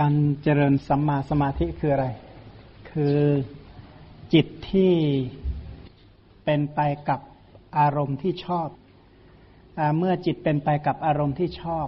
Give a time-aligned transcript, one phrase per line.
[0.00, 2.06] การเจริญสัมมาสมาธิคืออะไร
[2.90, 3.18] คือ
[4.32, 4.92] จิตที่
[6.44, 7.20] เป็นไปกับ
[7.78, 8.68] อารมณ์ที่ชอบ
[9.78, 11.86] อเมื่อจิตเป็นไปกับอารมณ์ที่ชอบ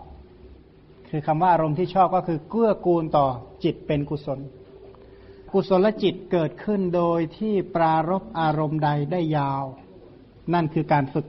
[1.11, 3.27] คือคำว่าอารมณ์ที่ชอบก็คือเกื้อกูลต่อ
[3.65, 4.41] จิตเป็นกุศล
[5.53, 9.65] กุศลจิตเกิดขึ้นโดยที่ปรารบอารมณ์ใดได้ยาว
[10.55, 11.27] นั่นคือการฝึก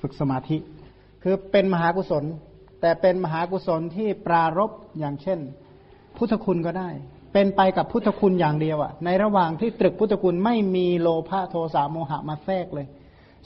[0.00, 0.58] ฝึกสมาธิ
[1.22, 2.24] คือเป็นมหากุศล
[2.80, 5.40] แต่เป็นมหากุศลที่ปรารบอย่างเช่น
[6.18, 6.88] พุทธคุณก็ได้
[7.32, 12.86] เป็นไปกับพุทธคุณอย่างเดียวอะในระหว่างที่ตรึกพุทธคุณไม่มีโลภะโทสะโมหะมาแทรกเลย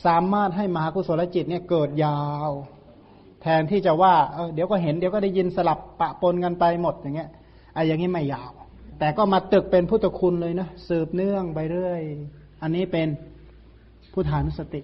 [0.07, 2.51] สามารถให้มหากุศลจิตเนี่ยเกิดยาว
[3.43, 7.31] แทนที่จะว่าเออเดี๋ยวก็เห็นเดี๋ยวก็ได้ยินสลับปะปนกันไปหมดอย่างเงี้ย
[7.75, 8.51] ไอ้อย่างนี้ไม่ยาว
[8.99, 12.03] แต่ก็มาตึกเป็นพุทธคุณเลยนะสืบเนื่องไปเรื่อย
[12.63, 13.09] อันนี้เป็น
[14.13, 14.83] พุทธานุสติ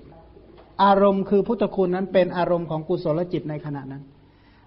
[0.82, 4.02] อารมณ์คือพุทธคุณนั้นเป็นอารมณ์ของกุศลจิตในขณะนั้น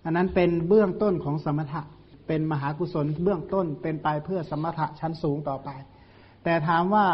[0.06, 1.82] อันนั้นเป็นเบื้องต้นของสมถะ
[2.32, 5.70] เป็นมหากุศลเบื้องต้นเป็นไปเพื่อสมถะชั้นสูงต่อไป
[6.44, 7.06] แต่ถามว่า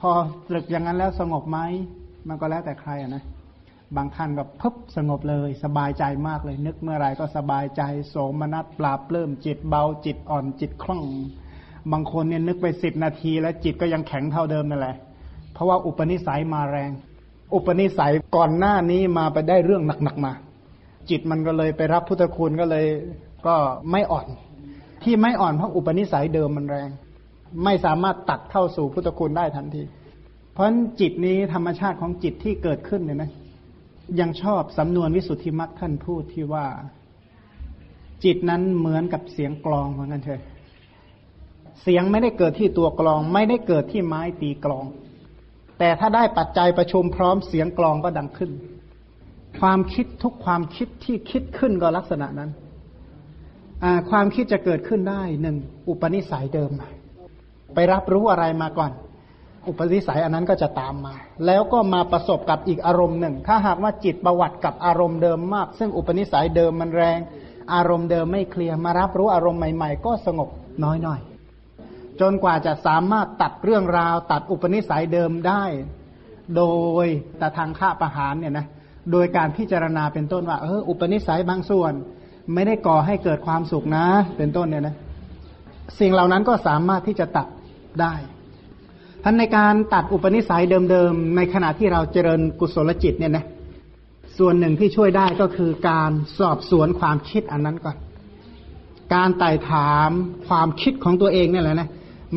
[0.00, 0.10] พอ
[0.48, 1.58] ตรึกอย่างนั้นแล้วสงบไหม
[2.28, 3.24] มันก็แล้วแต่ใครอะนะ
[3.96, 11.02] บางท่านก็พึบสงบเลย สบายใจมากเลย นึกเมื่อไรก็สบายใจโสมนัสปราบเริ่มจิตเบาจิตอ่อนจิตคล่อง
[11.92, 14.96] บางคนเนี่ยนึกไปสิบนาที แล้วจิตก็ยังแข็งเท่าเดิมนั่นแหละ
[15.52, 16.90] เพราะว่าอุปนิสัยมาแรง
[17.54, 20.32] อุปนิสัยก่อนหน้านี้มาไปได้เรื่องหนักๆมา
[21.10, 22.86] จิตมันก็เลยไปรับพุทธคุณก็เลย
[23.46, 23.56] ก็
[23.90, 24.26] ไม่อ่อน
[25.04, 26.90] ที่ไม่อ่อนเพราะอุปนิสัยเดิมมันแรง
[27.64, 29.82] ไม่สามารถตัดเข้าสู่พุทธคุณได้ทันที
[30.52, 30.66] เพราะ
[31.00, 33.30] จิตนี้ธรรมชาติของจิตที่เกิดขึ้นเนี่ยนะ
[34.20, 36.66] ยังชอบสำนวนวิสุทธิมรรคท่านพูดที่ว่า
[38.24, 40.42] จิตนั้นเหมือนกับเสียงกลองเหมือนกันเถอะ
[41.82, 44.86] เสียงไม่ได้เกิดที่ตัวกลอง ไม่ได้เกิดที่ไม้ตีกลอง
[45.78, 48.50] แต่ถ้าได้ปัจจัยประชุมพร้อมเสียงกลองก็ดังขึ้น
[49.60, 52.50] ความคิดทุกความคิดที่คิดขึ้นก็ลักษณะนั้น
[54.10, 55.56] ความคิดจะเกิดขึ้นได้หนึ่ง
[55.88, 56.70] อุปนิสัยเดิม
[57.74, 58.92] ไปรับรู้อะไรมาก่อน
[59.68, 61.14] อุปนิสัยอันนั้นก็จะตามมา
[61.46, 67.18] แล้วก็มาประสบกับอีกอารมณ์หนึ่ง ถ้าหากว่าจิตประวัติกับอารมณ์เดิมมาก ซึ่งอุปนิสัยเดิมมันแรง
[67.74, 70.48] อารมณ์เดิมไม่เคลียร์มารับรู้อารมณ์ใหม่ ๆ ก็สงบ
[70.84, 71.20] น้อยหน่อย
[72.20, 75.64] จนกว่าจะสามารถตัดเรื่องราว ตัดอุปนิสัยเดิมได้
[76.56, 76.62] โด
[77.04, 77.06] ย
[77.38, 78.66] แต่ทางฆ่าประหารเนี่ยนะ
[79.12, 81.92] โดยการพิจารณาเป็นต้นว่าเอออุปนิสัยบางส่วน
[82.54, 84.04] ไม่ได้ก่อให้เกิดความสุขนะ
[84.36, 84.96] เป็นต้นเนี่ยนะ
[86.00, 87.46] สิ่งเหล่านั้นก็สามารถที่จะตัด
[88.00, 88.14] ได้
[89.24, 93.44] ท่านในการตัดอุปนิสัยเดิมๆ ในขณะที่เราเจริญกุศลจิตเนี่ยนะ
[94.38, 97.96] ส่วนหนึ่งที่ช่วยได้ก็คือการสอบสวนความคิดอันนั้นก่อน
[99.14, 100.10] การไต่ถาม
[100.48, 101.88] ความคิดของตัวเองเนี่ยแหละนะ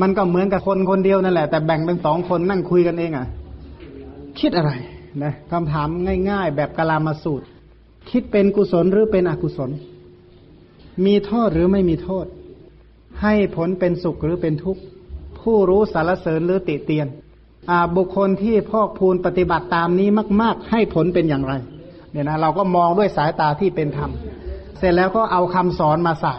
[0.01, 3.27] มันก็เหมือนกับคนคนเดียวนั่นแหละ แต่แบ่งเป็นสองคนนั่งคุยกันเองอะ
[4.39, 4.71] คิดอะไร
[5.23, 5.87] นะคำถาม
[6.29, 7.45] ง่าย ๆ แบบกลามาสูตร
[8.11, 9.69] คิดเป็นกุศลหรือเป็นอกุศล
[11.05, 12.25] มีโทษหรือไม่มีโทษ
[13.21, 14.81] ให้ผลเป็นสุขหรือเป็นทุกข์
[15.39, 17.07] ผู้รู้สารเสริญหรือติเตียน
[17.69, 20.07] อาบุคคลที่พอกพูนปฏิบัติตามนี้
[20.41, 21.53] มาก ๆ ให้ผลเป็นอย่างไร
[22.11, 24.11] เนี่ยนะเราก็มองด้วยสายตาที่เป็นธรรม
[24.77, 26.35] เสร็จแล้วก็เอาคำสอนมาใส่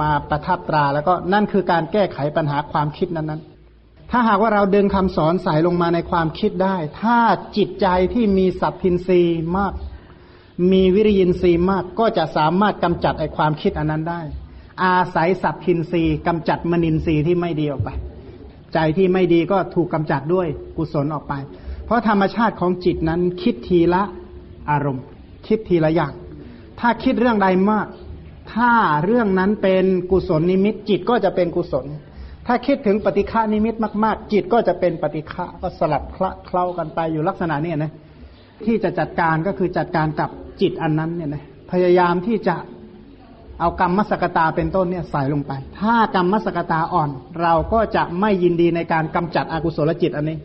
[0.00, 7.18] มาประทับตราแล้วก็นั่นคือการแก้ไขปัญหาความคิดนั้นๆถ้าหากว่าเราดึงคำสอนใส่ลงมาในความคิดได้ ถ้า
[7.56, 9.22] จิตใจที่มีสัพพินรี
[9.56, 9.72] มาก
[10.72, 14.20] มีวิริยินทรีย์มากก็จะสามารถกำจัดไอความคิดอันนั้นได้
[14.84, 17.90] อาศัยสัพพินทรีกำจัดมนินทรีย์ที่ไม่ดีออกไป
[18.74, 21.34] ใจที่ไม่ดีก็ถูกกำจัดด้วยกุศลออกไป
[21.84, 24.02] เพราะธรรมชาติของจิตนั้นคิดทีละ
[24.70, 25.04] อารมณ์
[25.46, 26.12] คิดทีละอย่าง
[26.80, 27.86] ถ้าคิดเรื่องใดมาก
[28.52, 28.70] ถ้า
[29.04, 31.86] เรื่องนั้นเป็นกุศลนิมิต จิตก็จะเป็นกุศล
[32.46, 33.74] ถ้าคิดถึงปฏิฆานิมิต
[34.04, 37.92] มาก ๆ จิตก็จะเป็นปฏิฆะก็สลับคละเคล้ากันไปอยู่ลักษณะนี้นะ
[38.64, 40.30] ที่จะจัดการก็คือจัดการกับ
[40.60, 42.56] จิตอันนั้นเนี่ยนะพยายามที่จะ
[43.60, 47.10] เอากรรมมสกตาเป็นต้นเนี่ยใส่ลงไป ถ้ากรรมมสกตาอ่อน
[47.42, 50.38] เราก็จะไม่ยินดีในการกำจัดอกุศลจิตอันนี้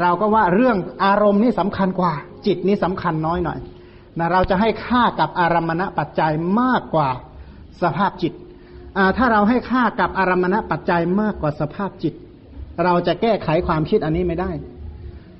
[0.00, 2.12] เราก็ว่าเรื่องอารมณ์นี่สำคัญกว่า
[2.46, 3.58] จิตนี่สำคัญน้อยหน่อย
[4.18, 7.08] นะเราจะให้ค่ากับอารมณปัจจัยมากกว่า
[7.82, 8.32] สภาพจิต
[9.16, 12.14] ถ้าเราให้ค่ากับอารมณปัจจัยมากกว่าสภาพจิต
[12.84, 14.50] เราจะแก้ไขความคิดอันนี้ไม่ได้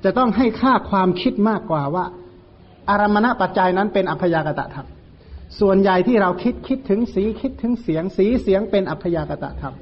[0.03, 2.05] จะต้องให้ค่าความคิดมากกว่าว่า
[2.89, 4.87] อารมณปัจจัยนั้นเป็นอัพยากตะธรรม
[5.59, 9.75] ส่วนใหญ่ที่เราคิดคิดถึงสีคิดถึงเสียงสีเสียงเป็นอัพยากตะธรรม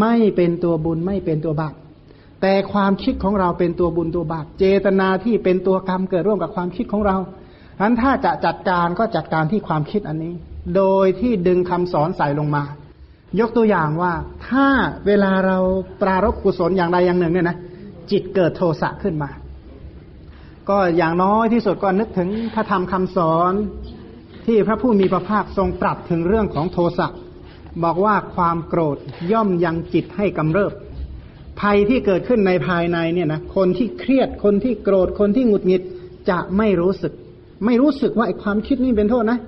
[0.00, 1.74] ไม่เป็นตัวบุญไม่เป็นตัวบาป
[2.42, 7.16] แต่ความคิดของเราเป็นตัวบุญตัวบาปเจตนาที่เป็นตัวกรรมเกิดร่วมกับความคิดของเรา
[7.76, 10.34] ฉะนั้นถ้าจะจัดการก็จัดการที่ความคิดอันนี้
[10.76, 12.64] โดยที่ดึงคำสอนใส่ลงมา
[13.40, 14.12] ยกตัวอย่างว่า
[14.48, 14.66] ถ้า
[15.06, 15.58] เวลาเรา
[16.02, 17.56] ปรารบกุศลอย่างใดอย่างหนึ่งเนี่ยนะ
[18.10, 19.30] จิตเกิดโทสะขึ้นมา
[20.68, 23.52] ก็อย่างน้อยที่สุดก็นึกถึงพระธรรมคำสอน
[24.46, 27.08] ที่พระผู้มีพระภาคทรงตรัสถึงเรื่องของโทสะ
[27.84, 28.96] บอกว่าความโกรธ
[29.32, 30.72] ย่อมยังจิตให้กำเริบ
[31.60, 35.82] ภัยที่เกิดขึ้นในภายในเนี่ยนะคนที่เครียดคนที่โกรธคนที่หงุดหงิด
[36.30, 37.12] จะไม่รู้สึก
[37.66, 39.38] ไม่รู้สึกว่าไอ้ความคิดนี้เป็นโทษนะ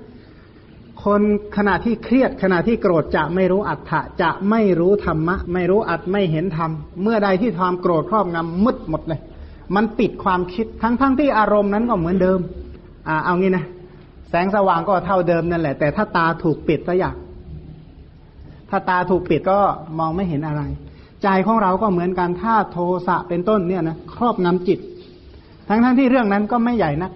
[1.05, 1.21] คน
[1.57, 6.71] ขณะที่เครียดขณะที่โกรธจะไม่รู้อัตถะจะไม่รู้ธรรมะ ไม่รู้อัตไม่เห็นธรรม
[7.01, 9.21] เมื่อใดที่ความโกรธครอบงำมืดหมดเลย
[9.75, 12.39] มันปิดความคิดทั้งๆทที่อารมณ์นั้นก็เหมือนเดิม
[13.07, 13.65] อ่า เอางี้นะ
[14.29, 17.15] แสงสว่างก็เท่าเดิมนั่นแหละ แต่ถ้าตาถูกปิดซะอย่าง
[18.69, 19.57] ถ้าตาถูกปิดก็
[19.99, 20.61] มองไม่เห็นอะไร
[21.23, 22.77] ใจของเราก็เหมือนกันถ้าโท
[23.07, 24.79] สะเป็นต้นเนี่ยนะครอบงำจิต
[25.69, 27.11] ทั้งทั้งที่เรื่องนั้นก็ไม่ใหญ่นัก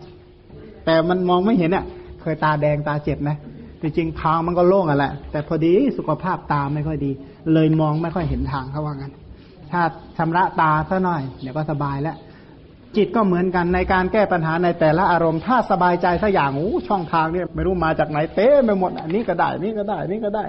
[0.86, 1.86] แต่มันมองไม่เห็นอะ
[2.22, 3.38] เคยตาแดงตาเจ็บนะ
[3.82, 7.12] จริงๆทางมันก็โล่งอะแหละ แต่พอดีสุขภาพตาไม่ค่อยดี
[7.54, 9.14] เลยมองไม่ค่อยเห็นทางเขาว่างั้น
[9.72, 9.82] ถ้า
[10.18, 12.16] ชำระตาซะหน่อยเดี๋ยวก็สบายแล้ว
[12.98, 20.46] จิตก็เหมือนกันในการแก้ปัญหาในแต่ละอารมณ์ ถ้าสบายใจสักอย่างโอ้ช่องทางเนี่ยไม่รู้มาจากไหนเต้ไปหมดอันนี้ก็ได้นี่ก็ได้นี่ก็ได้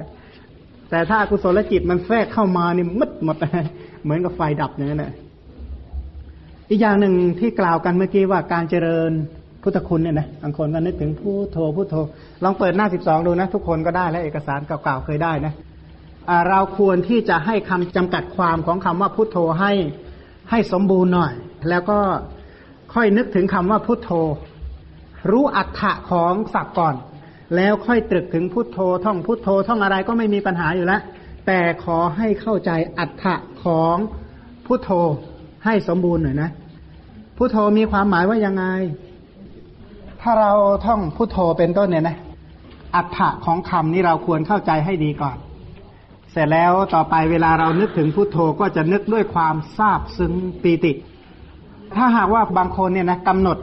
[0.90, 3.36] แต่ถ้ากุศลจิตมันแทรกเข้ามานี่มืดหมด
[4.02, 5.12] เหมือนกับไฟดับอย่างนั้นแหละ
[6.70, 9.10] อีกอย่างหนึ่งที่กล่าวกันเมื่อกี้ว่าการเจริญ
[9.62, 11.94] พุทธคุณเนี่ยนะบางคนก็นึกถึงพุทโธพุทโธ
[12.44, 15.52] ลองเปิดหน้าสิบสองดูนะ ทุกคนก็ได้และเอกสารเก่าๆเคยได้นะ
[16.48, 19.72] เราควรที่จะให้คำจำกัดความของคำว่าพุทโธให้
[20.50, 21.32] ให้สมบูรณ์หน่อย
[21.68, 21.98] แล้วก็
[22.94, 24.10] ค่อยนึกถึงคำว่าพุทโธ
[25.30, 26.94] รู้อัฏฐะของศัพท์ก่อน
[27.56, 31.02] แล้วค่อยตรึกถึงพุทโธ ท่องพุทโธ ท่องอะไรก็ไม่มีปัญหาอยู่แล้ว
[31.46, 33.96] แต่ขอให้เข้าใจอัฏฐะของ
[34.66, 34.90] พุทโธ
[35.64, 36.50] ให้สมบูรณ์หน่อยนะ
[37.36, 38.64] พุทโธมีความหมายว่ายังไง
[40.20, 40.52] ถ้าเรา
[40.86, 42.16] ท่องพุทโธเป็นต้นเนี่ยนะ
[42.94, 45.36] อัฏฐะของคำนี้เราควรเข้าใจให้ดีก่อน
[46.32, 50.32] เสร็จแล้วต่อไปเวลาเรานึกถึงพุทโธก็จะนึกด้วยความซาบซึ้ง
[50.62, 50.92] ปีติ
[51.96, 53.58] ถ้าหากว่าบางคนเนี่ยนะกำหนด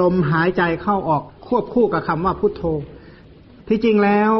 [0.00, 2.62] ลมหายใจเข้าออกควบคู่กับคำว่าพุทโธ
[3.68, 4.32] ที่จริงแล้ว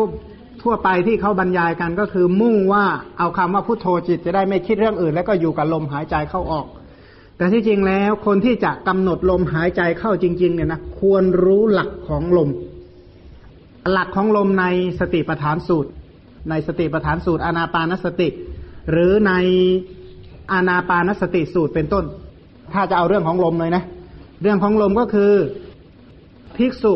[0.62, 2.84] ทั่วไปที่เขาบรรยายกันก็คือมุ่งว่า
[3.18, 6.66] เอาคำว่าพุทโธจิตจะได้ไม่คิดเรื่องอื่น แล้วก็อยู่กับลมหายใจเข้าออก
[7.36, 12.50] แต่ที่จริงแล้วคนที่จะกำหนดลมหายใจเข้าจริง ๆ เนี่ยนะควรรู้หลักของลม
[13.92, 14.64] หลักของลมใน
[15.00, 15.90] สติปัฏฐานสูตร
[16.50, 18.28] ในสติปัฏฐานสูตรอานาปานสติ
[18.90, 19.32] หรือใน
[20.52, 22.04] อานาปานสติสูตรเป็นต้น
[22.72, 23.82] ถ้าจะเอาเรื่องของลมเลยนะ
[24.42, 25.32] เรื่องของลมก็คือ
[26.56, 26.94] ภิกษุ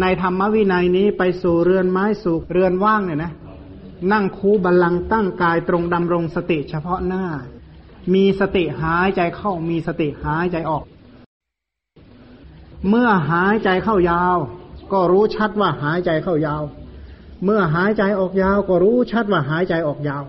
[0.00, 3.32] ในธรรมวินัยนี้ไปสู่เรือนไม้สู่เรือนว่างเนี่ยนะ
[4.12, 7.24] นั่งคูบัลลังตั้งกายตรงดำรงสติเฉพาะหน้า
[8.14, 10.84] มีสติหายใจเข้ามีสติหายใจออก
[12.88, 14.38] เมื่อหายใจเข้ายาว
[14.92, 16.62] ก็รู้ชัดว่าหายใจเข้ายาว
[17.44, 20.24] เมื่อหายใจออกยาว ก็รู้ชัดว่าหายใจออกยาว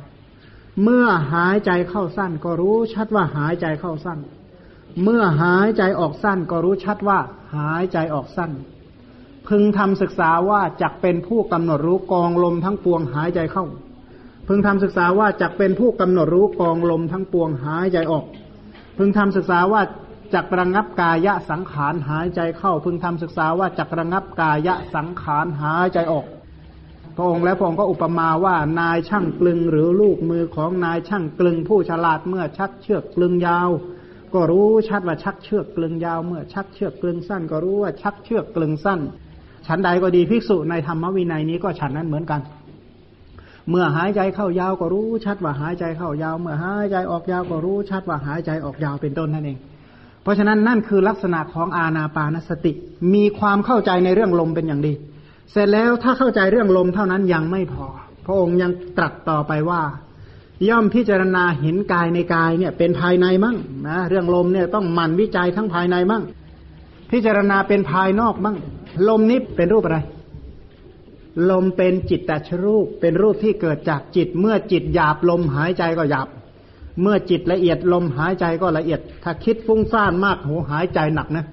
[0.83, 4.19] เมื่อหายใจเข้าสั้น ก็รู้ชัดว่าหายใจเข้าสั้น
[5.03, 7.19] เมื่อหายใจออกสั้นก็รู้ชัดว่า
[7.55, 8.51] หายใจออกสั้น
[9.47, 13.65] พึงทำศึกษาว่าจักเป็นผู้กำหนดรู้กองลมทั้งปวงหายใจเข้า
[14.47, 18.25] พึงทำศึกษาว่าจักเป็นผู้กำหนดรู้กองลมทั้งปวงหายใจออก
[18.97, 19.81] พึงทำศึกษาว่า
[20.33, 26.25] จักระงับกายะสังขารหายใจเข้า พึงทำศึกษาว่าจักระงับกายะสังขารหายใจออก
[27.15, 33.69] พระองค์และพระองค์ก็อุปมาว่านายช่างกลึงหรือลูกมือของนายช่างกลึงผู้ฉลาดเมื่อชักเชือกกลึงยาว
[34.33, 38.99] ก็รู้ชัดว่าชักเชือกกลึงยาวเมื่อ ชักเชือกกลึงสั้น ก็รู้ว่าชักเชือกกลึงสั้น
[39.67, 42.41] ฉันใดก็ดีภิกษุในธรรมวินัยนี้ก็ฉันนั้นเหมือนกัน
[43.69, 49.57] เมื่อหายใจเข้ายาวก็รู้ชัดว่าหายใจเข้ายาว เมื่อหายใจออกยาวก็รู้ชัดว่าหายใจออกยาวเป็นต้นนั่นเอง
[50.23, 52.71] เพราะฉะนั้นนั่นคือลักษณะของอาณาปานสติ
[53.13, 54.93] มีความเข้าใจในเรื่องลมเป็นอย่างดี
[55.51, 57.85] เสร็จแล้วถ้าเข้าใจเรื่องลมเท่านั้นยังไม่พอ
[58.25, 59.81] พระองค์ยังตรัสต่อไปว่า
[60.69, 66.23] ย่อมพิจารณาเห็นกายในกายเนี่ย เป็นภายในมั่งนะเรื่องลมเนี่ยต้องหมั่นวิจัยทั้งภายในมั่ง
[67.11, 68.57] พิจารณาเป็นภายนอกมั่ง
[69.07, 69.99] ลมนี้เป็นรูปอะไร
[71.51, 76.27] ลมเป็นจิตตชรูป เป็นรูปที่เกิดจากจิต เมื่อจิตหยาบลมหายใจก็หยาบ
[77.01, 81.45] เมื่อจิตละเอียดลมหายใจก็ละเอียด ถ้าคิดฟุ้งซ่านมากโหหายใจหนักนะ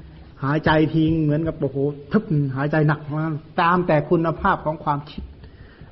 [0.45, 1.79] หายใจทิ้งเหมือนกับโอ้โห
[2.13, 2.25] ทึบ
[2.57, 5.23] หายใจหนักมากตามแต่คุณภาพของความคิด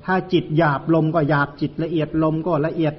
[0.04, 2.94] ถ้าจิตหยาบลมก็หยาบจิตละเอียดลมก็ละเอียด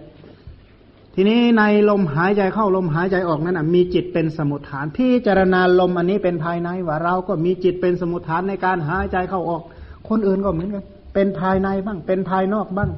[1.20, 9.64] ทีนี้ในลมหายใจเข้าลมหายใจออกนั้นมีจิตเป็นสมุทฐานพิจารณาลมอันนี้เป็นภายในว่าเราก็มีจิตเป็นสมุทฐานในการหายใจเข้าออก
[10.10, 12.92] คนอื่นก็เหมือนกัน เป็นภายในบ้าง เป็นภายนอกบ้าง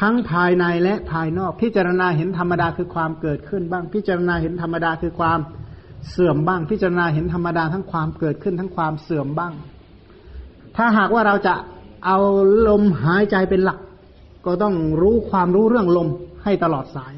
[0.00, 5.38] ทั้งภายในและภายนอก พิจารณาเห็นธรรมดาคือความเกิดขึ้นบ้าง พิจารณาเห็นธรรมดาคือความ
[6.10, 9.52] เสื่อมบ้าง พิจารณาเห็นธรรมดาทั้งความเกิดขึ้นทั้งความเสื่อมบ้าง
[10.76, 11.54] ถ้าหากว่าเราจะ
[12.06, 12.18] เอา
[12.68, 13.78] ลมหายใจเป็นหลัก
[14.46, 16.08] ก็ต้องรู้ความรู้เรื่องลม
[16.44, 17.12] ให้ตลอดสาย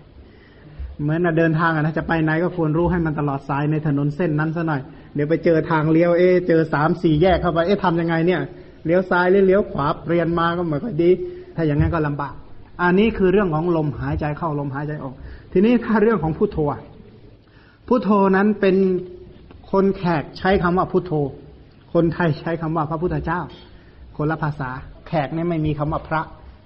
[1.03, 4.83] เหมือนเดินทางนะจะไปไหนก็ควรรู้ให้มันตลอดสายในถนนเส้นนั้นซะหน่อย
[5.15, 8.41] เดี๋ยวไปเจอทางเลี้ยวเอ๊เจอสามสี่แยกเข้าไปเอ๊ะทำยังไงเนี่ย
[8.87, 11.11] เลี้ยวซ้ายหรือเลี้ยวขวาเรียนมาก็เหมือนก็ดี
[11.57, 12.35] ถ้าอย่างนั้นก็ลำบาก
[12.83, 15.15] อันนี้คือเรื่องของลมหายใจเข้าลมหายใจออก
[15.53, 16.59] ทีนี้ถ้าเรื่องของพุทโธ
[17.89, 18.77] พุทโธนั้นเป็น
[19.71, 21.13] คนแขกใช้คำว่าพุทโธ
[21.93, 23.41] คนไทยใช้คำว่าพระพุทธเจ้า
[24.17, 24.71] คนละภาษา
[25.09, 26.21] แขกนี่ไม่มีคำว่าพระ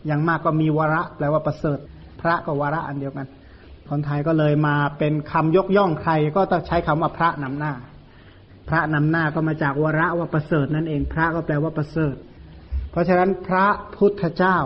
[0.07, 1.79] อย่างมากก็มีวระแปลว่าประเสริฐ
[2.21, 3.27] พระกับวระอันเดียวกัน
[3.91, 7.73] คนไทยก็เลยมาเป็นคำยกย่องใครก็ต้องใช้คำว่าพระนำหน้า
[8.69, 12.15] พระนำหน้าก็มาจากวระว่าประเสริฐนั่นเอง พระก็แปลว่าประเสริฐ
[12.91, 13.67] เพราะฉะนั้นพระ
[13.97, 14.59] พุทธเจ้า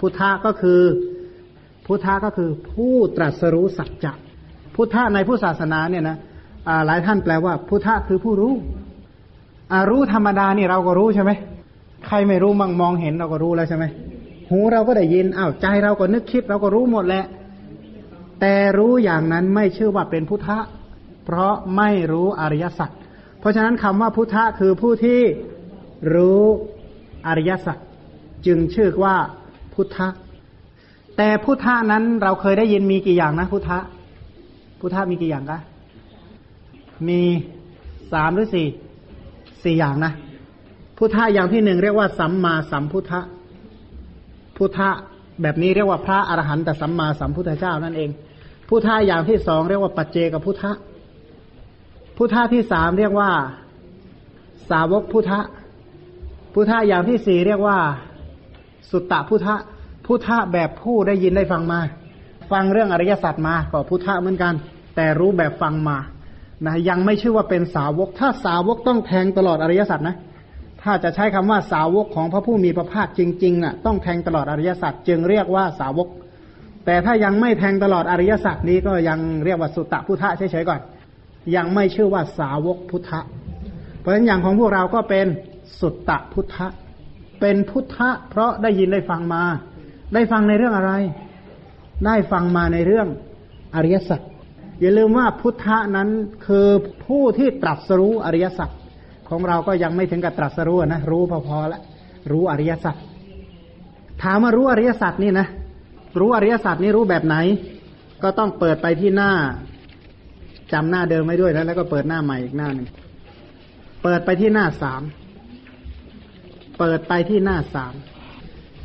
[0.00, 0.82] พุทธะก็คือ
[1.86, 4.12] พุทธะก็คือผู้ตรัสรู้สัจจะ
[4.74, 6.16] พุทธะในผู้ศาสนาเนี่ยนะ
[6.86, 8.54] หลายท่านแปลว่า พุทธะคือผู้รู้
[9.90, 11.30] รู้ธรรมดานี่เราก็รู้ใช่ไหม
[12.06, 13.84] ใครไม่รู้มั่งมองเห็นเราก็รู้แล้วใช่ไหม
[14.50, 17.24] หูเราก็ได้ยินอ้าวใจเราก็นึกคิดเราก็รู้หมดแหละ
[18.46, 20.58] แต่รู้อย่างนั้นไม่ชื่อว่าเป็นพุทธะ
[21.24, 22.90] เพราะไม่รู้อริยสัจ
[23.40, 25.20] เพราะฉะนั้นคำว่าพุทธะคือผู้ที่
[26.14, 26.42] รู้
[27.26, 27.78] อริยสัจ
[28.46, 29.16] จึงชื่อว่า
[29.74, 30.08] พุทธะ
[31.16, 33.78] แต่พุทธะนั้นเราเคยได้ยินมีกี่อย่างนะพุทธะ
[34.80, 35.60] พุทธะมีกี่อย่างคะ
[37.08, 37.20] มี
[38.12, 38.66] สามหรือสี่
[39.64, 40.12] สี่อย่างนะ
[40.98, 43.20] พุทธะอย่างที่หนึ่งเรียกว่าสัมมาสัมพุทธะ
[44.56, 44.90] พุทธะ
[45.42, 48.10] แบบนี้เรียกว่าพระอรหันต์แต่สัมมาสัมพุทธเจ้านั่นเอง
[48.68, 50.72] พุทธะอย่างที่สองเรียกว่าปัจเจกพุทธะ
[52.16, 53.30] พุทธะที่สามเรียกว่า
[54.70, 55.40] สาวกพุทธะ
[56.54, 57.78] พุทธะอย่างที่สี่เรียกว่า
[58.90, 59.56] สุตตะพุทธะ
[60.06, 61.80] พุทธะแบบผู้ได้ยินได้ฟังมา
[62.50, 64.54] ฟังเรื่องอริยสัจมาก็พุทธะเหมือนกัน
[64.96, 65.98] แต่รู้แบบฟังมา
[66.66, 70.16] นะยังไม่ชื่อว่าเป็นสาวก ถ้าสาวกต้องแทงตลอดอริยสัจนะ
[70.82, 76.08] ถ้าจะใช้คำว่าสาวกของพระผู้มีพระภาคจริงๆน่ะต้องแทงตลอดอริยสัจจึงเรียกว่าสาวก
[76.84, 80.80] แต่ถ้ายังไม่แทงตลอดอริยสัจนี้ก็ยังเรียกว่าสุตตะพุทธะเฉยๆก่อน
[81.56, 83.20] ยังไม่ชื่อว่าสาวกพุทธะ
[84.00, 85.26] เพราะฉะนั้นอย่างของพวกเราก็เป็น
[85.80, 86.66] สุตตะพุทธะ
[87.40, 89.42] เป็นพุทธะ เพราะได้ยินได้ฟังมา
[90.14, 90.92] ได้ฟังในเรื่องอะไร
[92.06, 93.08] ได้ฟังมาในเรื่อง
[93.74, 94.20] อริยสัจ
[94.80, 96.08] อย่าลืมว่าพุทธะนั้น
[96.46, 96.68] คือ
[97.04, 98.68] ผู้ที่ตรัสรู้อริยสัจ
[99.28, 101.82] ของเราก็ยังไม่ถึงกับตรัสรู้นะ รู้พอๆแล้ว
[102.32, 102.96] รู้อริยสัจ
[104.22, 105.46] ถามว่ารู้อริยสัจนี่นะ
[106.18, 107.36] รู้อริยสัจนี่รู้แบบไหน
[108.22, 109.32] ก็ต้องเปิดไปที่หน้า
[110.72, 112.88] จำหน้าเดิมไว้ด้วยแล้วแล้วก็เปิดหน้าใหม่อีกหน้าหนึ่ง
[114.02, 115.02] เปิดไปที่หน้าสาม
[116.78, 117.94] เปิดไปที่หน้าสาม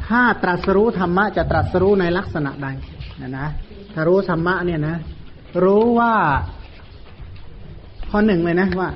[0.07, 2.67] ถ้าตรัสรู้ธรรมะจะตรัสรู้ในลักษณะใด
[3.21, 3.48] นะนะ
[3.93, 4.98] ถ้ารู้ธรรมะเนี่ยนะ
[5.63, 6.13] รู้ว่า
[8.09, 8.89] ข้อหนึ่งเลยนะว่า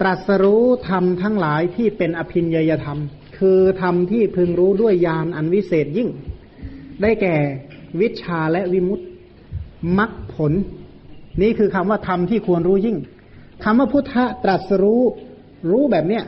[0.00, 2.98] ตรัสรู้ธรรมทั้งหลายที่เป็นอภินยยธรรม
[3.38, 6.08] คือธรรมที่พึงรู้ด้วยญาณอันวิเศษยิ่ง
[7.02, 7.36] ได้แก่
[8.00, 9.04] วิชาและวิมุตติ
[9.98, 10.52] มักผล
[11.42, 12.96] นี่คือคำว่าธรรมที่ควรรู้ยิ่ง
[13.64, 15.02] คำว่าพุทธะตรัสรู้
[15.70, 16.24] รู้แบบเนี้ย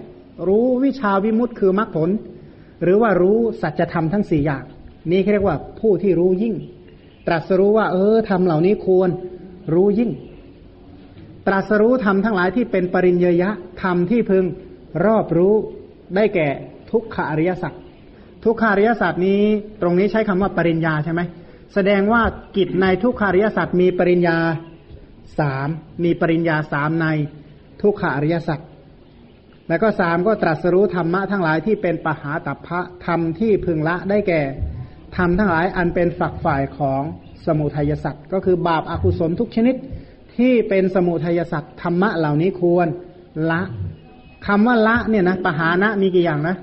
[0.48, 2.10] รู้วิชาวิมุตติคือมรรคผล
[2.82, 4.64] หรือว่ารู้สัจธรรมทั้งสี่อย่าง
[5.10, 6.54] นี่เรียกว่าผู้ที่รู้ยิ่ง
[7.26, 9.10] ตรัสรู้ว่า เออธรรมเหล่านี้ควร
[9.74, 10.10] รู้ยิ่ง
[11.46, 13.50] ตรัสรู้ธรรมทั้งหลายที่เป็นปริญญยะ
[13.82, 14.44] ธรรมที่พึง
[15.04, 15.54] รอบรู้
[16.16, 16.48] ได้แก่
[16.90, 17.72] ทุกขอริยสัจ
[18.46, 19.42] ทุกขาริยาสัจนี้
[19.82, 21.20] ตรงนี้ใช้คำว่าปริญญาใช่ไหม
[21.74, 22.22] แสดงว่า
[22.56, 24.36] กิจในทุกขาริยาสัจมีปริญญา
[25.38, 25.68] สาม
[26.04, 27.06] มีปริญญาสามใน
[27.82, 28.60] ทุกขาริยาสัจ
[29.68, 34.42] แล้วก็สามก็ตรัสรู้ธรรมะทั้งหลายที่เป็นปหาตัพพะธรรมที่พึงละได้แก่
[35.16, 37.02] ธรรมทั้งหลายอันเป็นฝักฝ่ายของ
[37.46, 39.74] สมุทัยสัตว์ก็คือบาปอากุศลทุกชนิด
[40.36, 42.88] ที่เป็นสมุทัยสัตว์ธรรมะเหล่านี้ควร
[43.50, 43.62] ละ
[44.46, 46.56] คำว่าละเนี่ยนะปหานะมีกี่อย่างนะ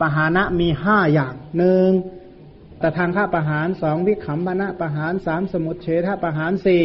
[0.00, 1.88] ปหานะมีห้าอย่างหนึ่ง
[2.82, 6.82] ตทางข้าประหารสองวิขำพนะประหารสามสมุทเฉทประหารสี่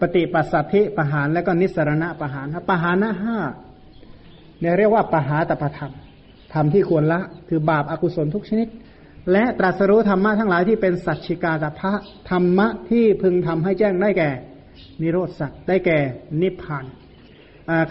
[0.00, 3.38] ปฏิปัสสัทธิประหารและก็นิสรณะประหารครับประหารนะห้า
[4.60, 5.92] เนี่ยเรียกว่าปหาตประธรรม
[6.54, 8.68] ทำที่ควรละ คือบาปอากุศลทุกชนิด
[9.32, 11.92] และตรัสรู้ธรรมะทั้งหลายที่เป็นสัจฉิกาตพะ
[12.30, 14.30] ธรรมะที่พึงทำให้แจ้งได้แก่
[15.00, 15.98] นิโรธสัจได้แก่
[16.42, 16.84] นิพพาน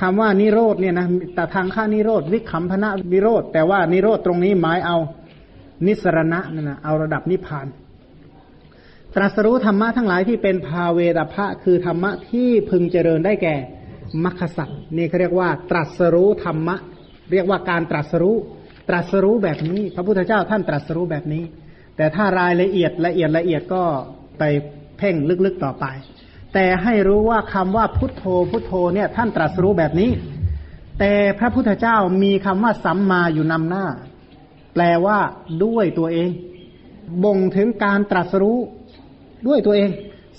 [0.01, 4.98] คำว่านิโรธเนี่ยนะแต่ทางข้านิโรธวิคัมพนะนิโรธแต่ว่านิโรธตรงนี้หมายเอา
[5.86, 7.68] นิสรณะนั่นนะเอาระดับนิพพาน
[9.15, 13.56] ตรัสรู้ธรรมะทั้งหลายที่เป็นภาเวตพะคือธรรมะที่พึงเจริญได้แก่
[14.24, 16.75] มรรคสัตนี่เขาเรียกว่า ตรัสรู้ธรรมะ
[17.32, 18.36] เรียกว่าการตรัสรู้
[18.89, 21.44] ตรัสรู้แบบนี้ พระพุทธเจ้าท่านตรัสรู้แบบนี้
[21.98, 23.84] แต่ถ้ารายละเอียดละเอียดละเอียดก็
[24.39, 24.44] ไป
[24.98, 25.15] เพ่ง
[25.46, 25.86] ลึกๆต่อไป
[26.53, 30.12] แต่ให้รู้ว่าคำว่าพุทโธพุทโธเนี่ยท่านตรัสรู้แบบนี้
[31.00, 33.86] แต่พระพุทธเจ้ามีคำว่าสัมมาอยู่นำหน้า
[34.74, 35.19] แปลว่า
[35.63, 36.29] ด้วยตัวเอง
[37.24, 38.57] บ่งถึงการตรัสรู้
[39.48, 39.89] ด้วยตัวเอง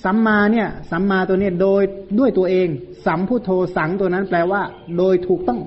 [0.03, 1.83] สัมมาเนี่ย สัมมาตัวนี้โดย
[2.19, 2.67] ด้วยตัวเอง
[3.05, 4.61] สัมพุทโธสังตัวนั้นแปลว่า
[4.97, 5.59] โดยถูกต้อง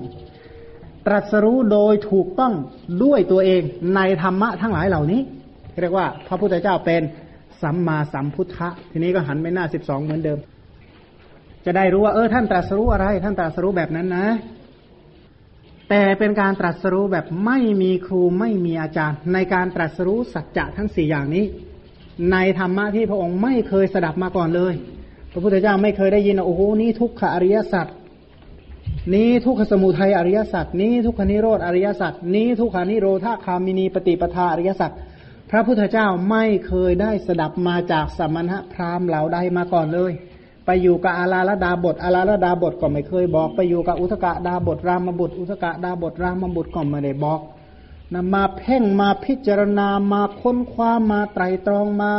[1.07, 2.53] ตรัสรู้โดยถูกต้อง
[3.03, 3.61] ด้วยตัวเอง
[3.95, 5.21] ในธรรมะทั้งหลายเหล่านี้
[5.81, 7.01] เรียกว่า พระพุทธเจ้าเป็น
[7.61, 10.39] สัมมาสัมพุทธะ ทีนี้ก็หันไปหน้าสิบสองเหมือนเดิม
[11.65, 14.27] จะได้รู้ว่าเออท่านตรัสรู้อะไร ท่านตรัสรู้แบบนั้นนะ
[15.89, 21.45] แต่เป็นการตรัสรู้แบบไม่มีครูไม่มีอาจารย์ ในการตรัสรู้สัจจะทั้งสี่อย่างนี้
[22.31, 24.73] ในธรรมะที่พระองค์ไม่เคยสดับมาก่อนเลย
[25.31, 27.87] พระพุทธเจ้าไม่เคยได้ยินโอ้โหนี่ทุกขอริยสัจ
[29.13, 34.91] นี้ทุกขสมุทัยอริยสัจนี้ทุกขนิโรธอริยสัจนี้ทุกขานิโรธาคามินีปฏิปทาอริยสัจ
[35.49, 40.11] พระพุทธเจ้าไม่เคยได้สดับมาจากสมณะพราหมณ์เหล่าใดมาก่อนเลย
[40.65, 47.41] ไปอยู่กับอาลาลดาบทอาลาลดาบทก็ไม่เคยบอก ไปอยู่กับอุทกะดาบทรามบุตร อุทกะดาบทรามบุตรก็ไม่ได้บอก
[48.13, 52.11] นะมาเพ่งมาพิจารณามาค้นคว้ามาไตรตรองมา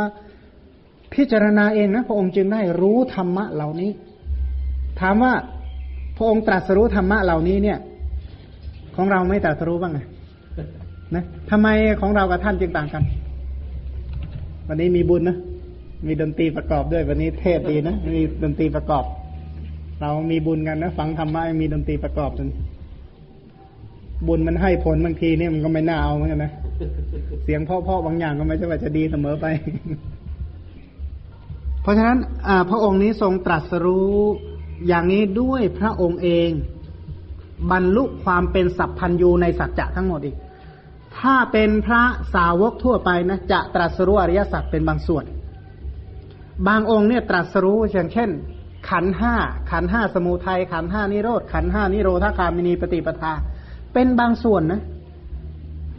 [1.13, 3.91] พิจารณาเองนะพระองค์จึงได้รู้ธรรมะเหล่านี้
[4.99, 5.33] ถามว่า
[6.17, 7.77] พระองค์ตรัสรู้ธรรมะเหล่านี้เนี่ย
[8.95, 9.99] ของเราไม่ตรัสรู้บ้างไง
[11.15, 11.67] นะทำไม
[11.99, 13.03] ของเรากับท่านจึงต่างกัน
[14.67, 15.37] วันนี้มีบุญนะ
[16.07, 19.03] มีดนตรีประกอบด้วย วันนี้เทศดีนะ มีดนตรีประกอบ
[20.01, 22.49] เรามีบุญกันนะ ฟังธรรมะมีดนตรีประกอบจน
[24.27, 26.51] บุญมันให้ผลบางทีเนี่ยมันก็ไม่น่าเอาเหมือนกันนะ
[27.43, 29.45] เสียงพ่อๆบางอย่างก็ไม่ใช่ว่าจะดีเสมอไป
[31.81, 32.17] เพราะฉะนั้น
[32.69, 34.15] พระองค์นี้ทรงตรัสรู้
[34.87, 36.49] อย่างนี้ด้วยพระองค์เอง
[37.71, 40.35] บรรลุความเป็นสัพพัญญูในสัจจะทั้งหมดอีก
[41.19, 45.25] ถ้าเป็นพระสาวกทั่วไปนะจะตรัสรู้อริยสัจเป็นบางส่วน
[46.67, 48.29] บางองค์เนี่ยตรัสรู้อย่างเช่น
[48.89, 49.35] ขันห้า
[49.71, 53.33] ขันห้าสมุทัยขันห้านิโรธขันห้านิโรธาคามินีปฏิปทา
[53.93, 54.81] เป็นบางส่วนนะ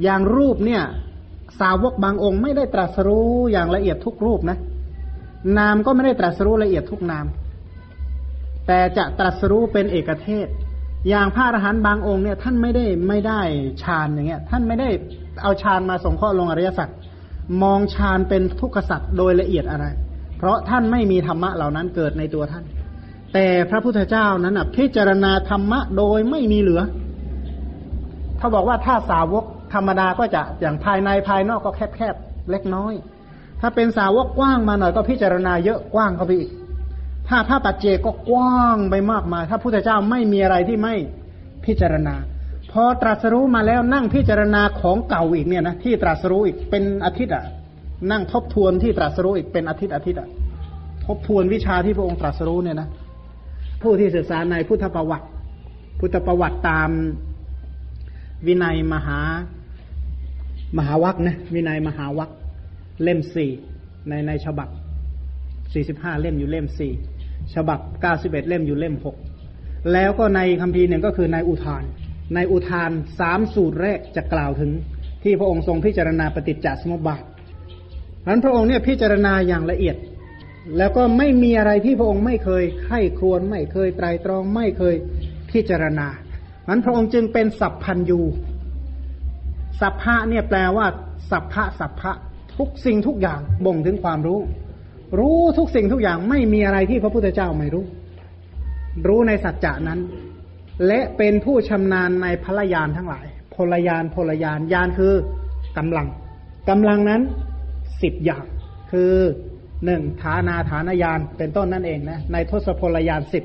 [0.02, 0.82] อย่างรูปเนี่ย
[1.60, 4.58] สาวกบางองค์ไม่ได้ตรัสรู้อย่างละเอียดทุกรูปนะ
[5.58, 7.26] นามก็ไม่ได้ตรัสรู้ละเอียดทุกนาม
[8.66, 10.48] แต่จะตรัสรู้เป็นเอกเทศ
[11.08, 13.40] อย่างพระอรหันต์บางองค์เนี่ยท่านไม่ได้ไม่ได้
[13.82, 14.88] ฌานอย่างเงี้ย ท่านไม่ได้
[15.42, 16.88] เอาฌานมาสงเคราะห์ลงอริยสัจ
[17.62, 19.86] มองฌานเป็นทุกขสัจโดยละเอียดอะไร
[20.38, 22.64] เพราะท่านไม่มีธรรมะเหล่านั้นเกิดในตัวท่าน
[23.34, 26.82] แต่พระพุทธเจ้านั้นพิจารณาธรรมะโดยไม่มีเหลือ
[28.38, 32.94] เขาบอกว่าถ้าสาวกธรรมดาก็จะอย่างภายในภายนอกก็แคบๆเล็กน้อย
[33.60, 36.50] ถ้าเป็นสาวกกว้างมาหน่อยก็พิจารณาเยอะกว้างเข้าไปอีก
[37.28, 40.94] ถ้าพระปัจเจกก็กว้างไปมากมายถ้าพุทธเจ้าไม่มีอะไรที่ไม่
[41.64, 42.14] พิจารณา
[42.72, 47.44] พอตรัสรู้มาแล้วนั่งพิจารณาของเก่าอีกเนี่ยนะที่ตรัสรู้อีกเป็นอาทิตย์อะ
[48.10, 50.28] นั่งทบทวนที่ตรัสรู้อีกเป็นอาทิตย์อาทิตย์อะ
[51.06, 52.88] ทบทวนวิชาที่พระองค์ตรัสรู้เนี่ยนะ
[53.82, 55.26] ผู้ที่ศึกษาในพุทธประวัติ
[56.00, 56.90] พุทธประวัติตาม
[58.46, 59.18] วินัยมหา
[60.78, 62.30] มหาวัคนะวินัยมหาวัค
[63.02, 63.50] เล่มสี่
[64.08, 64.68] ในในฉบับ
[65.72, 66.92] สี่สิบห้าเล่มอยู่เล่มสี่
[67.54, 69.16] ฉบับเก้าสิบเอ็ดเล่มอยู่เล่มหก
[69.92, 71.84] แล้วก็ในคัมภีร์หนึ่งก็คือในอุทาน
[72.34, 74.70] ในอุทานสามสูตรแรกจะกล่าวถึง
[75.22, 77.22] ที่พระองค์ทรงพิจารณาปฏิจจสมุปบาท
[78.28, 79.96] นั้นพระองค์เนี่ยพิจารณาอย่างละเอียด
[80.78, 84.94] แล้วก็ไม่มีอะไรที่พระองค์ไม่เคยไข้ครวนไม่เคยไตรตรองไม่เคย
[85.50, 86.08] พิจารณา
[86.68, 88.20] นั้นพระองค์จึงเป็นสัพพัญยู
[89.80, 90.86] สัพพะเนี่ยแปลว่า
[91.30, 92.12] สัพพะสัพพะ
[92.56, 94.40] ทุกสิ่งทุกอย่างบ่งถึงความรู้
[95.18, 97.84] รู้ทุกสิ่งทุกอย่างไม่มีอะไรที่พระพุทธเจ้าไม่รู้
[99.06, 100.00] รู้ในสัจจะนั้น
[100.86, 105.14] และเป็นผู้ชำนาญในพลยานทั้งหลายพลยานพลยานยานคือ
[105.78, 106.06] กำลัง
[106.70, 107.20] กำลังนั้น
[108.02, 108.44] สิบอย่าง
[108.92, 109.12] คือ
[109.84, 113.44] หนึ่งฐานาฐานยานเป็นต้นนั่นเองนะในทศพลยานสิบ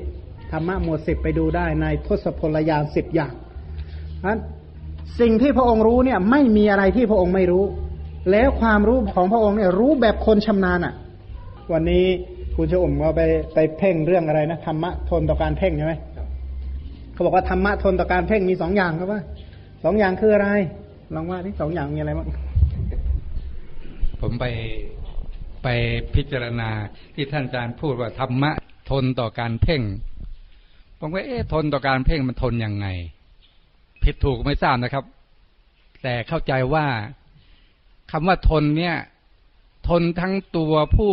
[0.50, 3.32] ธรรมะหมวดสิบไปดูได้ในทศพลยานสิบอย่าง
[4.26, 4.40] นั้น
[5.20, 7.64] สิ่งที่พระองค์รู้เนี่ยไม่มีอะไรที่พระองค์ไม่รู้
[8.30, 10.94] แล้วความรู้ของพระองค์เนี่ยรู้แบบคนชำนาญอะ่ะ
[11.72, 12.04] วันนี้
[12.56, 13.22] คุณชอุ่มก็ไป
[13.54, 15.94] ไปเพ่งเรื่องอะไรนะธรรมะทนต่อการเพ่งใช่ไหม
[17.12, 19.22] เขาบอกว่าธรรมะทนต่อการเพ่งมีสองอย่างครับว่า
[19.84, 20.48] สองอย่างคืออะไร
[21.14, 22.28] ลองว่าที่สองอย่างมีอะไรบ้าง
[24.20, 24.44] ผมไป
[25.62, 25.68] ไป
[26.14, 26.70] พิจารณา
[27.14, 28.50] ที่ท่านอาจารย์พูดว่าธรรมะ
[28.90, 29.82] ทนต่อการเพ่ง
[30.98, 32.86] ผมก็เอ๊ะทนต่อการเพ่งมันทนยังไง
[34.02, 35.04] ผิดถูกไม่ทราบนะครับ
[36.02, 36.86] แต่เข้าใจว่า
[38.10, 38.96] คำว่าทนเนี่ย
[39.88, 41.10] ทนทั้งตัวผู้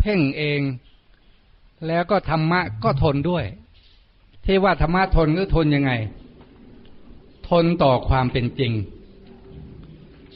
[0.00, 0.60] เพ่งเอง
[1.86, 3.44] แล้วก็ธรรมะก็ทนด้วย
[4.44, 5.92] ที่ว่าธรรมะทนก็ทนยังไง
[7.50, 8.72] ทนต่อความเป็นจริง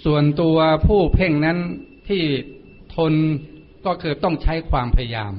[0.04, 1.58] ส่วนตัวผู้เพ่งนั้น
[2.08, 2.22] ที่
[2.96, 3.12] ทน
[3.86, 5.32] ก็คือต้องใช้ความพยายาม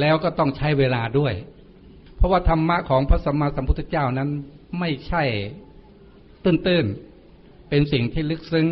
[0.00, 1.34] แล้วก็ต้องใช้เวลาด้วย
[2.16, 4.28] เพราะว่าธรรมะของพระสัมมาสัมพุทธเจ้านั้น
[4.78, 5.22] ไม่ใช่
[6.44, 8.66] ตื้นๆ เป็นสิ่งที่ลึกซึ้ง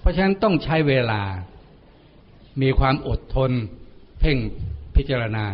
[0.00, 1.22] เพราะฉะนั้นต้องใช้เวลา
[2.62, 3.50] มีความอดทน
[4.20, 4.38] เพ่ง
[4.96, 5.46] พิจารณา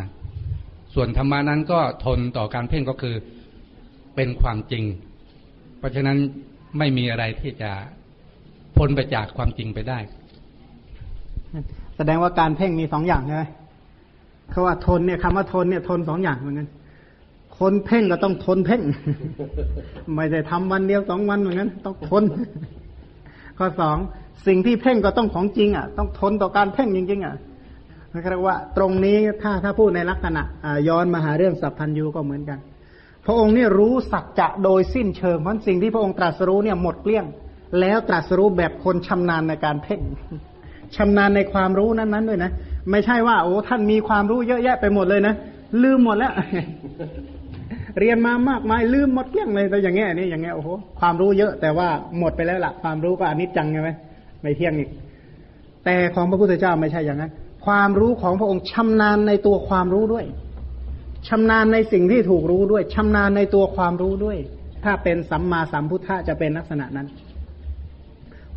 [0.94, 3.14] ส่วนธรรมานั้นก็ทนต่อการเพ่งก็คือ
[4.16, 4.84] เป็นความจริง
[5.78, 6.16] เพราะฉะนั้น
[6.78, 7.70] ไม่มีอะไรที่จะ
[8.76, 9.98] พ้นไปจากความจริงไปได้
[11.96, 13.44] แสดงว่าการเพ่งมีสองอย่างใช่ไหม
[14.50, 16.68] เขาว่าทนเนี่ยคำว่าทนเนี่ยทนสองอย่างเหมือนกัน
[17.58, 18.82] คนเพ่งก็ต้องทนเพ่ง
[20.14, 22.22] ไม่ได้ทำวันเดียวสองวันเหมือนกันต้องทน
[23.58, 23.96] ข้อสอง
[24.46, 27.34] สิ่งที่เพ่งก็ต้องของจริงอะ ต้องทนต่อการเพ่งจริงๆอะ
[28.10, 32.58] เรียกว่า ตรงนี้ถ้าถ้าพูดในลักษณะอ่าย้อนมาหาเรื่องสัพพัญญูก็เหมือนกัน
[33.26, 37.24] พระองค์นี่รู้สัจจะโดยสิ้นเชิงเพราะสิ่งที่พระองค์ตรัสรู้เนี่ยหมดเกลี้ยง
[37.80, 40.00] แล้วตรัสรู้แบบคนชำนาญในการเพ่ง
[40.96, 42.50] ชำนาญในความรู้นั้นๆด้วยนะ
[42.90, 45.34] ไม่ใช่ว่า โอ้ท่านมีความรู้เยอะแยะไปหมดเลยนะ
[45.82, 46.32] ลืมหมดแล้ว
[47.98, 50.68] เรียนมามากมายลืมหมดเกลี้ยงเลยแต่อย่างเงี้ยนี่อย่างเงี้ยโอ้โห
[51.00, 53.90] ความรู้เยอะ แต่ว่าหมดไปแล้วล่ะ ความรู้ก็อนิจจังใช่ไหม
[54.42, 54.90] ไม่เที่ยงอีก
[55.84, 57.32] แต่ของพระพุทธเจ้าไม่ใช่อย่างนั้น
[57.66, 60.24] ความรู้ของพระองค์ชำนาญในตัวความรู้ด้วย
[61.28, 64.38] ชำนาญในสิ่งที่ถูกรู้ด้วยชำนาญในตัวความรู้ด้วย
[64.84, 67.06] ถ้าเป็นสัมมาสัมพุทธะจะเป็นลักษณะนั้น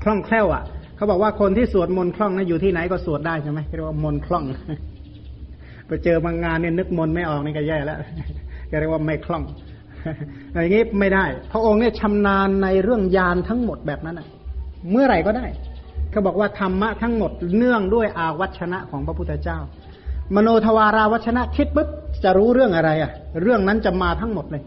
[0.04, 0.63] คล่องแคล่วอะ
[0.96, 4.44] เขาบอกว่าคนที่สวดมนต์คล่องนะอยู่ที่ไหนก็สวดได้ใช่ไหมเรียกว่ามนต์คล่อง
[5.88, 7.98] ไปเจอบางงานเนี่ยนึกมนต์ไม่ออกนี่ก็แย่แล้ว
[8.71, 9.43] ก็เรียกว่าไม่คล่อง
[10.53, 14.27] อย่างนี้ไม่ได้ พระองค์เนี่ยชำนาญในเรื่องยานทั้งหมดแบบนั้นอะ
[14.91, 15.45] เมื่อไหร่ก็ได้
[16.12, 19.60] เขาบอกว่าธรรมะทั้งหมดเนื่องด้วยอาวัชนะของพระพุทธเจ้า
[20.36, 21.89] มโนทวาราวัชนะคิดปุ๊บ
[22.23, 24.63] จะรู้เรื่องอะไรอะ เรื่องนั้นจะมาทั้งหมดเลย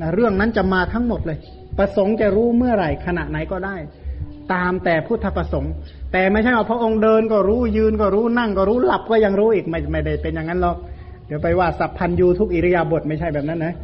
[0.00, 1.38] นะเรื่องนั้นจะมาทั้งหมดเลย
[1.78, 3.76] ประสงค์จะรู้เมื่อไหร่ขณะไหนก็ได้
[4.52, 5.72] ตามแต่พุทธประสงค์
[6.12, 10.76] แต่ไม่ใช่ว่าพระองค์เดินก็รู้ยืนก็รู้นั่งก็รู้หลับก็ยังรู้อีกไม่ไม่ได้เป็นอย่างนั้นหรอก
[11.26, 13.74] เดี๋ยวไปว่าสัพพันยูทุกอิริยาบถไม่ใช่แบบนั้นนะ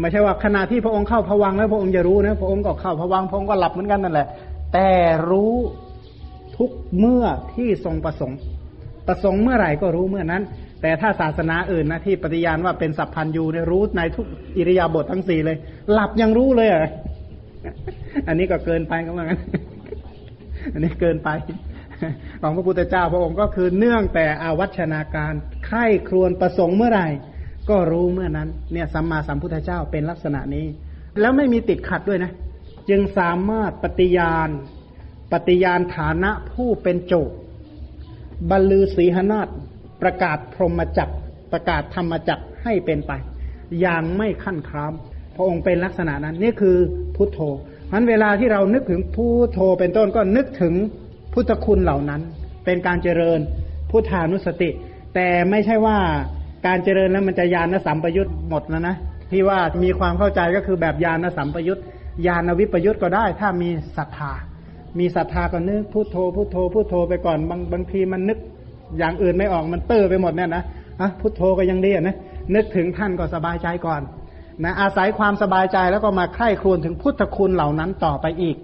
[0.00, 4.26] ไม่ใช่ว่าขณะที่พระองค์เข้าพวังแล้วพระองค์จะรู้นะพระองค์ก็เข้าพวังพระองค์ก็หลับเหมือนกันนั่นแหละ
[4.72, 4.90] แต่
[5.30, 5.54] รู้
[6.56, 8.38] ทุกเมื่อที่ทรงประสงค์
[9.08, 10.42] ประสงค์เมื่อไหร่ก็รู้เมื่อนั้น
[10.82, 15.56] แต่ถ้าศาสนาอื่นนะที่ปฏิญาณว่าเป็นสัพพันยูเนี่ยรู้ในทุกอิริยาบถทั้งสี่เลย
[15.92, 16.82] หลับยังรู้เลยอะ
[18.28, 19.40] อันนี้ก็เกินไปก็ว่างั้น
[20.72, 21.28] อันนี้เกินไป
[22.42, 25.32] ของพระพุทธเจ้าพระองค์ก็คือเนื่องแต่อาวัชนาการ
[25.66, 27.08] ไข้ครวนประสงค์เมื่อไหร่
[27.70, 30.66] ก็รู้เมื่อนั้นเนี่ยสัมมาสัมพุทธเจ้าเป็นลักษณะนี้
[31.20, 32.32] แล้วไม่มีติดขัดด้วยนะ
[32.88, 34.48] จึงสามารถปฏิญาณ
[35.32, 37.36] ปฏิญาณฐานะผู้เป็นโจทย์
[38.50, 39.48] บรรลือสีหนาฏ
[40.02, 41.14] ประกาศพรหมจักร
[41.52, 43.12] ประกาศธรรมจักรให้เป็นไป
[43.80, 44.92] อย่างไม่ขั้นคราม
[45.36, 46.76] พระองค์เป็นลักษณะนั้น นี่คือ
[47.16, 47.40] พุทโธ
[47.86, 50.74] เพราะฉะนั้นเวลาที่เรานึกถึงพุทโธเป็นต้นก็นึกถึง
[51.32, 52.20] พุทธคุณเหล่านั้น
[52.64, 53.40] เป็นการเจริญ
[53.90, 54.70] พุทธานุสติ
[55.14, 55.98] แต่ไม่ใช่ว่า
[56.66, 58.96] การเจริญแล้วมันจะญาณสัมปยุตหมดแล้วนะ
[59.30, 61.80] ที่ว่ามีความเข้าใจก็คือแบบญาณสัมปยุต
[62.26, 64.32] ญาณวิปยุตก็ได้ ถ้ามีศรัทธา
[64.98, 68.38] มีศรัทธาก็นึกพุทโธพุทโธพุทโธไปก่อนบางบางทีมันนึก
[68.98, 70.64] อย่างอื่นไม่ออกมันเตอร์ไปหมดเนี่ยนะ
[71.00, 72.16] อะพุทโธก็ยังดีนะ
[72.54, 74.00] นึกถึงท่านก็สบายใจก่อน
[74.64, 78.56] นะอาศัยความสบายใจแล้วก็มาใคร่ครวญถึงพุทธคุณเหล่านั้นต่อไปอีก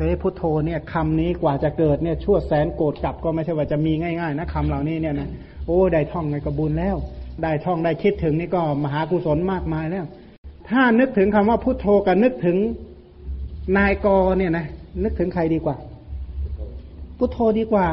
[0.00, 5.28] เอ้พุทโธเนี่ยคำนี้กว่าจะเกิดเนี่ยชั่วแสนโกรธกลับก็ไม่ใช่ว่าจะมีง่ายๆนะคำเหล่านี้เนี่ยนะ
[5.66, 6.96] โอ้ได้ท่องไงก็บุญแล้ว
[7.42, 10.04] ได้ท่องได้คิดถึงนี่ก็มหากุศลมากมายแล้ว
[10.68, 12.56] ถ้านึกถึงคำว่าพุทโธกับนึกถึง
[13.78, 14.06] นายก
[14.38, 14.66] เนี่ยนะ
[15.04, 15.76] นึกถึงใครดีกว่า
[17.18, 17.86] พุทโธดีกว่า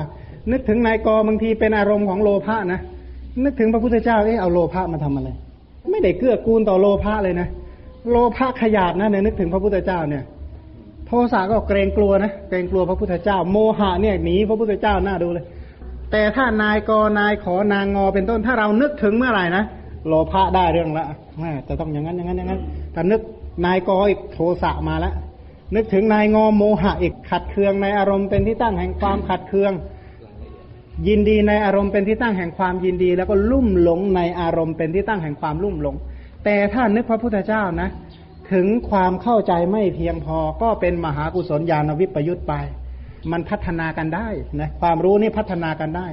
[0.52, 2.80] นึกถึงนายกบางทีเป็นอารมณ์ของโลภะนะ
[3.44, 5.30] นึกถึงพระพุทธเจ้าเอ๊ะเอาโลภะมาทำอะไร
[5.92, 7.48] ไม่ได้เกื้อกูลต่อโลภะเลยนะ
[8.12, 10.24] โลภะขยาดนะเนี่ยนึกถึงพระพุทธเจ้าเนี่ย
[11.08, 15.46] โทสะก็เกรงกลัวนะเกรงกลัวพระพุทธเจ้า โมหะเนี่ยหนีพระพุทธเจ้าหน้าดูเลย
[16.12, 19.64] แต่ถ้านายกนายขอนางงอเป็นต้นถ้าเรานึกถึงเมื่อไหร่นะ
[20.08, 21.06] โลภะได้เรื่องละ
[21.40, 22.62] แม่จะต้องอย่างนั้นอย่างนั้นอย่างนั้น
[22.94, 23.22] แต่นึก
[23.66, 25.14] นายกอีกโทสะมาแล้ว
[25.76, 29.74] นึกถึงนายงอโมหะอีกขัดเคืองในอารมณ์เป็นที่ตั้งแห่งความขัดเคือง
[31.08, 35.96] ยินดีในอารมณ์เป็นที่ตั้งแห่งความยินดี แล้วก็ลุ่มหลงในอารมณ์เป็นที่ตั้งแห่งความลุ่มหลง
[36.46, 37.90] แต่ถ้านึกพระพุทธเจ้านะ
[38.54, 42.54] ถึงความเข้าใจไม่เพียงพอก็เป็นมหากุศลญาณวิปยุตไป
[43.32, 44.28] มันพัฒนากันได้
[44.62, 46.08] นะความรู้นี่พัฒนากันได้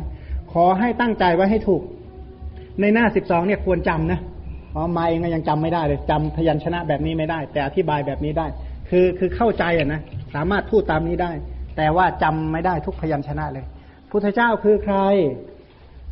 [0.52, 1.82] ขอให้ตั้งใจไว้ให้ถูก
[2.80, 4.20] ในหน้าสิบสองเนี่ยควรจำนะ
[4.70, 8.46] เพราะมาเองก็ยังจำไม่ได้เลยจำพยัญชนะแบบนี้ไม่ได้ แต่อธิบายแบบนี้ได้
[8.90, 10.00] คือคือเข้าใจอะนะ
[10.34, 11.32] สามารถพูดตามนี้ได้
[11.76, 13.64] แต่ว่าจำไม่ได้ทุกพยัญชนะเลย
[14.10, 14.96] พุทธเจ้าคือใคร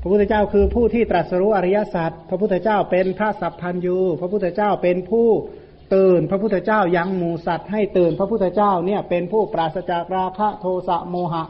[0.00, 5.28] พระพุทธเจ้าคือผู้ที่ตรัสรู้อริยสัจพระพุทธเจ้าเป็นพระสัพพันยูพระพุทธเจ้าเป็นผู้
[5.94, 11.44] ตื่นพระพุทธเจ้ายังหมูสัตว์ให้ตื่นพระพุทธเจ้าเนี่ยเป็นผู้ปราศจากราคะโทสะโมหะ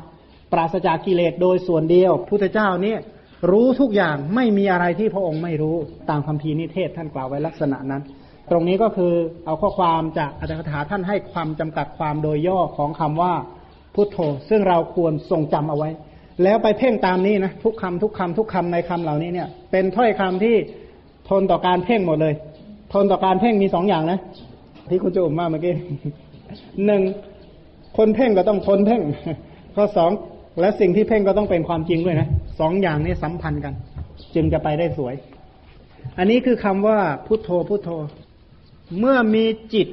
[0.53, 2.99] ปราศจากกิเลสโดยส่วนเดียว พุทธเจ้าเนี่ย
[3.51, 5.77] รู้ทุกอย่างไม่มีอะไรที่พระองค์ไม่รู้
[6.11, 8.03] ตามคำพีนิเทศท่านกล่าวไว้ลักษณะนั้น
[8.51, 9.13] ตรงนี้ก็คือ
[9.47, 13.35] เอาข้อความจากอัตถกถาท่านให้ความจำกัดความโดยย่อของคำว่า
[13.95, 15.91] พุทโธ ซึ่งเราควรทรงจำเอาไว้
[16.43, 20.57] แล้วไปเพ่งตามนี้นะทุกคำทุกคำทุกคำในคำเหล่านี้เนี่ย เป็นถ้อยคำที่
[21.29, 22.35] ทนต่อการเพ่งหมดเลย
[22.93, 24.19] ทนต่อการเพ่งมีสองอย่างนะ
[24.91, 25.75] ที่คุณจะอุ่มมาเมื่อกี้
[26.87, 27.03] หนึ่ง
[27.97, 29.01] คนเพ่งก็ต้องทนเพ่ง
[29.77, 30.11] ข้อสอง
[30.61, 32.29] และสิ่งที่เพ่งก็ต้องเป็นความจริงด้วยนะ
[32.61, 33.75] สองอย่างนี้สัมพันธ์กัน
[34.35, 35.15] จึงจะไปได้สวย
[36.19, 37.91] อันนี้คือคำว่าพุทโธพุทโธ
[38.99, 39.89] เมื่อมีจิต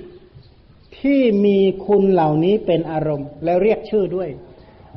[1.01, 1.57] ที่มี
[1.88, 4.29] คุณเหล่านี้เป็นอารมณ์ แล้วเรียกชื่อด้วย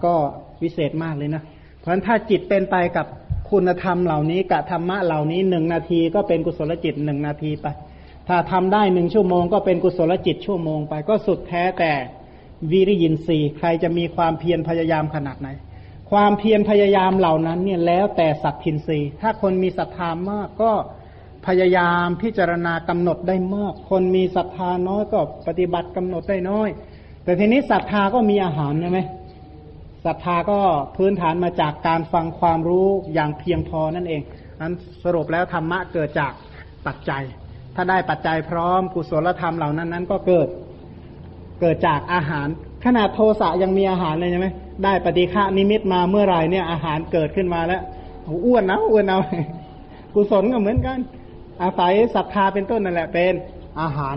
[0.05, 0.15] ก็
[0.63, 1.43] วิเศษมากเลยนะ
[1.79, 3.07] เพราะฉะนั้นถ้าจิตเป็นไปกับ
[3.51, 7.67] คุณธรรมเหล่านี้กับธรรมะเหล่านี้หนึ่งนาทีก็เป็นกุศลจิตหนึ่งนาทีไป
[8.29, 11.93] ถ้าทำได้หนึ่งชั่วโมงก็เป็นกุศลจิตชั่วโมงไป ก็สุดแท้แต่
[12.71, 15.49] วิริยินทรีย์ใครจะมีความเพียรพยายามขนาดไหน
[16.11, 20.73] ความเพียรพยายามเหล่านั้นเนี่ยแล้วแต่สัตทินทรีย์ถ้าคนมีศรัทธามากก็
[21.47, 26.69] พยายามพิจารณากำหนดได้มาก คนมีศรัทธาน้อยก็ปฏิบัติกำหนดได้น้อย
[27.25, 29.01] แต่ทีนี้ศรัทธาก็มีอาหารใช่ไหม
[30.05, 30.61] ศรัทธาก็
[30.97, 34.23] พื้นฐานมาจากการฟังความรู้อย่างเพียงพอนั่นเอง
[34.61, 36.33] นั้นสรุปแล้วธรรมะเกิดจาก
[36.87, 37.23] ปัจจัย
[37.75, 40.49] ถ้าได้ปัจจัยพร้อมกุศลธรรมเหล่านั้นนั้นก็เกิด
[41.61, 42.49] เกิดจากอาหาร
[42.85, 44.49] ขนาดโทสะยังมีอาหารเลยใช่ไหม
[44.85, 47.83] ได้ปฏิฆานิมิตมาเมื่อไรเนี่ยอาหารเกิดขึ้นมาแล้ว
[48.47, 49.21] อ้วนนะอ้วนเอา
[50.15, 50.99] กุศลก็เหมือนกัน
[51.63, 53.33] อาศัยศรัทธาเป็นต้นนั่นแหละเป็น
[53.81, 54.17] อาหาร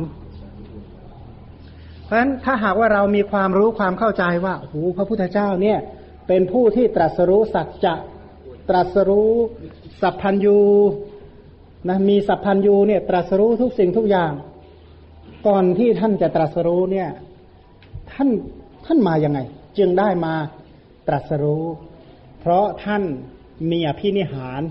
[2.03, 5.77] เพราะฉะนั้นถ้าหากว่าเรามีความรู้ความเข้าใจว่าโอ้โหพระพุทธเจ้าเนี่ย
[6.27, 7.93] เป็นผู้ที่ตรัสรู้สัจจะ
[8.69, 9.31] ตรัสรู้
[10.01, 10.59] สัพพัญยู
[11.89, 14.31] นะมีสัพพัญยูเนี่ยตรัสรู้ทุกสิ่งทุกอย่าง
[15.47, 17.09] ก่อนที่ท่านจะตรัสรู้เนี่ย
[18.11, 18.29] ท่าน
[18.85, 19.39] ท่านมาอยังไง
[19.77, 20.33] จึงได้มา
[21.07, 21.65] ตรัสรู้
[22.39, 23.03] เพราะท่าน
[23.71, 24.61] มีอภินิหาร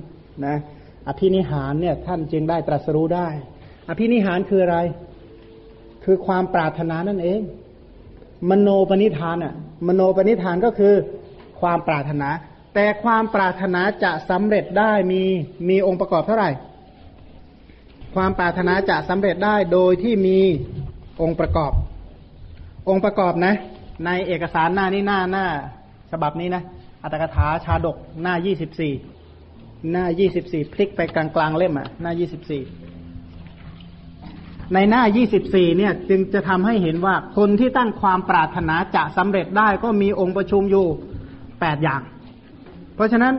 [0.46, 0.56] นะ
[1.08, 3.28] อภินิหารเนี่ยท่านจึงได้ตรัสรู้ได้
[3.88, 4.78] อภินิหารคืออะไร
[6.04, 7.40] คือความปรารถนานั่นเอง
[8.50, 9.54] มโนปณิธานอะ
[9.86, 10.94] มโนปณิธานก็คือ
[11.60, 12.28] ความปรารถนา
[12.74, 15.22] แต่ความปรารถนาจะสำเร็จได้มี
[15.68, 16.50] มีองค์ประกอบเท่าไหร่
[18.14, 20.38] ความปรารถนาจะสำเร็จได้โดยที่มี
[21.22, 21.72] องค์ประกอบ
[22.88, 23.54] องค์ประกอบนะ
[24.06, 25.46] ในเอกสารหน้านี้หน้าหน้า
[26.12, 26.62] ฉบับนี้นะ
[27.02, 28.92] อัตถกถาชาดกหน้ายี่สิบสี่
[29.92, 32.62] หน้ายี่สิบสี่พลิกไปกลางกลางเล่มอะ หน้ายี่สิบสี่
[34.74, 35.02] ในหน้า
[35.40, 40.86] 24เนี่ย จึงจะทำให้เห็นว่าคนที่ตั้งความปรารถนาจะสำเร็จได้ก็มีองค์ประชุมอยู่
[41.34, 42.02] 8อย่าง
[42.94, 43.34] เพราะฉะนั้น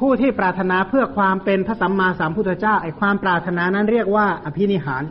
[0.00, 5.04] ผู้ที่ปรารถนาเพื่อความเป็นพระสัมมาสัมพุทธเจ้าไอ้ความปรารถนานั้นเรียกว่าอภินิหาร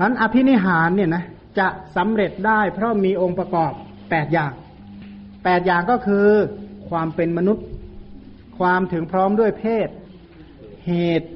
[0.00, 1.24] นั้นอภินิหารเนี่ยนะ
[1.58, 4.52] จะสำเร็จได้เพราะมีองค์ประกอบ8อย่าง
[5.08, 6.28] 8อย่างก็คือ
[6.88, 7.64] ความเป็นมนุษย์
[8.58, 9.88] ความถึงพร้อมด้วยเพศ
[10.86, 11.28] เหตุ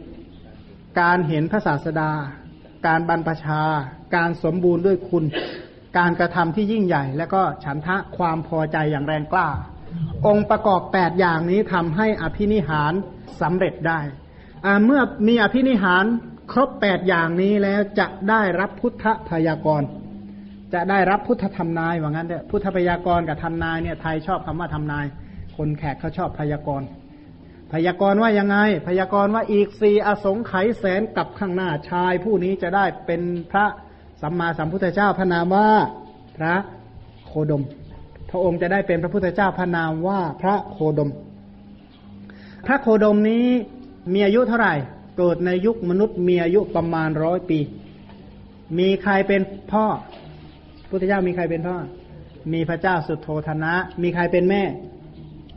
[1.01, 2.12] การเห็นพระศาสดา
[2.87, 3.62] การบรรพชา
[4.16, 5.25] การสมบูรณ์ด้วยคุณ
[5.99, 9.49] การกระทำที่ยิ่งใหญ่ และก็ฉันทะความพอใจอย่างแรงกล้า
[10.27, 12.92] องค์ประกอบแปดอย่างนี้ทำให้อภินิหาร
[13.40, 14.01] สำเร็จได้
[14.85, 16.05] เมื่อมีอภินิหาร
[16.53, 19.83] ครบแปดอย่างนี้แล้วจะได้รับพุทธพยากร
[20.74, 25.05] จะได้รับพุทธธรรมนายว่างั้นเถอะพุทธพยากรกับธรรมนายเนี่ยไทยชอบคำว่าธรรมนาย
[25.57, 26.88] คนแขกเขาชอบพยากรณ์
[27.72, 33.66] พยากรณ์ว่ายังไง พยากรณ์ว่าอีกสี่อสงไขยแสนกับข้างหน้าชาย ผู้นี้จะได้เป็นพระ
[34.22, 35.68] สัมมาสัมพุทธเจ้าพระนามว่า
[36.37, 36.55] พระ
[37.27, 37.62] โคดม
[38.31, 41.11] พระองค์จะได้เป็นพระพุทธเจ้าพระนามว่าพระโคดม
[42.67, 43.47] พระโคดมนี้
[44.12, 44.75] มีอายุเท่าไหร่
[45.19, 47.59] เกิดในยุคมนุษย์มีอายุประมาณร้อยปี
[48.79, 49.41] มีใครเป็น
[49.73, 49.87] พ่อ
[50.91, 51.77] พุทธเจ้ามีใครเป็นพ่อ
[52.53, 54.62] มีพระเจ้าสุโธธนะ มีใครเป็นแม่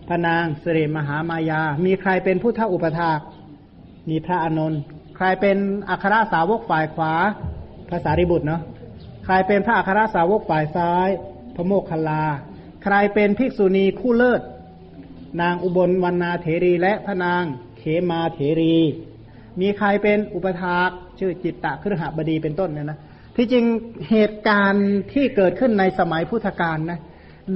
[0.08, 3.20] พระนางสิริมหามายา มีใครเป็นผู้ท่าอุปถาก
[4.10, 4.82] มีพระอนนท์
[5.18, 5.58] ใครเป็น
[5.90, 7.14] อัครสาวกฝ่ายขวา
[7.90, 8.62] พระสารีบุตรเนาะ
[9.26, 11.10] ใครเป็นพระอัครสาวกฝ่ายซ้าย
[11.56, 12.24] พระโมคคัลลา
[12.84, 14.42] ใครเป็นภิกษุณีคู่เลิศ
[15.42, 17.44] นางอุบลวรรณาเถรีและพระนาง
[17.78, 18.76] เขมาเถรี
[19.60, 20.90] มีใครเป็นอุปถาก
[21.20, 23.00] ชื่อจิตตะครหบดีเป็นต้นเนี่ยนะ
[23.36, 23.66] ที่จริง
[24.10, 27.00] เหตุการณ์ที่เกิดขึ้นในสมัยพุทธกาลนะ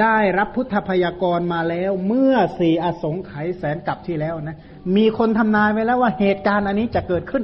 [0.01, 4.57] ได้รับพุทธพยากรมาแล้วเมื่อสี่อสงไขยแสนกับที่แล้วนะ
[4.95, 7.43] มีคนทำนายไว้แล้วว่าเหตุการณ์อันนี้จะเกิดขึ้น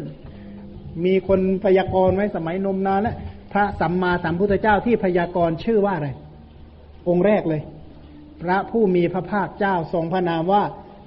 [1.06, 3.16] มีคนพยากรณ์ไว้สมัยนมนานแล้ว
[3.52, 6.10] พระสัมมาสัมพุทธเจ้าที่พยากรณ์ชื่อว่าอะไร
[7.10, 7.62] องค์แรกเลย
[8.42, 10.64] พระผู้มีพระภาคเจ้าทรงพระนามว่า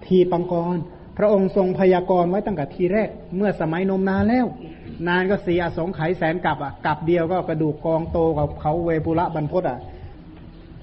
[0.06, 0.76] ทีปังกร
[1.18, 4.46] พระองค์ทรงพยากรณ์ไว้ตั้งแต่ทีแรก เมื่อสมัยนมนานแล้ว
[5.08, 9.78] นานก็สีอสงไขยแสนกับอะกับเดียวก็กระดูกกองโตกับเขาเวปุระบรรพตอะ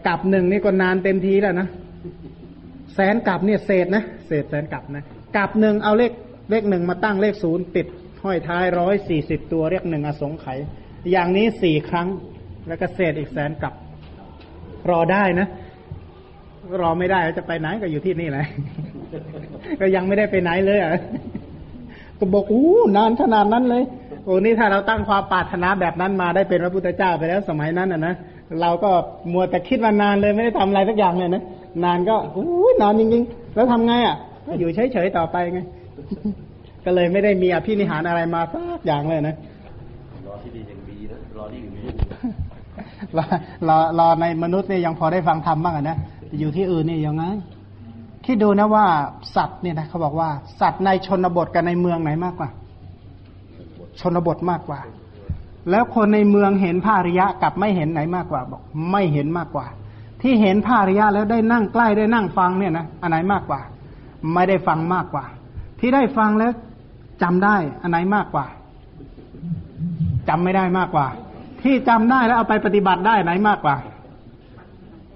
[0.08, 1.68] กับหนึ่งนี่ก็นานเต็มทีแล้วนะ
[2.96, 5.04] แสนกับเนี่ยเศษนะเศษแสนกับนะ
[5.38, 6.12] กับหนึ่งเอาเลข
[6.50, 7.88] เลขหนึ่งมาตั้งเลขศูนย์ติด
[8.24, 10.60] ห้อยท้ายร้อยสี่สิบตัวเรียกหนึ่งอสงไขย
[11.12, 12.08] อย่างนี้สี่ครั้ง
[12.68, 13.74] แล้วก็เศษอีกแสนกับ
[14.90, 15.48] รอได้นะ
[16.82, 18.46] รอไม่ได้จะไปไหนก็อยู่ที่นี่แหละ
[19.80, 20.92] ก็ยังไม่ได้ไปไหนเลยอะ
[22.20, 22.68] ก็บอกอู้
[22.98, 23.84] นานขนาดนั้นเลย
[24.26, 28.14] โอ้นี่ถ้าเราตั้งความปรารถนาแบบนั้นมาได้เป็นพระพุทธเจ้าไปแล้วสมัยนั้นอะนะ
[28.62, 28.92] เราก็
[29.32, 31.44] มัวแต่คิดว่านานเลยไม่ได้ทำอะไรสักอย่างเลยนะ
[31.84, 32.48] นานก็อู้
[32.82, 34.16] นานจริงๆ แล้วทำไงอะ
[34.48, 35.60] ก็อยู่เฉยๆต่อไปไง
[36.86, 39.36] ก็เลยไม่ได้มีอภินิหารอะไรมาสักอย่างเลยนะ
[40.28, 41.81] รอที่ดียังดีนะรอที่อื่น
[43.18, 43.26] รอ
[44.00, 45.98] รออในมนุษย์เนี่ยยังพอได้ฟังธรรมบ้างนะ
[46.40, 47.24] อยู่ที่อื่นนี่ยังไง
[48.26, 48.86] คิดดูนะว่า
[49.36, 50.30] สัตว์เนี่ยนะเขาบอกว่า
[50.62, 52.50] สัตว์ในชนบทกับในเมืองไหนมากกว่า
[54.00, 54.80] ชนบทมากกว่า
[55.72, 59.66] แล้วคนในเมืองเห็นพระอริยะกับไม่เห็นไหนมากกว่า บอก ไม่เห็นมากกว่า
[60.22, 63.62] ที่เห็นพระอริยะแล้วได้นั่งใกล้ได้นั่งฟังเนี่ยนะอันไหนมากกว่า
[64.34, 65.26] ไม่ได้ฟังมากกว่า
[65.80, 66.52] ที่ได้ฟังแล้ว
[67.24, 68.46] จำได้อันไหนมากกว่า
[70.30, 71.08] จำไม่ได้มากกว่า
[71.64, 73.76] ที่จำได้แล้วเอาไปปฏิบัติได้ไหนมากกว่า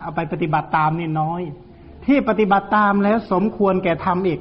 [0.02, 1.42] เอาไปปฏิบัติตามนี่น้อย
[2.06, 4.40] ที่ปฏิบัติตามแล้วสมควรแก่ทำอีก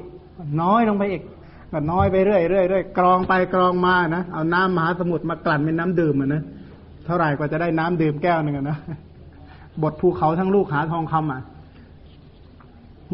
[0.61, 1.23] น้อยลงไปอีก
[1.71, 6.43] ก็น้อยไปเรื่อยเรื่อยเรื่อยกรองไปกรองมานะเอาน้ำมหาสมุทรมากลั่นเป็นน้ำดื่มอะนะ
[7.05, 8.77] เท่าไหร่กว่าจะได้น้ำดื่มแก้วหนึ่งนะ
[9.83, 11.41] บทภูเขาทั้งลูกหาทองคำอะ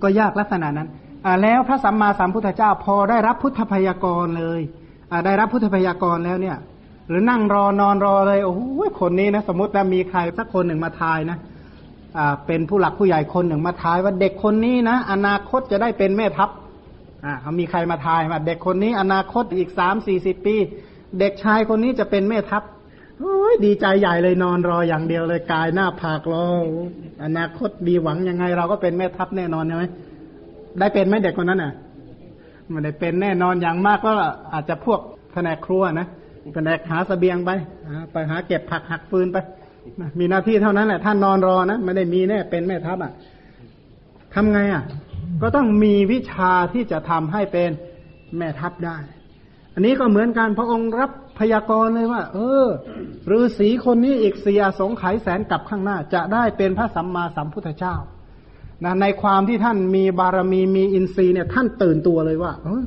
[0.04, 0.88] ก็ยากลักษณะนั้น
[1.25, 4.62] อ่าแล้วพระสัมมาสัมพุทธเจ้าพอได้รับพุทธพยากรเลย
[5.12, 6.58] อ่าได้รับพุทธพยากรแล้วเนี่ย
[7.12, 8.62] หรือนั่งรอนอนรอเลยโอ้โห
[9.00, 11.38] คนนี้นะสมมติว่มีใครสักคนหนึ่งมาทายนะ
[12.17, 16.50] อ่าเป็นผู้หลักผู้ใหญ่คนหนึ่งมาทายว่าเด็กคนนี้นะอนาคตจะได้เป็นแม่ทัพ
[17.26, 20.56] อ่าเขามีใครมาทายว่าเด็กคนนี้อนาคตอีกสามสี่สิบปี
[21.19, 22.63] เด็กชายคนนี้จะเป็นแม่ทัพ
[23.19, 26.45] โอ้ยดีใจใหญ่เลยนอนรออย่างเดียวเลยกายหน้าผากรอ
[27.26, 29.86] อนาคตดีหวังยังไง เราก็เป็นแม่ทัพแน่นอนใช่ไหม
[30.80, 31.74] ได้เป็นไหมเด็กคนนั้นอะ
[32.74, 34.12] มันได้เป็นแน่นอนอย่างมากก็
[34.54, 35.00] อาจจะพวก
[35.34, 36.08] แผนกครัวนะ
[36.54, 37.51] แผนกหาสเสบียงไป
[37.89, 39.38] หาไปหาเก็บผักหักฟืนไป
[40.01, 43.12] นะมีหน้าที่เท่านั้นแหละท่านนอนรอนะไม่ได้มีแน่เป็นแม่ทัพอะ
[44.34, 44.84] ทำไงอะ
[45.41, 47.69] ก็ต้องมีวิชาที่จะทำให้เป็น
[48.38, 48.97] แม่ทัพได้
[49.73, 52.67] อันนี้ก็เหมือนกันพระองค์รับพยากรณ์เลยว่า เออ
[53.32, 57.95] ฤาษีคนนี้อีกสี่อสงไขยแสนกลับข้างหน้า จะได้เป็นพระสัมมาสัมพุทธเจ้า
[58.84, 62.84] นะในความที่ท่านมีบารมีมีอินทรีย์เนี่ย ท่านตื่นตัวเลยว่าเออ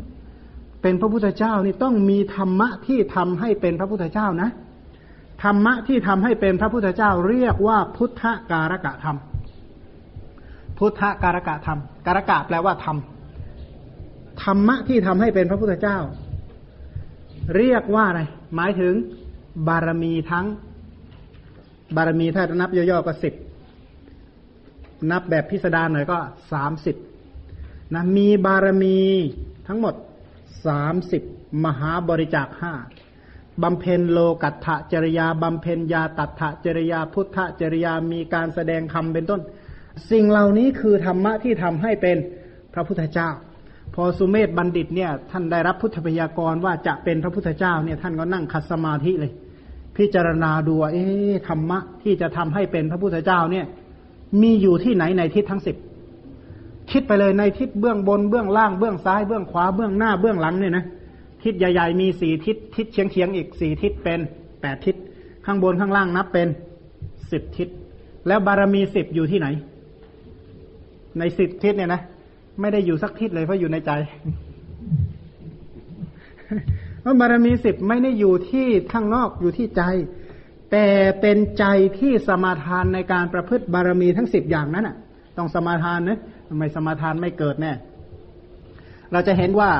[0.86, 4.50] เป็นพระพุทธเจ้านี่ต้องมีธรรมะที่ทำให้เป็นพระพุทธเจ้านะ
[5.44, 9.16] ธรรมะที่ทำให้เป็นพระพุทธเจ้าเรียกว่าพุทธการกะธรรม
[10.78, 12.96] พุทธการกะธรรม การกะแปลว่าธรรม
[14.42, 15.98] ธรรมะที่ทำให้เป็นพระพุทธเจ้า
[17.56, 18.22] เรียกว่าอะไร
[18.54, 18.94] หมายถึง
[19.68, 20.46] บารมีทั้ง
[21.96, 23.34] บารมีถ้านับย่อๆก็สิบ
[25.10, 26.18] นับแบบพิสดารหน่อยก็
[26.52, 26.96] สามสิบ
[27.94, 28.98] นะมีบารมี
[29.68, 29.94] ทั้งหมด
[30.66, 31.22] สามสิบ
[31.64, 32.72] มหาบริจาคห้า
[33.62, 39.40] บำเพ็ญโลกัตถจริยาบำเพ็ญยาตัตถจริยาพุทธจริยามีการแสดงคำเป็นต้น
[40.10, 42.16] สิ่งเหล่านี้คือธรรมะที่ทำให้เป็น
[42.74, 43.30] พระพุทธเจ้า
[43.94, 49.32] พอสุเมธบัณฑิตเนี่ยท่านได้รับพุทธพยากรว่าจะเป็นพระพุทธเจ้าเนี่ยท่านก็นั่งคัดสมาธิเลย
[49.96, 53.66] พิจารณาดูเอ๊ะธรรมะที่จะทำให้เป็นพระพุทธเจ้าเนี่ย
[54.42, 55.76] มีอยู่ที่ไหนในทิศทั้งสิบ
[56.90, 60.84] คิดไปเลยในทิศเบื้องบนเบื้องล่างเบื้องซ้ายเบื้องขวาเบื้องหน้าเบื้องหลังเนี่ยนะ
[61.44, 64.20] ทิศใหญ่ ๆ มีสี่ทิศทิศเฉียงเฉียงอีกสี่ทิศเป็น
[64.60, 64.96] แปดทิศ
[65.46, 66.48] ข้างบนข้างล่างนับเป็น
[67.30, 67.68] สิบทิศ
[68.26, 69.48] แล้วบารมีสิบอยู่ที่ไหน
[71.18, 72.00] ในสิบทิศเนี่ยนะ
[72.60, 73.90] ไม่ได้อยู่สักทิศเลยเพราะอยู่ในใจ
[77.00, 79.82] เพราะบารมีสิบไม่ได้อยู่ที่ข้างนอกอยู่ที่ใจ
[80.70, 80.86] แต่
[81.20, 81.64] เป็นใจ
[81.98, 84.96] ที่สมาทานในการประพฤติบารมีทั้งสิบอย่างนั้นอะ
[85.38, 86.18] ต้องสมาทานนะ
[86.58, 87.72] ไมสมาทานไม่เกิดแน่
[89.12, 89.70] เราจะเห็นว่า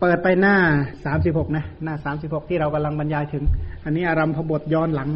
[0.00, 0.56] เปิดไปหน้า
[1.04, 3.44] สามสิบหกนะ หน้าสามสิบหกที่เรากำลังบรรยายถึง
[3.84, 5.08] อันนี้อารัมพบทย้อนหลัง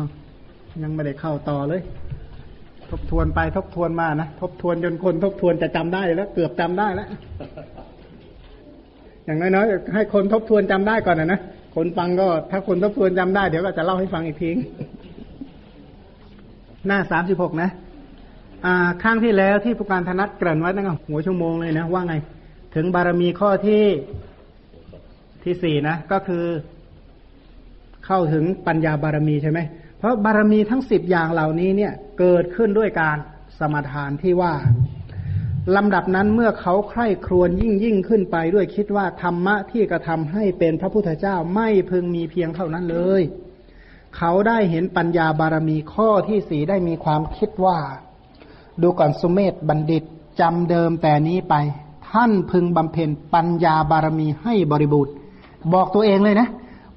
[0.82, 1.80] ยังไม่ได้เข้าต่อเลย
[2.90, 7.08] ทบทวนไปทบทวนมานะ ทบทวนจนคนทบทวนจะจำได้แล้ว เกือบจำได้แล้ว
[9.24, 11.40] อย่างน้อยๆให้คนทบทวนจำได้ก่อนนะนะ
[11.74, 14.50] คนฟังก็ ถ้าคนทบทวนจำได้เดี๋ยวก็จะเล่าให้ฟังอีกที
[16.86, 17.70] หน้าสามสิบหกนะ
[18.66, 22.14] อ่าข้งที่แล้วที่ผู้การธนัดเกริ่นไว้ตั้งแต่หัวชั่วโมงเลยนะว่าไง
[22.74, 23.84] ถึงบารมีข้อที่
[25.42, 26.44] ที่สี่นะ ก็คือ
[28.06, 29.60] เข้าถึงปัญญาบารมีใช่ไหม
[29.98, 33.16] เพราะบารมีทั้งสิบอย่างเหล่านี้เนี่ย เกิดขึ้นด้วยการ
[33.58, 34.52] สมทานที่ว่า
[35.76, 43.22] ลำดับนั้นเมื่อเขาใคร่ครวญยิ่งยิ่งขึ้นไปด้วยคิดว่าธรรมะที่กระทำให้เป็นพระพุทธเจ้าไม่พึงมีเพียงเท่านั้นเลย
[44.16, 47.78] เขาได้เห็นปัญญาบารมีข้อที่สีได้มีความคิดว่า
[48.82, 50.02] ดูก่อนสุเมธบัณฑิต
[50.40, 51.54] จำเดิมแต่นี้ไป
[52.10, 55.12] ท่านพึงบำเพ็ญปัญญาบารมีให้บริบูรณ์
[55.74, 56.48] บอกตัวเองเลยนะ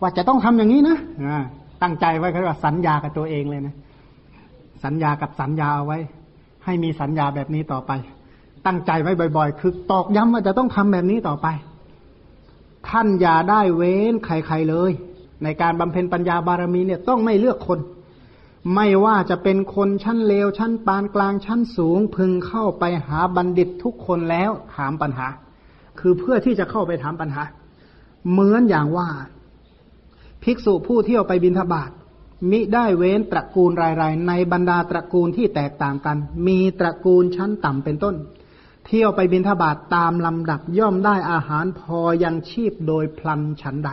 [0.01, 0.97] ว่าจะต้องทำอย่างนี้นะ
[1.81, 3.75] ตั้งใจไว้เขาว่าสัญญากับตัวเองเลยนะ
[4.83, 5.99] สัญญากับสัญญาเอาไว้
[6.65, 7.91] ให้มีสัญญาแบบนี้ต่อไป
[8.65, 11.47] ตั้งใจไว้บ่อย ๆ คือตอกย้ำว่าจะต้องทำแบบนี้ต่อไป
[12.89, 14.91] ท่านอย่าได้เว้นใครๆเลย
[15.43, 17.79] ในการบำเพ็ญปัญญาบารมีเนี่ยต้องไม่เลือกคน
[18.75, 25.27] ไม่ว่าจะเป็นคนชั้นเลวชั้นปานกลางชั้นสูง พึงเข้าไปหาบัณฑิตทุกคนแล้วถามปัญหา
[25.99, 27.43] คือเพื่อที่จะเข้าไปถามปัญหา
[28.31, 29.09] เหมือนอย่างว่า
[30.43, 31.91] ภิกษุผู้เที่ยวไปบินทบาท
[32.51, 38.15] มิได้เว้นตระกูลรายๆ ในบรรดาตระกูลที่แตกต่างกัน มีตระกูลชั้นต่ำเป็นต้น
[38.85, 43.91] เที่ยวไปบินทบาทตามลำดับย่อมได้อาหารพอยังชีพโดยพลันฉันใด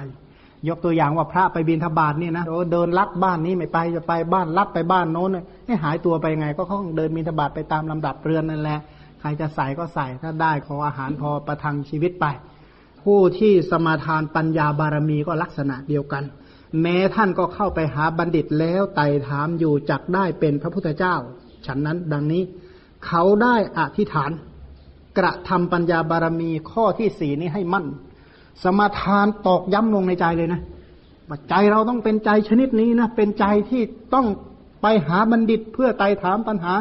[0.69, 5.31] ยกตัวอย่างว่าพระไปบินทบาทนี่นะโอ้เดินลัดบ้านนี้ไม่ไปจะไปบ้านลัดไปบ้านโน้น
[5.67, 8.79] ให้หายตัวไปไง ก็เขาเดินบินทบาทไปตามลำดับเรือนนั่นแหละ
[9.21, 12.27] ใครจะใส่ก็ใส่ถ้าได้ขออาหารพอประทังชีวิตไป
[13.03, 16.25] ผู้ที่สมาทานปัญญาบารมีก็ลักษณะเดียวกัน
[16.81, 21.15] แม้ท่านก็เข้าไปหาบัณฑิตแล้วไต่ถามอยู่จักได้เป็นพระพุทธเจ้า
[21.67, 22.43] ฉันนั้นดังนี้
[23.07, 24.31] เขาได้อธิษฐาน
[25.19, 27.87] กระทำปัญญาบารมีข้อที่สี่นี้ให้มั่น
[28.63, 30.61] สมาทานตอกย้ำลงในใจเลยนะ
[31.29, 33.83] ว่าใจเราต้องเป็นใจชนิดนี้นะเป็นใจที่
[34.15, 34.27] ต้อง
[34.83, 36.75] ไปหาบัณฑิตเพื่อไต่ถามปัญหา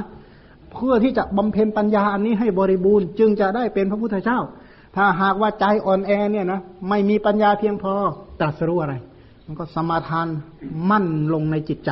[0.74, 4.40] เพื่อที่จะบำเพ็ญปัญญาอันนี้ให้บริบูรณ์ จึงจะได้เป็นพระพุทธเจ้า
[4.96, 6.60] ถ้าหากว่าใจอ่อนแอเนี่ยนะ
[6.90, 7.94] ไม่มีปัญญาเพียงพอ
[8.40, 8.94] ตรัสรู้อะไร
[9.46, 10.28] มันก็สมาทาน
[10.90, 11.92] มั่นลงในจิตใจ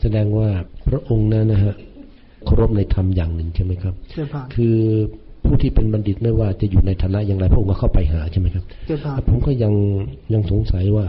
[0.00, 0.48] แสดงว่า
[0.88, 1.74] พระองค์นั้นนะฮะ
[2.44, 3.94] เคารพในธรรมอย่างหนึ่งใช่ไหมครับ
[4.54, 4.78] คือ
[5.44, 8.64] ผู้ที่เป็นบัณฑิตไม่ว่าจะอยู่ในฐานะอย่างไรพระองค์ก็เข้าไปหาใช่ไหมครับ
[9.28, 9.72] ผมก็ยัง
[10.32, 11.06] ยังสงสัยว่า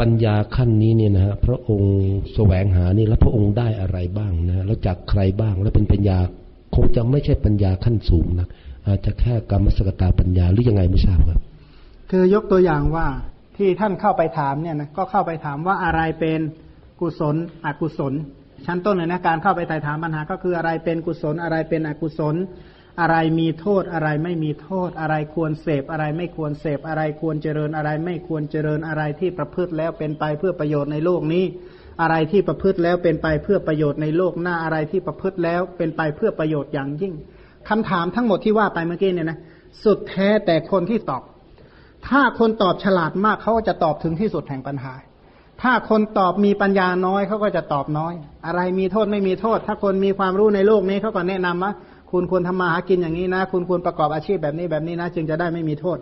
[0.00, 1.92] ปัญญาขั้นนี้เนี่ยนะฮะพระองค์
[2.34, 6.18] แสวงหานี่แล้วพระองค์ได้อะไรบ้างนะแล้วจากใครบ้างแล้วเป็นปัญญา
[6.74, 8.48] คงจะไม่ใช่ปัญญาขั้นสูงนะ
[8.86, 11.38] อาจจะแค่กรรมสกตาปัญญาหรือยังไงไม่ทราบครับ
[12.10, 13.06] คือยกตัวอย่างว่า
[13.56, 16.40] ที่ท่านเข้าไปถามเนี่ยนะก็เข้าไปถามว่าอะไรเป็น
[17.00, 17.36] กุศล
[17.66, 18.14] อกุศล
[18.66, 22.34] ชั้นต้นเลยนะการเข้าไปไต่ถามปัญหาก็คืออะไรเป็นกุศลอะไรเป็นอกุศล
[23.00, 31.44] อะไรมีโทษอะไรไม่มีโทษ อะไรควรเสพอะไรไม่ควรเสพอะไรควรเจริญอะไร ไม่ควรเจริญอะไรที่ประพฤติแล้วเป็นไปเพื่อประโยชน์ในโลกนี้
[32.00, 37.14] อะไรที่ประพฤติแล้วเป็นไปเพื่อประโยชน์ในโลกหน้าอะไรที่ประพฤติแล้วเป็นไปเพื่อประโยชน์อย่างยิ่ง
[37.68, 39.38] คำถามทั้งหมดที่ว่าไปเมื่อกี้เนี่ยนะ
[39.84, 41.22] สุดแท้แต่คนที่ตอบ
[42.08, 44.94] ถ้าคนตอบฉลาดมากเขาก็จะตอบถึงที่สุดแห่งปัญหา
[45.62, 48.14] ถ้าคนตอบมีปัญญาน้อยเขาก็จะตอบน้อย
[48.46, 51.72] อะไรมีโทษไม่มีโทษ ถ้าคนมีความรู้ในโลกนี้เขาก็แนะนำว่า
[52.14, 55.98] คุณควรทำมาหากินอย่างนี้นะ คุณควรประกอบอาชีพแบบนี้แบบนี้นะ จึงจะได้ไม่มีโทษ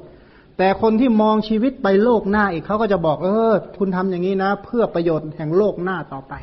[0.59, 6.35] แต่คนที่มองชีวิตไปโลกหน้าอีกเขาก็จะบอกเออ คุณทำอย่างนี้นะ เพื่อประโยชน์แห่งโลกหน้าต่อไป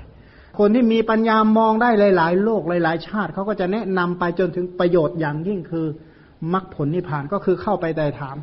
[0.59, 5.85] คนที่มีปัญญามองได้หลาย ๆ โลกหลาย ๆ ชาติเขาก็จะแนะนำไปจนถึงประโยชน์อย่างยิ่งคือ
[6.53, 8.37] มรรคผลนิพพานก็คือเข้าไปแต่ถาม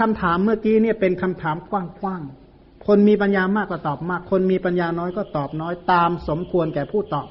[0.00, 1.72] คำถามเมื่อกี้เนี่ยเป็นคำถามก
[2.04, 7.28] ว้างๆ คนมีปัญญามากก็ตอบมาก คนมีปัญญาน้อยก็ตอบน้อยตามสมควรแก่ผู้ตอบ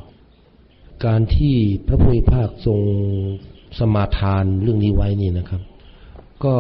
[1.06, 1.56] การที่
[1.88, 2.80] พระพุทธภาคทรง
[3.80, 5.62] สมาทานเรื่องนี้ไว้นี่นะครับ
[6.46, 6.56] ก็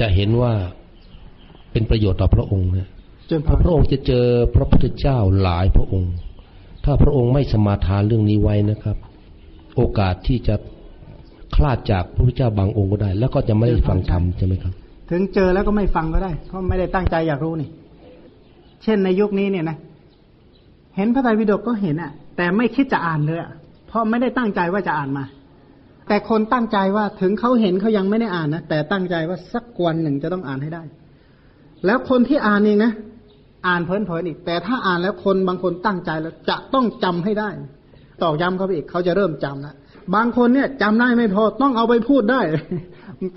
[0.00, 0.52] จะเห็นว่า
[1.72, 2.88] เป็นประโยชน์ต่อพระองค์นะ
[3.46, 6.12] พระพระองค์จะเจอพระพุทธเจ้าหลายพระองค์
[6.84, 8.96] ถ้าพระองค์ไม่สมาทานเรื่องนี้ไว้นะครับ
[9.76, 10.54] โอกาสที่จะ
[11.56, 14.72] คลาดจากพระพุทธเจ้าบางองค์ก็ได้ แล้วก็จะไม่ฟังธรรมใช่ไหมครับ
[15.10, 17.68] ถึงเจอแล้วก็ไม่ฟังก็ได้เพราะไม่ได้ตั้งใจอยากรู้นี่
[18.82, 19.76] เช่นในยุคนี้เนี่ยนะ
[20.96, 23.38] เห็นพระไตรปิฎกก็เห็นอะ แต่ไม่คิดจะอ่านเลย
[23.88, 25.24] เพราะไม่ได้ตั้งใจว่าจะอ่านมา
[26.08, 30.82] แต่คนตั้งใจว่าถึงเขาเห็นเขายังไม่ได้อ่านนะแต่ตั้งใจว่าสักวันหนึ่งจะต้องอ่านให้ได้
[31.86, 32.92] แล้วคนที่อ่านเองนะ
[33.66, 37.50] อ่านเพลินๆอีก แต่ถ้าอ่านแล้วคนบางคนตั้งใจแล้วจะต้องจำให้ได้
[38.22, 39.74] ตอกย้ำเขาไปอีกเขาจะเริ่มจำแล้ว
[40.14, 42.40] บางคนเนี่ยจำได้ไม่พอต้องเอาไปพูดได้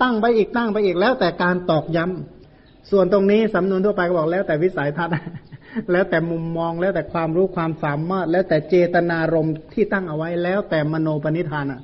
[0.02, 5.14] ตั้งไปอีกตั้งไปอีกแล้วแต่การตอกย้ำส่วนตรงนี้สำนวนทั่วไปก็บอกแล้วแต่วิสัยทัศน์
[5.92, 11.80] แล้วแต่มุมมองแล้วแต่ความรู้ความสามารถ แล้วแต่เจตนารมณ์ที่ตั้งเอาไว้แล้วแต่มโนปณิธานอะ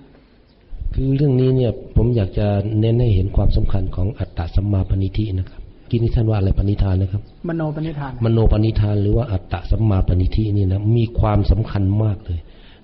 [0.95, 2.47] คือเรื่องนี้เนี่ยผมอยากจะ
[2.80, 5.61] เน้นให้เห็นความสำคัญของอัตตาสัมมาปณิธินะครับ
[5.91, 12.41] กินที่ท่านว่าอะไรปณิธานนะครับ มโนปณิธาน มโนปณิธานหรือว่าอัตตะสัมมาปณิธินี่นะมีความสำคัญมากเลย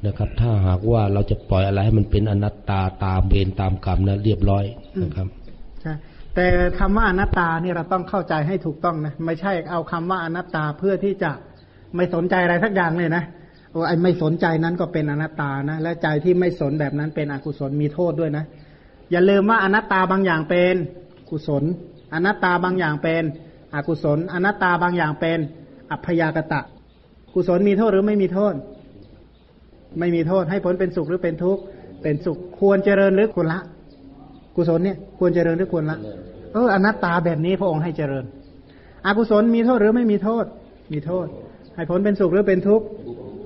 [0.06, 4.64] นะครับ ถ้าหากว่าเราจะปล่อยอะไรให้มันเป็นอนัตตาตามเวรตามกรรมนะเรียบร้อย
[5.02, 5.43] นะครับใช่
[6.34, 6.46] แต่
[6.78, 11.30] คำว่าอนัตตาเนี่ยเราต้องเข้าใจให้ถูกต้องนะไม่ใช่เอาคำว่าอนัตตาเพื่อที่จะ
[11.96, 13.24] ไม่สนใจอะไรสักอย่างเลยนะ
[13.72, 18.44] โอ้ไอไม่สนใจนั้นก็เป็นอนัตตานะและใจที่ไม่สนแบบนั้นเป็นอกุศลมีโทษด้วยนะ
[19.10, 20.74] อย่าลืมว่าอนัตตาบางอย่างเป็น
[21.30, 21.64] กุศล
[22.14, 23.22] อนัตตาบางอย่างเป็น
[23.74, 25.38] อกุศล อนัตตาบางอย่างเป็น
[25.90, 26.60] อัพยากตะ
[27.34, 28.54] กุศลมีโทษหรือไม่มีโทษ
[29.98, 31.62] ไม่มีโทษให้ผลเป็นสุขหรือเป็นทุกข์
[32.02, 33.60] เป็นสุขควรเจริญหรือควรละ
[34.56, 35.98] กุศลเนี่ยควรเจริญหรือควรละ
[36.52, 38.24] เอออนัตตาแบบนี้พระองค์ให้เจริญ
[39.06, 40.44] อกุศลมีโทษหรือไม่มีโทษ
[40.92, 41.26] มีโทษ
[41.74, 42.86] ให้ผลเป็นสุขหรือเป็นทุกข์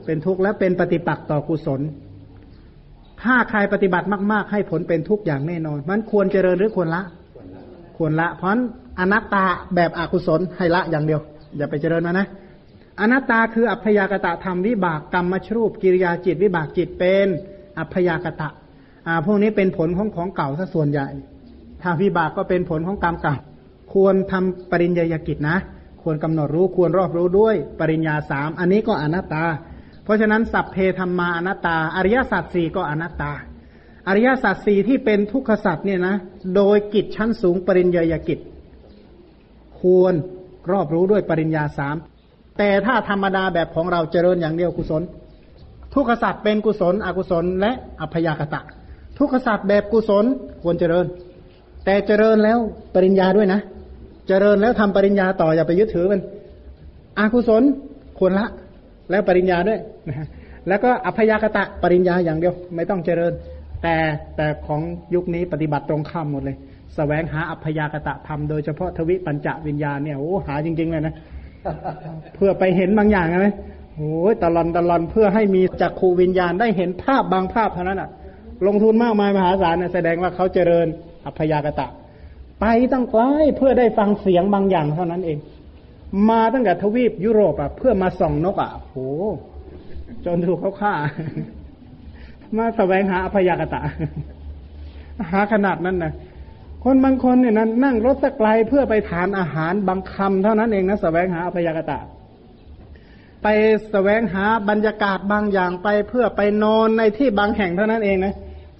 [0.06, 1.80] เป็นทุกข์และเป็นปฏิปักษ์ต่อกุศล
[3.22, 7.02] ถ้าใครปฏิบัติมาก ๆ ให้ผลเป็นทุกข์อย่างแน่นอน มันควรเจริญหรือควรละ
[7.96, 8.50] ควรละ เพราะ
[9.00, 9.44] อนัตตา
[9.74, 11.20] แบบอกุศลให้ละอย่างเดียว
[11.56, 12.26] อย่าไปเจริญมานะ
[13.00, 17.26] อนัตตาคืออัพยากตะธรรมวิบากกรรมมชรูปกิริยาจิตวิบากจิตเป็น
[17.78, 18.48] อัพยากตะ
[19.08, 21.08] อ่าพวกนี้เป็นผลของของเก่าซะส่วนใหญ่
[21.82, 23.36] ถ้าวิบากก็เป็นผลของกรรมเก่า
[23.92, 25.56] ควรทำปริญญากิจนะ
[26.02, 29.44] ควรกำหนดรู้ควรรอบรู้ด้วยปริญญาสามอันนี้ก็อนัตตา
[30.04, 33.32] เพราะฉะนั้นสัพเพธรรมาอนัตตา อริยสัจสี่ก็อนัตตา
[34.08, 36.16] อริยสัจสี่ที่เป็นทุกขสัจเนี่ยนะ
[36.56, 38.38] โดยกิจชั้นสูงปริญญากิจ
[39.80, 40.14] ควร
[40.70, 41.96] รอบรู้ด้วยปริญญาสาม
[42.58, 45.02] แต่ถ้าธรรมดาแบบของเราเจริญอย่างเดียวกุศล
[45.94, 48.62] ทุกขสัจเป็นกุศล อกุศล และอัพยากตะ
[49.18, 50.24] ทุกขสัจแบบกุศล
[50.62, 51.06] ควรเจริญ
[51.84, 52.58] แต่เจริญแล้ว
[52.94, 53.60] ปริญญาด้วยนะ
[54.28, 56.20] เจริญแล้วทำปริญญาต่ออย่าไปยึดถือมัน
[57.18, 57.62] อากุศล
[58.18, 58.46] ควรละ
[59.10, 60.26] แล้วปริญญาด้วยนะ
[60.68, 63.32] แล้วก็อภยากตะปริญญาอย่างเดียว ไม่ต้องเจริญ
[63.82, 63.96] แต่
[64.36, 64.80] แต่ของ
[65.14, 66.56] ยุคนี้ปฏิบัติตรงข้ามหมดเลย
[66.96, 71.14] สแสวงหาอัพยากตะธรรมโดยเฉพาะทวิปัญจวิญญาณเนี่ยโอ้หาจริงๆเลยนะ
[72.34, 73.48] เพื่อไปเห็นบางอย่างไหม
[73.96, 78.10] โอ้ยตลอนตลอนเพื่อให้มีจักขูวิญญาณได้เห็นภาพบางภาพเท่านั้นอะ
[78.66, 80.86] ลงทุนมากมายมหาศาลเนี่ยแสดงว่าเขาเจริญ
[81.26, 81.88] อัพยากตะ
[82.60, 83.22] ไปตั้งไกล
[83.56, 85.38] เพื่อได้ฟังเสียงบางอย่างเท่านั้นเอง
[86.28, 88.94] มาตั้งแต่ทวีปยุโรปอะเพื่อมาส่องนกอะโห
[90.24, 90.94] จนถูกเขาฆ่า
[92.56, 93.80] มาแสวงหาอภยากตะ
[95.32, 96.12] หาขนาดนั้นนะ
[96.84, 101.98] คนบางคนเนี่ยนั้นนั่งรถสักไกลเพื่อไปทานอาหารบางคำเท่านั้นเองนะแสวงหาอภยากตะ
[103.42, 103.46] ไป
[103.92, 108.34] แสวงหาบรรยากาศบางอย่างไปเพื่อไปนอนในที่บางแห่งเท่านั้นเองนะ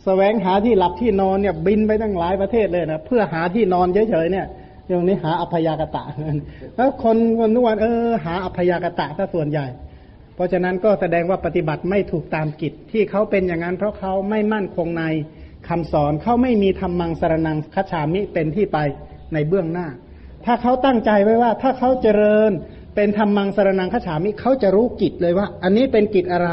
[0.08, 4.46] แสวงหาที่หลับที่นอนเนี่ยบินไปตั้งหลายประเทศเลยนะเพื่อหาที่นอนเฉยๆเนี่ย
[4.88, 6.04] ตรงนี้หาอภยากตะ
[6.76, 9.66] แล้วคนคนทุกวันเออหาอภยากตะถ้าส่วนใหญ่
[10.34, 15.04] เพราะฉะนั้นก็แสดงว่าปฏิบัติไม่ถูกตามกิจที่เขาเป็นอย่างนั้นเพราะเขาไม่มั่นคงใน
[15.68, 18.78] คำสอนเขาไม่มีธรรมังสรนังคัจฉามิเป็นที่ไป
[19.34, 19.86] ในเบื้องหน้า
[20.44, 22.50] ถ้าเขาตั้งใจไว้ว่า ถ้าเขาเจริญ
[22.96, 26.50] เป็นธรรมังสรนังคัจฉามิเขาจะรู้กิจเลยว่า อันนี้เป็นกิจอะไร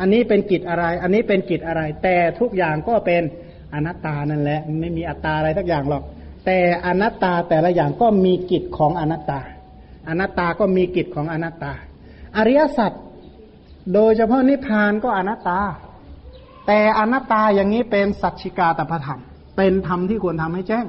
[0.00, 3.22] อันนี้เป็นกิจอะไร อันนี้เป็นกิจอะไร แต่ทุกอย่างก็เป็น
[3.74, 6.02] อนัตตานั่นแหละ ไม่มีอัตตาอะไรทักอย่างหรอก
[6.46, 9.40] แต่อนัตตาแต่ละอย่างก็มีกิจของอนัตตา
[10.08, 11.72] อนัตตาก็มีกิจของอนัตตา
[12.36, 12.92] อริยสัจ
[13.94, 15.58] โดยเฉพาะนิพพานก็อนัตตา
[16.66, 19.20] แต่อนัตตาอย่างนี้เป็นสัจฉิกาตประธรรม
[19.56, 20.86] เป็นธรรมที่ควรทำให้แจ้ง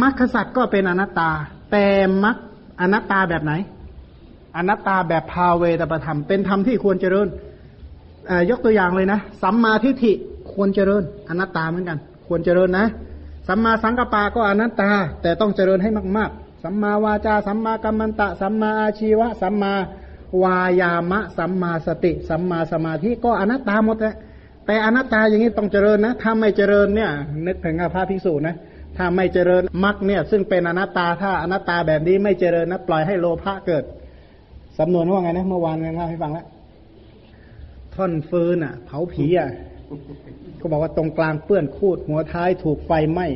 [0.00, 1.30] มรรคสัจก็เป็นอนัตตา
[1.72, 1.86] แต่
[2.24, 2.36] มรรค
[2.80, 3.52] อนัตตาแบบไหน
[4.56, 7.28] อนัตตาแบบภาเวตประธรรม เป็นธรรมที่ควรเจริญ
[8.50, 10.12] ยกตัวอย่างเลยนะ สัมมาทิฏฐิ
[10.52, 12.86] ควรเจริญอนัตตาเหมือนกัน ควรเจริญนะ
[13.48, 14.90] สัมมาสังกปาก็อนัตตา
[15.22, 19.72] แต่ต้องเจริญให้มาก ๆ สัมมาวาจา สัมมากัมมันตะ สัมมาอาชีวะ สัมมา
[20.42, 24.14] วายามะ สัมมาสติ สัมมาสมาธิก็อนัตตาหมดแหละ
[24.66, 27.10] แต่อนัตตาอย่างนี้ต้องเจริญนะ ถ้าไม่เจริญเนี่ย
[27.46, 28.56] นึกถึงพระภิกษุนะ
[28.96, 33.84] ถ้าไม่เจริญมรรคเนี่ย ซึ่งเป็นอนัตตาถ้าอนัตตาแบบนี้ไม่เจริญนะปล่อยให้โลภะเกิด
[34.78, 36.46] สำนวนว่าไงนะเมื่อวานเล่าให้ฟังแล้ว
[37.94, 39.50] ท่อนฟืนอะ เผาผีอะ
[40.60, 43.26] ก็บอกว่าตรงกลางเปื้อนคูด หัวท้ายถูกไฟไหม้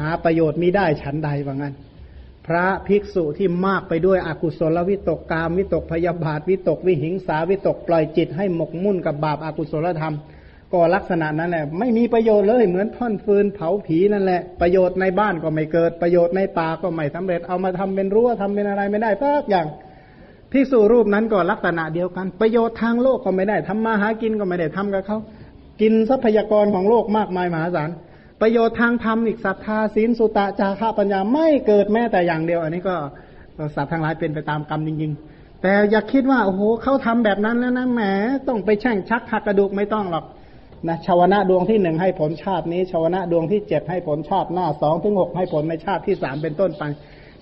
[0.00, 1.74] หาประโยชน์มิได้ฉันใดว่างั้น
[2.46, 10.14] พระภิกษุที่มากไปด้วยอกุศลวิตกกามวิตกพยาบาทวิตกวิหิงสาวิตกปล่อยจิตให้หมกมุ่นกับบาปอากุศลธรรม
[10.72, 19.66] ก็ลักษณะนั้นแหละไม่มีประโยชน์เลยเหมือนท่อนฟืนเผาผีนั่นแหละ ประโยชน์ในบ้านก็ไม่เกิดประโยชน์ในป่าก็ไม่สำเร็จเอามาทำเป็นรั้วทำเป็นอะไรไม่ได้สักอย่าง
[20.52, 25.18] ภิกษุรูปนั้นก็ลักษณะเดียวกัน ประโยชน์ทางโลกก็ไม่ได้ทำมาหากินก็ไม่ได้ทำกับเขา
[25.80, 27.90] กินทรัพยากรของโลกมากมายมหาศาล
[28.40, 32.94] ประโยชน์ทางธรรมอีกศรัทธาศีลสุตะจาระปัญญาไม่เกิดแม้แต่อย่างเดียว อันนี้ก็
[33.74, 38.00] สัตว์ทั้งหลายเป็นไปตามกรรมจริง ๆ แต่อย่าคิดว่าโอ้โหเขาทำแบบนั้นแล้วนะแหม
[38.48, 40.24] ต้องไปแช่งชักหักกระดูกไม่ต้องหรอก
[40.88, 46.82] นะชาวนะดวงที่หนึ่งให้ผลชาตินี้ชาวนะดวงที่เจ็ดให้ผลชาติหน้าสองถึงหกให้ผลในชาติที่สามเป็นต้นไป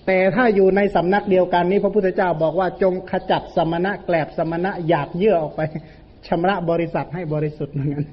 [0.05, 5.61] แต่ถ้าอยู่ในสำนักเดียวกันนี้พระพุทธเจ้าบอกว่าจงขจัดสมณะแกลบสมณะอยากเยื่อออกไป
[6.27, 8.03] ชำระบริษัทให้บริสุทธิ์เหมือนกัน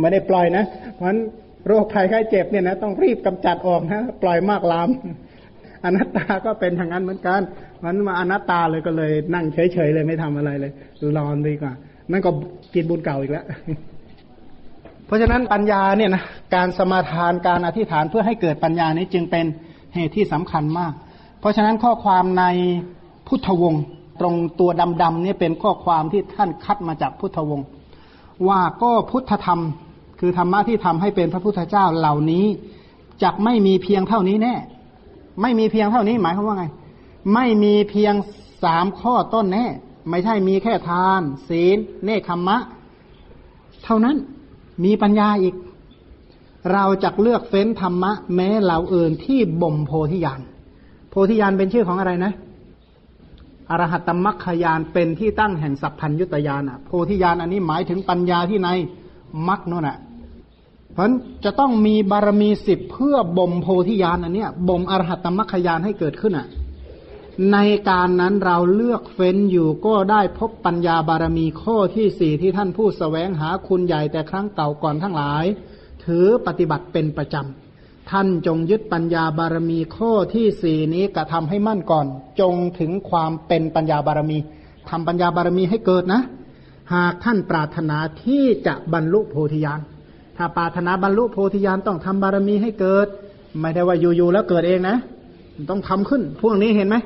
[0.00, 0.64] ไม่ได้ปล่อยนะ
[0.94, 1.20] เพราะฉะนั้น
[1.66, 4.88] โรคภัยไข้เจ็บเนี่ยนะต้องรีบกำจัดออกนะปล่อยมากลาม
[5.84, 7.40] อนัตตาก็เป็นทางนั้นเหมือนกัน
[7.84, 10.72] มันมาอนัตตาเลยก็เลยนั่งเฉยๆเลยไม่ทำอะไรเลย
[11.16, 11.72] รอนดีกว่า
[12.10, 12.30] นั่นก็
[12.74, 13.44] กินบุญเก่าอีกแล้ว
[15.06, 16.22] เพราะฉะนั้นปัญญาเนี่ยนะ
[16.54, 19.46] การสมาทานการอธิษฐานเพื่อให้เกิดปัญญานี้จึงเป็น
[19.94, 20.92] เหตุที่สำคัญมาก
[21.40, 22.44] เพราะฉะนั้นข้อความใน
[23.28, 23.84] พุทธวงศ์
[24.20, 24.70] ตรงตัว
[25.02, 27.66] ดำๆนี่เป็นข้อความที่ท่านคัดมาจากพุทธวงศ์
[28.48, 29.60] ว่าก็พุทธธรรม
[30.20, 32.46] คือธรรมะที่ทำให้เป็นพระพุทธเจ้าเหล่านี้
[33.22, 34.54] จะไม่มีเพียงเท่านี้แน่
[35.42, 36.66] ไม่มีเพียงเท่านี้หมายความว่าไง
[37.34, 38.14] ไม่มีเพียง
[38.64, 39.66] สามข้อต้นแน่
[40.10, 42.58] ไม่ใช่มีแค่ทาน ศีล เนคขมมะ
[43.84, 44.16] เท่านั้น
[44.84, 45.54] มีปัญญาอีก
[46.72, 50.40] เราจะเลือกเฟ้นธรรมะ แม้เหล่าอื่นที่บ่มโพธิญาณ
[51.10, 52.32] โพธิญาณเป็นชื่อของอะไรนะ
[53.70, 58.68] อรหัตตมัคคยานเป็นที่ตั้งแห่งสัพพัญยุตยานอะโพธิญาณอันนี้หมายถึงปัญญาที่ใน
[59.48, 59.98] มัคโน่นอะ
[60.92, 61.10] เพราะ
[61.44, 66.48] จะต้องมีบารมีสิบเพื่อบ่มโพธิญาณอันเนี้ยบ่มอรหัตตมัคคยานให้เกิดขึ้นอะ
[67.52, 67.58] ใน
[67.88, 75.44] การนั้นเราเลือกเฟ้นอยู่ก็ได้พบปัญญาบารมีข้อที่สี่ที่ท่านผู้สแสวงหาคุณใหญ่แต่ครั้งเก่าก่อนทั้งหลาย
[76.04, 77.69] ถือปฏิบัติเป็นประจำ
[78.10, 82.06] ท่านจงยึดปัญญาบารมีข้อที่สี่นี้กระทำให้มั่นก่อน
[82.40, 84.38] จงถึงความเป็นปัญญาบารมี
[84.90, 86.22] ทำปัญญาบารมีให้เกิดนะ
[86.94, 89.80] หากท่านปรารถนาที่จะบรรลุโพธิญาณ
[90.36, 93.06] ถ้าปรารถนาบรรลุโพธิญาณต้องทำบารมีให้เกิด
[93.60, 94.96] ไม่ได้ว่าอยู่ๆแล้วเกิดเองนะ
[95.70, 96.96] ต้องทำขึ้น พวกนี้เห็นไหม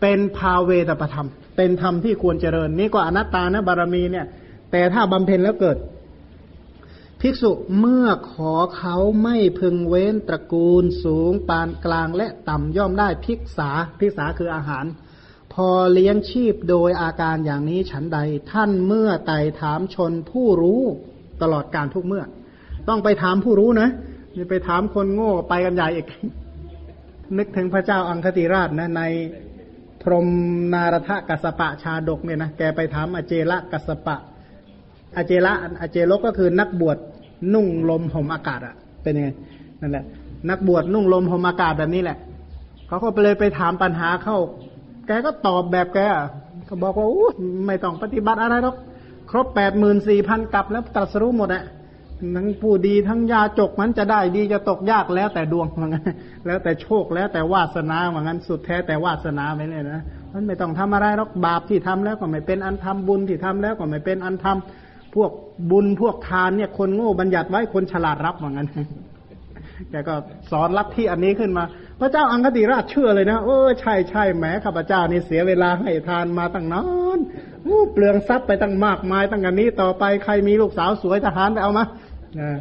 [0.00, 4.26] เป็นภาเวตประธรรม เป็นธรรมที่ควรเจริญ นี่ก็อนัตตานะบารมีเนี่ย
[4.72, 5.76] แต่ถ้าบำเพ็ญแล้วเกิด
[7.20, 14.84] ภิกษุเมื่อขอเขาไม่พึงเว้นตระกูลสูงปานกลางและต่ำย่อมได้ภิกษาภิกษาคืออาหาร
[15.52, 18.18] พอเลี้ยงชีพโดยอาการอย่างนี้ฉันใด
[18.52, 20.82] ท่านเมื่อไต่ถามชนผู้รู้
[21.42, 22.24] ตลอดการทุกเมื่อ
[22.88, 23.88] ต้องไปถามผู้รู้นะ
[24.50, 26.06] ไปถามคนโง่ไปกันใหญ่อีก
[27.38, 29.02] นึกถึงพระเจ้าอังคติราชนะใน
[30.02, 30.28] พรม
[30.72, 34.16] นารทกัสปะชาดกเนี่ยนะแกไปถามอเจละกัสปะ
[35.16, 36.96] อเจละอเจโลก็คือนักบวช
[37.54, 39.28] นุ่งลมห่มอากาศอะ เป็นยังไง
[39.80, 40.04] นั่นแหละ
[40.50, 42.18] นักบวชนุ่งลมห่มอากาศแบบนี้แหละ
[42.86, 44.38] เขาก็ไปเลยไปถามปัญหาเข้า
[45.06, 45.98] แกก็ตอบแบบแก
[46.68, 47.30] ก็บอกว่าอู้
[47.66, 48.76] ไม่ต้องปฏิบัติอะไรหรอก
[49.30, 51.64] ครบแปดหมื่นสี่พันกับแล้วตรัสรู้หมดอะ
[52.36, 56.04] ทั้งผู้ดีทั้งยาจกมันจะได้ดีจะตกยากแล้วแต่ดวงเหมือนกัน
[56.46, 60.02] แล้วแต่โชคแล้วแต่วาสนาเหมือนกันสุดแท้แต่วาสนาไม่เลยนะ
[60.32, 65.30] มันไม่ต้องทำอะไรหรอกบาปที่ทำแล้วก็ไม่เป็นอันทำบุญที่ทำแล้วก็ไม่เป็นอันทำ พวก
[65.70, 68.68] บุญพวกทานเนี่ยคนโง่บัญญัติไว้คนฉลาดรับเหมือนกัน
[69.90, 70.14] แกก็
[70.50, 71.64] สอนลัทธิอันนี้ขึ้นมา
[72.00, 76.82] พระเจ้าอังคติราชเชื่อเลยนะโอ้ใช่ใช่แหมข้าพเจ้านี่เสียเวลาให้ทานมาตั้งนา
[77.16, 77.18] น
[77.92, 81.84] เปลืองทรัพย์ไปตั้งมากมายตั้งกันนี้ต่อไปใครมีลูกสาวสวยทหารไปเอามา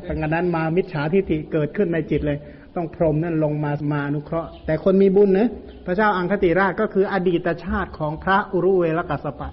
[0.08, 2.38] ตั้งกันนั้นมามิจฉาทิฏฐิเกิดขึ้นในจิตเลย
[2.76, 5.50] ต้องพรมนั่นลงมามานุเคราะห์ แต่คนมีบุญเนะ
[5.86, 9.50] พระเจ้าอังคติราชก็คืออดีตชาติของพระอุรุเวลกัสปะ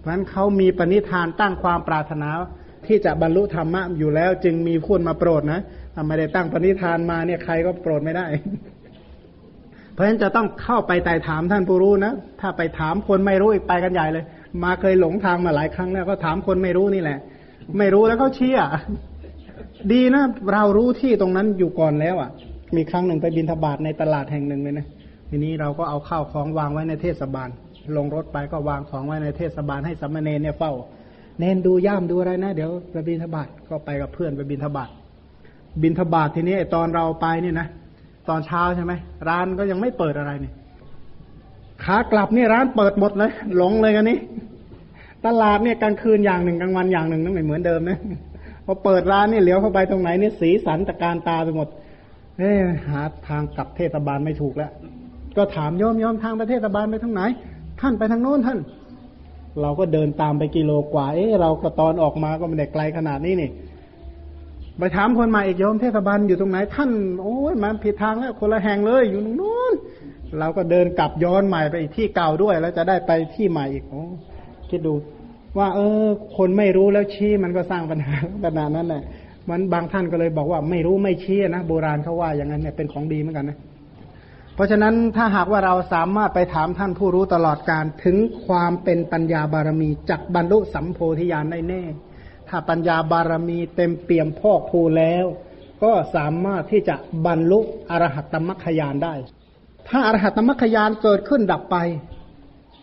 [0.00, 2.28] เพราะฉะนั้นเขามีปณิธานตั้งความปรารถนา
[2.86, 5.60] ที่จะบรรลุธรรมะอยู่แล้ว จึงมีคนมาโปรดนะ
[5.94, 8.26] ถ้าไม่ได้ตั้งปณิธานมาเนี่ยใครก็โปรดไม่ได้
[9.92, 14.24] เพราะฉะนั้นจะต้องเข้าไปไต่ถามท่านผู้รู้นะ ถ้าไปถามคนไม่รู้อีกไปกันใหญ่เลย
[14.64, 17.18] มาเคยหลงทางมาหลายครั้งแล้วก็ถามคนไม่รู้นี่แหละ
[17.78, 18.58] ไม่รู้แล้วเขาเชี่ย
[19.92, 20.22] ดีนะ
[20.52, 22.30] เรารู้ที่ตรงนั้นอยู่ก่อนแล้วอะ
[22.76, 24.86] มีครั้งหนึ่งไปบินทบาทในตลาดแห่งหนึ่งเลยนะ
[25.28, 27.48] ทีนี้เราก็เอาข้าวของวางไว้ในเทศบาล
[27.96, 30.72] ลงรถไปก็วางของไว้ในเทศบาลให้สัมมาเนเนี่ยเฝ้า
[31.38, 34.90] เนนดูย่ามดูอะไรนะ เดี๋ยวไปบินทบาทก็ไปกับเพื่อนไปบินทบาท
[35.82, 37.66] บินทบาททีนี้ตอนเราไปเนี่ยนะ
[38.28, 38.92] ตอนเช้าใช่ไหม
[39.28, 40.54] ร้านก็ยังไม่เปิดอะไรเนี่ย
[41.84, 44.18] ขากลับนี่ร้านเปิดหมดเลยหลงเลยกันนี้
[45.26, 47.98] ตลาดเนี่ยกลางคืนอย่างหนึ่งกลางวันอย่างหนึ่งนั่นไม่เหมือนเดิมนะ
[48.66, 51.68] พอเปิดร้านนี่เลี้ยวเข้าไปตรงไหนเนี่ยสีสันตะการตาไปหมด
[52.38, 52.52] เอ้
[52.88, 54.72] หาทางกลับเทศบาลไม่ถูกแล้ว
[55.36, 57.22] ก็ถามโยมโยมทางประเทศบาลไปทางไหน
[57.80, 58.58] ท่านไปทางโน้นท่าน
[59.60, 63.50] เราก็เดินตามไปกิโลกว่า เอ๊ะเราก็ตอนออกมาก็ไม่ได้ไกลขนาดนี้นี่
[64.78, 66.90] ไปถามคนมาอีกโยมเทศบาลอยู่ตรงไหนท่าน
[67.22, 69.72] โอ้ยมันผิดทางแล้วคนละแห่งเลยอยู่ตรงโน้น
[70.38, 74.02] เราก็เดินกลับย้อนใหม่ไปอีกที่เก่าด้วย แล้วจะได้ไปที่ใหม่อีกโอ้
[74.70, 74.94] คิดดู
[75.58, 76.06] ว่า เออ
[76.36, 79.02] คนไม่รู้แล้วชี้มันก็สร้างปัญหาขนาดนั้นแหละ
[79.50, 83.58] มันบางท่านก็เลยบอกว่าไม่รู้ไม่ชี้นะโบราณเขาว่าอย่างนั้นเนี่ยเป็นของดีเหมือนกันนะ
[84.60, 91.82] ราะฉะนั้นถ้าหากว่าเราสามารถไปถามท่านผู้รู้ตลอดการถึงความเป็นปัญญาบารมีจักบรรลุสัมโพธิญาณได้แน่
[92.48, 95.24] ถ้าปัญญาบารมีเต็มเปี่ยมพอกพูแล้ว
[95.82, 96.96] ก็สามารถที่จะ
[97.26, 99.14] บรรลุอรหัตตมรรคยานได้
[99.88, 101.76] ถ้าอรหัตตมรรคยานเกิดขึ้นดับไป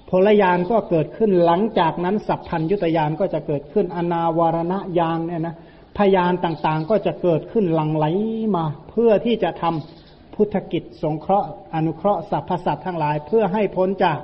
[0.09, 5.55] พลยานก็เกิดขึ้นหลังจากนั้นสัพพัญยุตยานก็จะเกิดขึ้นอนาวารณญาณเนี่ยนะ
[5.97, 8.05] พยานต่างๆก็จะเกิดขึ้นหลังไหล
[8.55, 10.06] มา เพื่อที่จะทำ
[10.37, 14.17] พุทธกิจสงเคราะห์อนุเคราะห์สรรพสัตว์ทั้งหลาย เพื่อให้พ้นจาก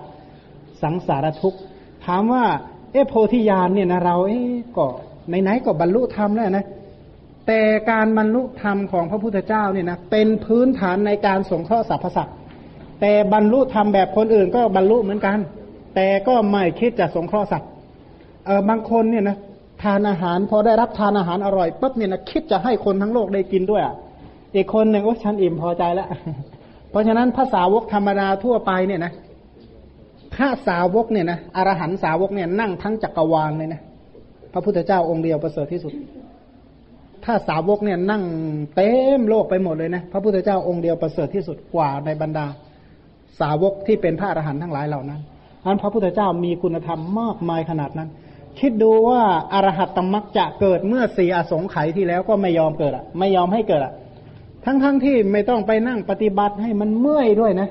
[0.83, 1.59] สังสารทุกข์
[2.05, 2.45] ถามว่า
[2.93, 4.39] เอโพธิญาณเนี่ยนะเราเอ๊
[4.77, 4.85] ก็
[5.27, 6.65] ไหนๆก็บรรลุธรรมแล้วนะ
[7.47, 7.61] แต่
[7.91, 12.35] การบรรลุธรรมของพระพุทธเจ้าเนี่ยนะเป็นพื้นฐานในการสงเคราะห์สรรพสัตว์
[13.01, 15.37] แต่บรรลุธรรมแบบคนอื่นก็บรรลุเหมือนกัน
[15.95, 17.69] แต่ก็ไม่คิดจะสงเคราะห์สัตว์
[18.45, 19.37] เออบางคนเนี่ยนะ
[19.83, 23.95] ทานอาหารพอได้รับทานอาหารอร่อยปุ๊บเนี่ยนะคิดจะให้คนทั้งโลกได้กินด้วยอะ
[24.55, 26.07] อีกคนหนึ่งโอ้ฉันอิ่มพอใจแล้ว
[26.89, 29.13] เพราะฉะนั้นภาษาวกธรรมดาทั่วไปเนี่ยนะ
[30.33, 33.81] พระสาวกเนี่ยนะอรหันสาวกเนี่ยนั่งทั้งจักรวาลเลยนะ
[34.53, 35.93] พระพุทธเจ้าองค์เดียวประเสริฐที่สุด
[37.25, 38.23] ถ้าสาวกเนี่ยนั่ง
[38.75, 38.89] เต็
[39.19, 42.45] มโลกไปหมดเลยนะพระพุทธเจ้าองค์เดียวประเสริฐที่สุดกว่าในบรรดา
[43.39, 45.21] สาวกที่เป็นพระอรหันต์ทั้งหลายเหล่านั้น
[45.65, 48.09] อันพระพุทธเจ้ามีคุณธรรมมากมายขนาดนั้น
[48.59, 49.21] คิดดูว่า
[49.53, 53.93] อารหัตตมักจะเกิดเมื่อสี่อสงไขยที่แล้วก็ไม่ยอมเกิดอะ ไม่ยอมให้เกิดอะ
[54.65, 57.69] ทั้งๆทที่ไม่ต้องไปนั่งปฏิบัติให้มันเมื่อยด้วยนะ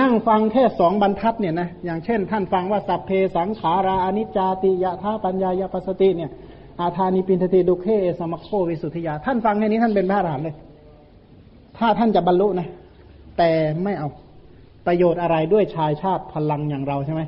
[0.00, 6.30] นั่งฟังแค่สองบรรทัดเนี่ยนะอย่างเช่น ท่านฟังว่าสัพเพสังขาราอนิจจาติยะธาปัญญายาปสติเนี่ย
[6.80, 10.54] อาธานิปินทติดุเคเอสมโควิสุทธิยา ท่านฟังแค่นี้ท่านเป็นพระอรหันต์เลย
[11.78, 12.68] ถ้าท่านจะบรรลุนะ
[13.38, 13.50] แต่
[13.84, 14.08] ไม่เอา
[14.86, 17.22] ประโยชน์อะไรด้วยชายชาติพลังอย่างเราใช่ไหม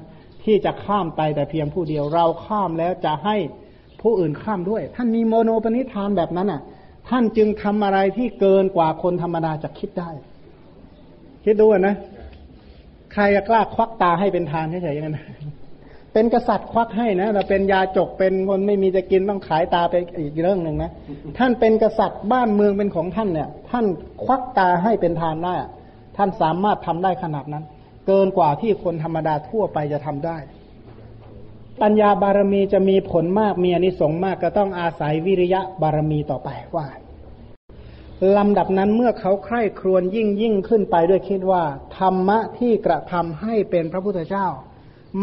[0.44, 3.36] ที่จะข้ามไปแต่เพียงผู้เดียวเราข้ามแล้วจะให้
[4.02, 6.60] ผู้อื่นข้ามด้วย ท่านมีโมโนปณิธานแบบนั้นอะ
[7.08, 10.10] ท่านจึงทำอะไรที่เกินกว่าคนธรรมดาจะคิดได้
[11.44, 11.96] คิดดูนะ
[13.12, 15.18] ใครจะกล้าควักตาให้เป็นทานเฉยๆอย่างนั้น
[16.12, 20.90] เป็นกษัตริย์ควักให้นะแต่เป็นยาจกเป็นคนไม่มีจะกินต้องขายตาไปอีกเรื่องหนึ่งนะ
[21.38, 23.84] ท่านเป็นกษัตริย์บ้านเมืองเป็นของท่านเนี่ย ท่าน
[24.24, 25.54] ควักตาให้เป็นทานได้
[26.16, 27.64] ท่านสามารถทำได้ขนาดนั้น
[28.06, 30.36] เกินกว่าที่คนธรรมดาทั่วไปจะทำได้
[31.82, 36.86] ปัญญาบารมีจะมีผลมากมีอนิสงส์มากก็ต้องอาศัยวิริยะบารมีต่อไปว่า
[38.36, 41.64] ลำดับนั้นเมื่อเขาใคร่ครวญยิ่งยิ่งขึ้นไปด้วยคิดว่า
[41.98, 44.46] ธรรมะที่กระทำให้เป็นพระพุทธเจ้า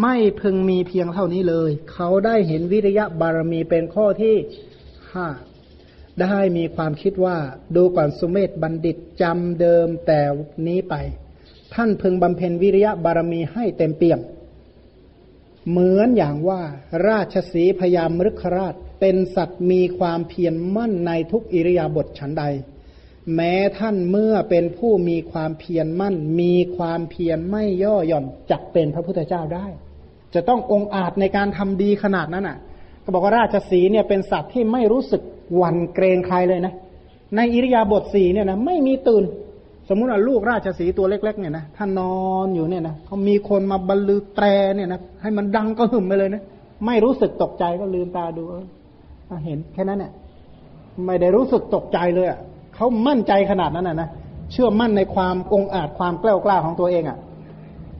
[0.01, 4.36] ไม่พึงมีเพียงเท่านี้เลย เขาได้เห็นวิริยะบารมีเป็นข้อที่
[5.14, 5.28] ห้า
[6.22, 7.38] ได้มีความคิดว่า
[7.76, 10.22] ดูก่อนสุเมธบัณฑิตจำเดิมแต่
[10.68, 10.95] นี้ไป
[11.74, 14.20] ท่านพึงบำเพ็ญวิริยะบารมีให้เต็มเปี่ยม
[15.70, 16.61] เหมือนอย่างว่า
[17.07, 22.43] ราชสีพยามฤคราช เป็นสัตว์มีความเพียรมั่นในทุกอิริยาบถฉันใด
[23.36, 29.68] แม้ท่านเมื่อเป็นผู้มีความเพียรมั่น มีความเพียรไม่ย่อหย่อนจักเป็นพระพุทธเจ้าได้
[30.34, 32.57] จะต้ององอาจในการทำดีขนาดนั้นอะ
[33.03, 35.22] ก็บอกว่าราชสีเนี่ยเป็นสัตว์ที่ไม่รู้สึก
[35.55, 36.74] หวั่นเกรงใครเลยนะ
[37.36, 39.24] ในอิริยาบถสีเนี่ยนะไม่มีตื่น
[39.89, 42.15] สมมุติว่าลูกราชสีตัวเล็ก ๆ เนี่ยนะท่านนอ
[42.45, 46.43] นอยู่เนี่ยนะเขามีคนมาบรรลือแตรเนี่ยนะให้มันดังก็หึ่มไปเลยนะ
[46.86, 48.43] ไม่รู้สึกตกใจก็ลืมตาดู
[49.45, 50.11] เห็นแค่นั้นเนี่ย
[51.05, 52.39] ไม่ได้รู้สึกตกใจเลยอะ
[52.75, 54.09] เขามั่นใจขนาดนั้นอะนะ
[54.51, 57.17] เชื่อมั่นในความองอาจความกล้ากล้าของตัวเองอะ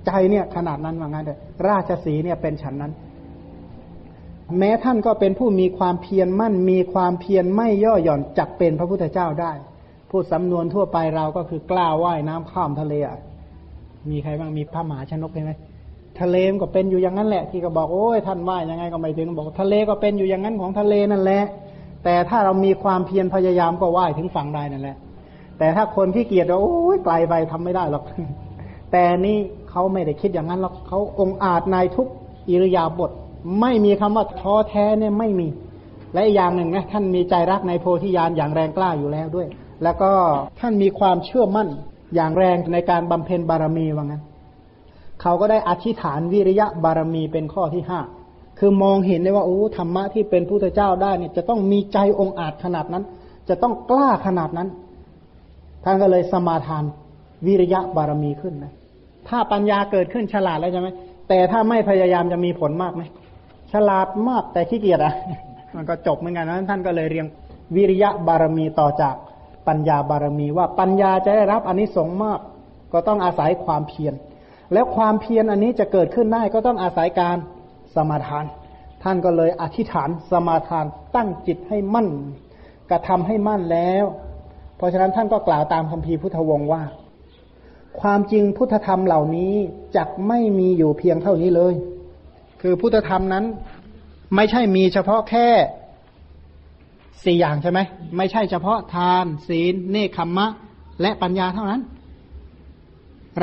[0.05, 2.91] ใจเนี่ยขนาดนั้นว่างั้นเลยราชสีเนี่ยเป็นฉันนั้น
[4.59, 9.51] แม้ท่านก็เป็นผู้มีความเพียรมั่น มีความเพียรไม่ย่อหย่อนจักเป็นพระพุทธเจ้าได้
[10.16, 13.20] พูดสำนวนทั่วไปเราก็คือกล้าว่ายน้ำข้ามทะเลอะ
[14.09, 15.51] มีใครบ้างมีพระมหาชนกใช่ไหม
[16.20, 21.43] ทะเลมก็เป็นอยู่อย่างนั้นแหละ ที่ก็บอกโอ้ยท่านว่ายยังไงก็ไม่ถึงบอก ทะเลก็เป็นอยู่อย่างนั้นของทะเลนั่นแหละ
[22.03, 24.97] แต่ถ้าเรามีความเพียรพยายามก็ว่ายถึงฝั่งได้นั่นแหละ
[25.57, 28.03] แต่ถ้าคนที่เกียจว่าโอ้ยไกลไปทำไม่ได้หรอก
[28.91, 29.38] แต่นี่
[29.70, 32.07] เขาไม่ได้คิดอย่างนั้นหรอกเขาองอาจในทุก
[32.49, 33.11] อิริยาบถ
[33.61, 35.47] ไม่มีคำว่าท้อแท้เนี่ยไม่มี
[36.14, 39.47] และอย่างหนึ่งนะท่านมีใจรักในโพธิญาณอย่างแรงกล้าอยู่แล้วด้วย
[39.84, 40.11] แล้วก็
[40.59, 41.67] ท่านมีความเชื่อมั่น
[42.15, 44.23] อย่างแรงในการบำเพ็ญบารมีว่างั้น
[45.21, 47.99] เขาก็ได้อธิษฐานวิริยะบารมีเป็นข้อที่ห้า
[48.59, 53.03] คือมองเห็นได้ว่าโอ้ธรรมะที่เป็นพุทธเจ้าได้เนี่ยจะต้องมีใจองอาจขนาดนั้น
[53.49, 54.69] จะต้องกล้าขนาดนั้น
[55.84, 56.84] ท่านก็เลยสมาทาน
[57.45, 58.73] วิริยะบารมีขึ้นนะ
[59.27, 60.88] ถ้าปัญญาเกิดขึ้นฉลาดแล้วใช่ไหม
[61.29, 63.03] แต่ถ้าไม่พยายามจะมีผลมากไหม
[63.73, 65.13] ฉลาดมากแต่ขี้เกียจอะ
[65.75, 67.25] มันก็จบเหมือนกันนั้นท่านก็เลยเรียง
[67.75, 69.15] วิริยะบารมีต่อจาก
[69.68, 72.39] ปัญญาบารมีว่าปัญญาจะได้รับอันนิสงส์มาก
[72.93, 74.14] ก็ต้องอาศัยความเพียร
[74.74, 77.38] แล้วความเพียรอันนี้จะเกิดขึ้นได้ก็ต้องอาศัยการ
[77.95, 78.45] สมาทาน
[79.03, 80.86] ท่านก็เลยอธิษฐานสมาทาน
[81.16, 82.07] ตั้งจิตให้มั่น
[82.91, 84.05] กระทำให้มั่นแล้ว
[84.78, 86.84] เพราะฉะนั้นท่านก็กล่าวตามคัมภีร์พุทธวงศ์ว่า
[88.01, 89.53] ความจริงพุทธธรรมเหล่านี้
[89.95, 91.74] จักไม่มีอยู่เพียงเท่านี้เลย
[92.61, 93.45] คือพุทธธรรมนั้น
[94.36, 95.47] ไม่ใช่มีเฉพาะแค่
[97.26, 97.80] สี่อย่างใช่ไหม
[98.17, 100.47] ไม่ใช่เฉพาะทาน ศีล เนคขมมะ
[101.01, 101.82] และปัญญาเท่านั้น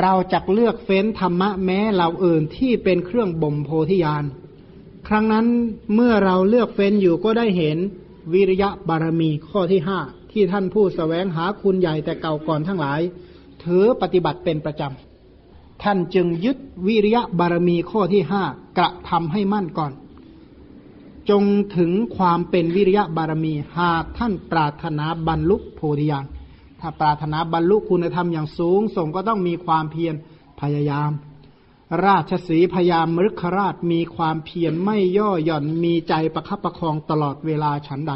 [0.01, 4.23] เราจะเลือกเฟ้นธรรมะแม้เราอื่นที่เป็นเครื่องบ่มโพธิญาณ
[5.07, 5.45] ครั้งนั้น
[5.95, 7.77] เมื่อเราเลือกเฟ้นอยู่ก็ได้เห็น
[8.33, 9.99] วิริยะบารมีข้อที่ห้า
[10.31, 13.01] ที่ท่านผู้สแสวงหาคุณใหญ่แต่เก่าก่อนทั้งหลาย
[13.63, 16.57] ถือปฏิบัติเป็นประจำท่านจึงยึด
[16.87, 18.43] วิริยะบารมีข้อที่ห้า
[18.77, 19.91] กระทำให้มั่นก่อน
[21.29, 21.43] จง
[21.77, 26.27] ถึงความเป็นวิริยะบารมี หากท่านปรารถนาบรรลุโพธิญาณ
[26.79, 30.15] ถ้าปรารถนาบรรลุคุณธรรมอย่างสูงส่งก็ต้องมีความเพียร
[30.61, 31.11] พยายาม
[32.05, 38.13] ราชสีพยามมฤคราชมีความเพียรไม่ย่อหย่อนมีใจประคับประคองตลอดเวลาฉันใด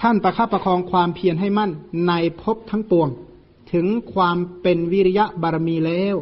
[0.00, 1.70] ท่านประคับประคองความเพียรให้มั่น
[2.08, 2.12] ใน
[2.42, 3.08] ภพทั้งปวง
[3.72, 6.16] ถึงความเป็นวิริยะบารมีแล้ว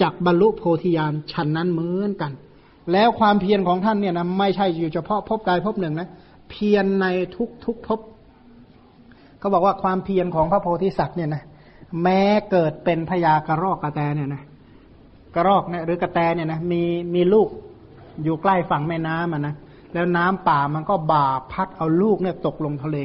[0.00, 2.32] จักบรรลุโพธิญาณฉันนั้นเหมือนกัน
[2.92, 6.08] แล้วความเพียรของท่านเนี่ยนะไม่ใช่อยู่เฉพาะภพใดภพหนึ่งนะ
[6.50, 7.06] เพียรใน
[7.36, 8.00] ทุกทุกภพ
[9.38, 11.42] เขาบอกว่าความเพียรของพระโพธิสัตว์เนี่ยนะ
[12.02, 12.20] แม้
[12.50, 14.42] เกิดเป็นพญากระรอกกระแตเนี่ยนะ
[15.34, 16.82] กระรอกเนี่ยหรือกระแตเนี่ยนะมี
[17.14, 17.48] มีลูก
[18.24, 19.54] อยู่ใกล้ฝั่งแม่น้ำอะนะ
[19.92, 22.96] แล้วน้ำป่ามันก็บ่าพัดเอาลูกเนี่ยตกลงทะเล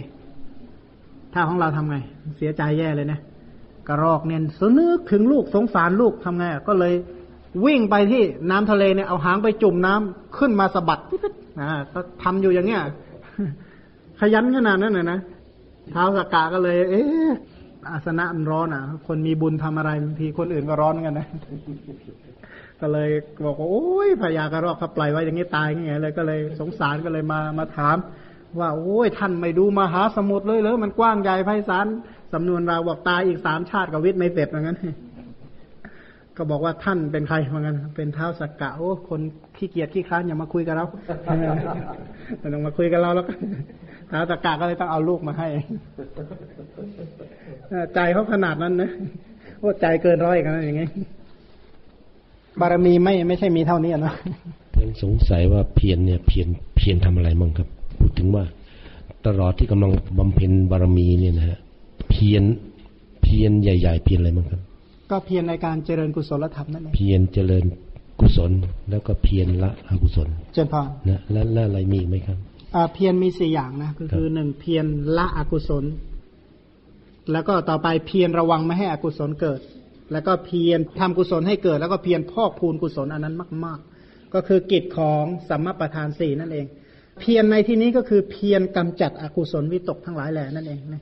[1.33, 1.97] ถ้าของเราทำไง
[2.37, 3.19] เสียใจแย่เลยนะ
[3.87, 6.93] กระรอกเนี่ยสนึกถึงลูกสงสารลูกทำไงก็เลย
[7.65, 10.99] วิ่งไปที่น้ำทะเลเนี่ยเอาหางไปจุ่มน้ำขึ้นมาสะบัด
[11.61, 12.81] อ่าก็ทำอยู่อย่างเงี้ย
[14.19, 15.19] ขยันขนาดนั้นเลยนะ
[15.91, 17.31] เท้าสกกะก็เลย เอ๊ะ
[17.91, 21.27] อาสนะมันร้อนอะ คนมีบุญทำอะไรบางทีคนอื่นก็ร้อนกันนะ
[22.81, 23.09] ก็เลย
[23.45, 27.97] บอกว่าโอ้ยพญากระรอกเขาปล่อยไว้อย่างนี้ตายไงเลยก็เลยสงสารก็เลยมามาถาม
[28.59, 31.87] ว่าโอ้ยท่านไม่ดูมหาสมุทรเลยเหรอมันกว้างใหญ่ไพศาล
[32.33, 34.77] สำนวนเราบอกตายอีกสามชาติกับวิทย์ไม่เสร็จเหมือนกัน
[36.41, 39.21] ก็บอกว่าท่านเป็นใครเหมือนกันเป็นเท้าสักกะโอ้คน
[39.57, 40.85] ขี้เกียจขี้ค้านอย่ามาคุยกับเรา
[42.39, 43.33] ไม่ต้องมาคุยกับเราแล้วก็
[44.11, 45.47] ท้าสักกะก็เลยต้องเอาลูกมาให้
[47.93, 48.89] ใจเขาขนาดนั้นนะ
[49.59, 50.87] โอ้ใจเกินร้อยกันอย่างงี้
[52.59, 54.13] บารมีไม่ไม่ใช่มีเท่านี้นะ
[54.81, 57.67] ยังสงสัยว่าเพียรเนี่ยเพียรเพียรทำอะไรมั่งครับ
[57.99, 58.43] พูดถึงว่า
[59.25, 61.59] ตลอดที่กำลังบำเพ็ญบารมีเนี่ยนะฮะ
[62.09, 62.43] เพียร
[63.21, 64.61] เพียรใหญ่ ๆ เพียรอะไรมั่งครับ
[65.11, 67.65] ก็เพียรในการเจริญกุศลธรรมนั่นเองเพียรเจริญ
[68.19, 68.51] กุศล
[68.89, 70.79] แล้วก็เพียรละอกุศล เจริญพร
[71.09, 72.37] นะแล้วแล้วอะไรมีไหมครับ
[72.93, 74.85] เพียรมีสี่อย่างนะก็คือหนึ่งเพียร
[75.17, 75.85] ละอกุศล
[77.31, 79.59] แล้วก็ต่อไปเพียรระวังไม่ให้อกุศลเกิด
[80.11, 83.35] แล้วก็เพียรทำกุศลให้เกิด แล้วก็เพียรพอกพูนกุศลอันนั้น
[83.65, 86.65] มาก ๆ ก็คือกิจของสัมมาประธานสี่นั่นเอง
[87.19, 91.01] เพียรในที่นี้ก็คือเพียรกำจัดอกุศลวิตกทั้งหลายแหล่นั่นเองนะ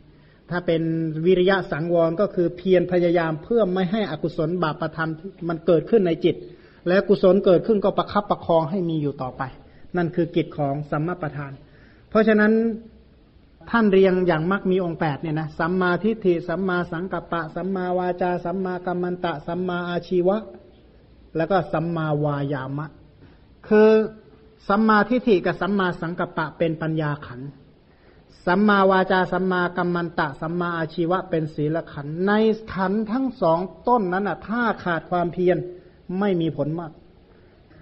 [0.50, 0.82] ถ้าเป็น
[1.26, 6.36] วิริยะสังวรก็คือเพียรพยายามเพื่อไม่ให้อกุศลบาปประทำมันเกิดขึ้นในจิต
[6.88, 9.44] และกุศลเกิดขึ้นก็ประคับประคองให้มีอยู่ต่อไป
[9.98, 11.52] นั่นคือกิจของสัมมาประธาน
[12.10, 12.54] เพราะฉะนั้น
[13.70, 20.38] ท่านเรียงอย่างมักมีองค์แปดเนี่ยนะสัมมาทิฏฐิสัมมาสังกัปปะ สัมมาวาจา สัมมากัมมันตะ สัมมาอาชีวะ
[21.38, 22.88] แล้วก็สัมมาวายามะ
[23.68, 23.90] คือ
[24.68, 27.44] สัมมาทิฏฐิกับสัมมาสังกัปปะเป็นปัญญาขันธ
[28.46, 32.32] สัมมาวาจาสัมมากัมมันตะ สัมมาอาชีวะเป็นศีลขันใน
[32.74, 35.58] ขันทั้งสองต้นนั้นอะถ้าขาดความเพียร
[36.20, 36.92] ไม่มีผลมาก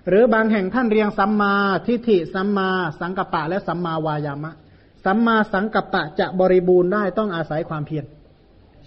[0.09, 1.53] หรือบางแห่งท่านเรียงสัมมา
[1.87, 4.53] ทิฏฐิสัมมาสังกัปปะและสัมมาวายามะ
[5.05, 8.05] สัมมาสังกัปปะจะบริบูรณ์ได้ต้องอาศัยความเพียร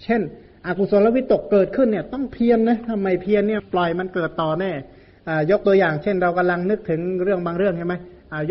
[0.03, 0.21] เช่น
[0.65, 4.71] อกุศลวิตกเกิดขึ้นเนี่ยต้องเพียรนนะทำไมเพียรเนี่ยปล่อยมันเกิดต่อแน่
[5.51, 7.95] ยกตัวอย่างเช่น เรากำลังนึกถึงเรื่องบางเรื่องใช่ไหม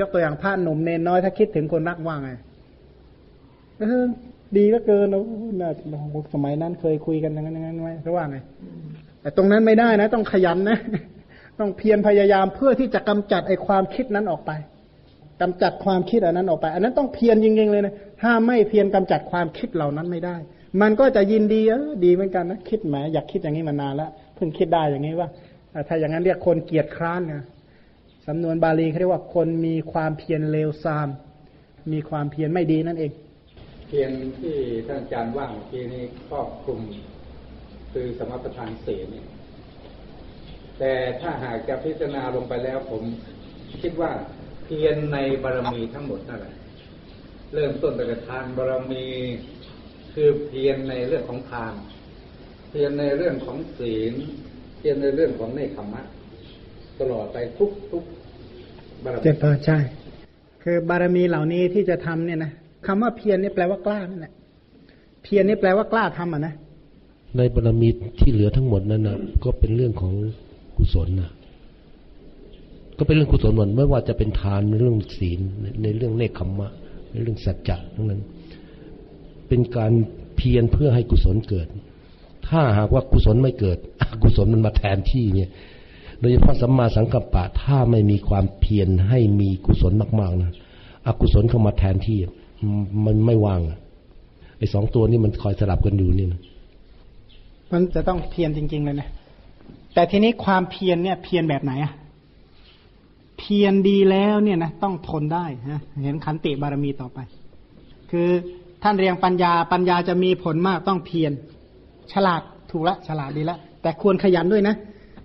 [0.01, 2.31] ยกตัวอย่างพระหนุ่มเนนน้อยถ้าคิดถึงคนรักว่างไง
[4.57, 5.23] ดีก็เกินนะ
[5.61, 5.71] น่า
[6.35, 8.39] สมัยนั้นเคยคุยกันอย่างนั้นอย่างนั้นไหมเขาว่าไง
[9.21, 10.79] แต่ตรงนั้นไม่ได้นะ ต้องขยันนะ
[11.61, 14.51] ต้องเพียรพยายามเพื่อที่จะกำจัดไอ้ความคิดนั้นออกไป
[15.41, 20.37] กำจัดความคิดอันนั้นออกไป อันนั้นต้องเพียรจริงๆเลยนะถ้าไม่เพียรกำจัดความคิดเหล่านั้นไม่ได้
[20.81, 25.29] มันก็จะยินดีเออดีเหมือนกันนะคิดแหมอยากคิดอย่างนี้มานานแล้วเพิ่งคิดได้อย่างนี้ว่า
[25.89, 27.45] ถ้าอย่างนั้นเรียกคนเกียจคร้านนะ
[28.27, 31.09] สำนวนบาลีเขาเรียกว่าคนมีความเพียรเลวทราม
[31.93, 33.13] มีความเพียรไม่ดีนั่นเอง
[33.89, 36.81] เพียรที่ท่านอาจารย์ว่างเมื่อนี้ครอบคลุม
[37.93, 39.25] คือสมประทานเสนี่
[40.79, 43.03] แต่ถ้าหากจะพิจารณาลงไปแล้วผม
[43.83, 44.11] คิดว่า
[44.65, 46.55] เพียรในบารมีทั้งหมดนั่นแหละ
[47.55, 49.07] เริ่มต้นแต่ทานบารมี
[50.13, 51.75] คือเพียรในเรื่องของทาน
[52.71, 54.15] เพียรในเรื่องของศีล
[54.79, 56.03] เพียรในเรื่องของเนคขมะ
[57.01, 58.05] ตลอดไปทุกทุก
[59.05, 59.37] บารมีเจ็บ
[59.67, 59.79] ใช่
[60.63, 62.53] คือบารมีเหล่านี้ที่จะทำเนี่ยนะ
[62.87, 64.33] คำว่าเพียรนี่แปลว่ากล้านั่นแหละ
[65.23, 66.55] เพียรนี่แปลว่ากล้าทำอะนะ
[67.37, 67.89] ในบารมี
[68.21, 70.15] ที่เหลือทั้งหมดนั้นนะก็เป็นเรื่องของ
[70.77, 71.31] กุศลนะ
[72.99, 75.41] ก็เป็นเรื่องกุศลหมดไม่ว่าจะเป็นทานเรื่องศีล
[75.83, 76.69] ในเรื่องเนคขมมะ
[77.11, 78.21] ในเรื่องสัจจะทั้งนั้น
[79.49, 79.93] เป็นการ
[80.37, 81.69] เพียรเพื่อให้กุศลเกิด
[82.49, 85.51] ถ้าหากว่ากุศลไม่เกิดอกุศลมันมาแทนที่เนี่ย
[86.21, 90.53] โดยเฉพาะสัมมาสังกัปปะถ้าไม่มีความเพียรให้มีกุศลมากๆนะ
[91.07, 92.19] อกุศลเข้ามาแทนที่
[93.07, 93.61] มันไม่ว่าง
[94.59, 96.41] ไอ้สองตัวนี้มันคอยสลับกันอยู่นี่นะ
[97.73, 99.09] มันจะต้องเพียรจริง ๆ เลยนะ
[99.95, 101.93] แต่ทีนี้ความเพียรเนี่ย เพียรแบบไหนอะ
[103.39, 107.19] เพียรดีแล้วเนี่ยนะต้องทนได้นะเห็นขันติบารมีต่อไป
[108.11, 108.29] คือ
[108.83, 111.33] ท่านเรียงปัญญาปัญญาจะมีผลมากต้องเพียร
[112.13, 114.75] ฉลาดถูกละ ฉลาดดีละ แต่ควรขยันด้วยนะ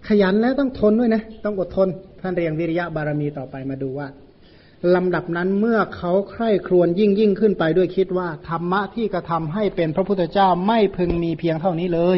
[0.07, 1.87] ขยันแล้วต้องทนด้วยนะ ต้องอดทน
[2.21, 4.07] ท่านเรียงวิริยะบารมีต่อไปมาดูว่า
[4.95, 12.17] ลำดับนั้นเมื่อเขาใคร่ครวญยิ่งยิ่งขึ้นไปด้วยคิดว่า ธรรมะที่กระทำให้เป็นพระพุทธเจ้าไม่พึงมีเพียงเท่านี้เลย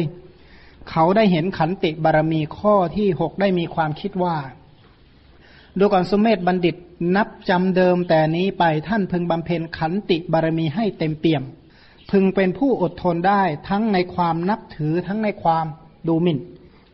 [0.90, 4.36] เขาได้เห็นขันติบารมีข้อที่หกได้มีความคิดว่า
[5.78, 6.76] ดูก่อนสุมเมธบัณฑิต
[7.16, 11.42] นับจำเดิมแต่นี้ไปท่านพึงบำเพ็ญขันติบารมีให้เต็มเปี่ยม
[12.10, 15.66] พึงเป็นผู้อดทนได้ทั้งในความนับถือทั้งในความ
[16.08, 16.38] ดูหมิ่น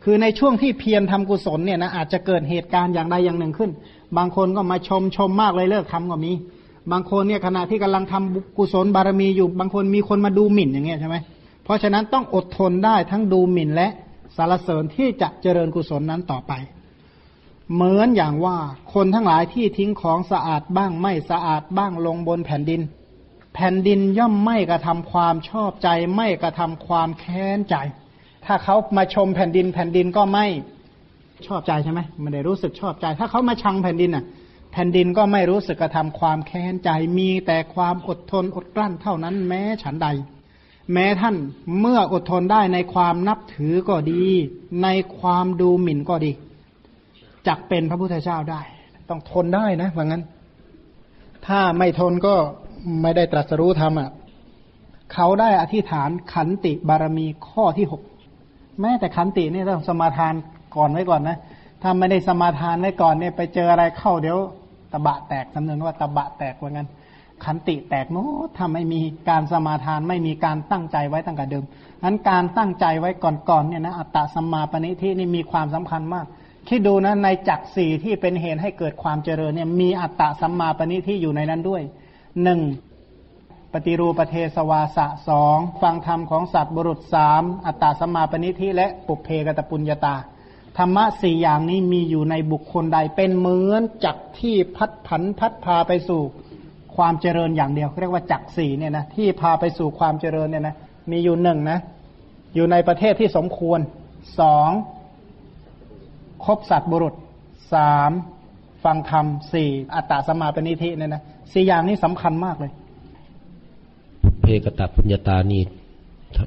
[0.05, 3.71] คือในช่วงที่เพียรทำกุศลเนี่ยนะอาจจะเกิดเหตุการณ์อย่างใดอย่างหนึ่งขึ้น
[4.17, 6.33] บางคนก็มาชมชมมากเลยเลิกทำก็มี
[6.93, 11.17] บางคนเนี่ยขณะที่กำลังทำกุศลบารมีอยู่ บางคนมีคนมาดูหมิ่นอย่างเงี้ยใช่ไหม
[11.65, 13.89] เพราะฉะนั้นต้องอดทนได้ทั้งดูหมิ่นและ
[14.37, 16.53] สารเสริญที่จะเจริญกุศลนั้นต่อไป
[17.75, 18.57] เหมือนอย่างว่า
[18.95, 22.81] คนทั้งหลายที่ทิ้งของสะอาดบ้างไม่สะอาดบ้างลงบนแผ่นดิน
[23.55, 27.77] แผ่นดินย่อมไม่กระทำความชอบใจ ไม่กระทำความแค้นใจ
[28.45, 30.47] ถ้าเขามาชมแผ่นดินแผ่นดินก็ไม่
[31.49, 34.25] ชอบใจใช่ไหมไม่ได้รู้สึกชอบใจ ถ้าเขามาชังแผ่นดินอะ
[34.73, 40.09] แผ่นดินก็ไม่รู้สึกกระทำความแค้นใจมีแต่ความอดทนอดกลั้นเท่านั้นแม้ฉันใด
[40.93, 41.37] แม้ท่าน
[41.81, 44.25] เมื่ออดทนได้ในความนับถือก็ดี
[44.83, 44.89] ใน
[45.19, 46.33] ความดูหมิ่นก็ดี
[47.47, 48.63] จักเป็นพระพุทธเจ้าได้
[49.09, 50.23] ต้องทนได้นะว่างั้น
[51.47, 52.35] ถ้าไม่ทนก็
[53.03, 54.11] ไม่ได้ตรัสรู้ธรรมอะ
[55.13, 58.03] เขาได้อธิษฐานขันติบารมีข้อที่หก
[58.81, 60.35] แม้แต่ขันตินี่ต้องสมาทาน
[60.77, 61.39] ก่อนไว้ก่อนนะ
[61.83, 64.39] ถ้าไม่ได้สมาทานไว้ก่อนเนี่ยไปเจออะไรเข้าเดี๋ยว
[64.93, 66.89] ตะบะแตกสำเนินว่าตะบะแตกว่างั้น
[67.45, 71.65] ขันติแตกโน้ถ้าไม่มีการสมาทานไม่มีการตั้งใจไว้ตั้งแต่เดิม
[72.05, 76.27] นั้นการตั้งใจไว้ก่อนๆเนี่ยนะอัตตะสัมมาปณิทินี่มีความสำคัญมาก
[76.69, 81.83] คิดดูนะในจักสี่ที่เป็นเหตุให้เกิดความเจริญเนี่ยมีอัตตะสัมมาปณิที่อยู่ในนั้นด้วย
[82.43, 82.61] หนึ่ง
[83.73, 90.15] ปฏิรูปเทสวาสะสองฟังธรรมของสัตว์บุรุษสามอัตตาสัมมาปณิทิและปุเพกตปุญญาตา
[90.79, 96.21] ธรรมะสี่อย่างนี้มีอยู่ในบุคคลใดเป็นเหมือนจักที่พัดผันพัดพาไปสู่
[96.97, 100.77] ความเจริญอย่างเดียวเรียกว่าจักสี่เนี่ยนะที่พาไปสู่ความเจริญเนี่ยนะ
[101.11, 101.79] มีอยู่หนึ่งนะ
[102.55, 103.81] อยู่ในประเทศที่สมควร
[104.41, 104.71] สอง
[106.45, 107.15] คบสัตว์บุรุษ
[107.75, 108.11] สาม
[108.85, 112.73] ฟังธรรมสี่อัตตาสมาเปณิธิเนี่ยนะสี่อย่างนี้สำคัญมากเลย
[114.43, 115.63] เพกตปุญญาตานี่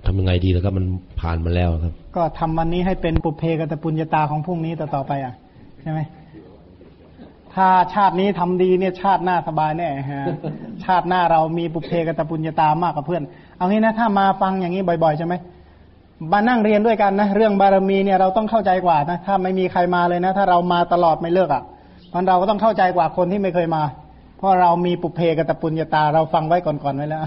[0.06, 0.86] ทำยังไงดีแล้วก็มัน
[1.20, 5.34] ผ่านมาแล้วครับ ก็ทำวันนี้ให้เป็นปุเพกตปุญญาตาของพรุ่งนี้ต่อต่อไปอะ
[5.82, 6.00] ใช่ไหม
[7.54, 10.24] ถ้าชาตินี้ทำดีเนี่ยชาติหน้าสบายแน่ฮะ
[10.86, 13.24] ชาติหน้าเรามีปุเพกตปุญญาตามากกว่าเพื่อน
[13.58, 15.34] เอางี้นะถ้ามาฟังอย่างนี้บ่อยๆใช่ไหม
[16.32, 21.64] มานั่งเรียนด้วยกันนะเรื่องบารมีเนี่ยเราต้องเข้าใจกว่านะถ้าไม่มีใครมาเลยนะ ถ้าเรามาตลอดไม่เลิกอะ่ะ
[22.14, 23.84] มันเราก็ต้องเข้าใจกว่าคนที่ไม่เคยมา
[24.38, 27.22] เพราะเรามีปุเพกตปุญญาตาเราฟังไว้ก่อนๆไว้แล้ว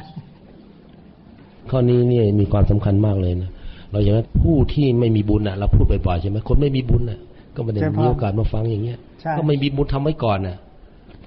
[1.71, 3.51] ข้อนี้เนี่ยมีความสำคัญมากเลยนะ
[3.91, 7.19] เราอย่างนั้นผู้ที่ไม่มีบุญอะเราพูดบ่อยๆใช่ไหมคนไม่มีบุญอะ
[7.57, 8.99] ก็ไม่ได้มีโอกาสมาฟังอย่างเงี้ย
[9.39, 10.57] ก็ไม่มีบุญทำไว้ก่อนน่ะ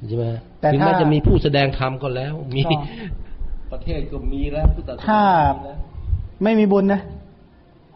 [0.08, 0.26] ใช่ไหม
[0.72, 2.62] ถึงแม้จะมีผู้แสดงธรรมก็แล้ว มี
[3.72, 4.68] ประเทศก็มีแล้ว
[5.08, 5.22] ถ้า
[6.44, 7.02] ไม่มีบุญนะ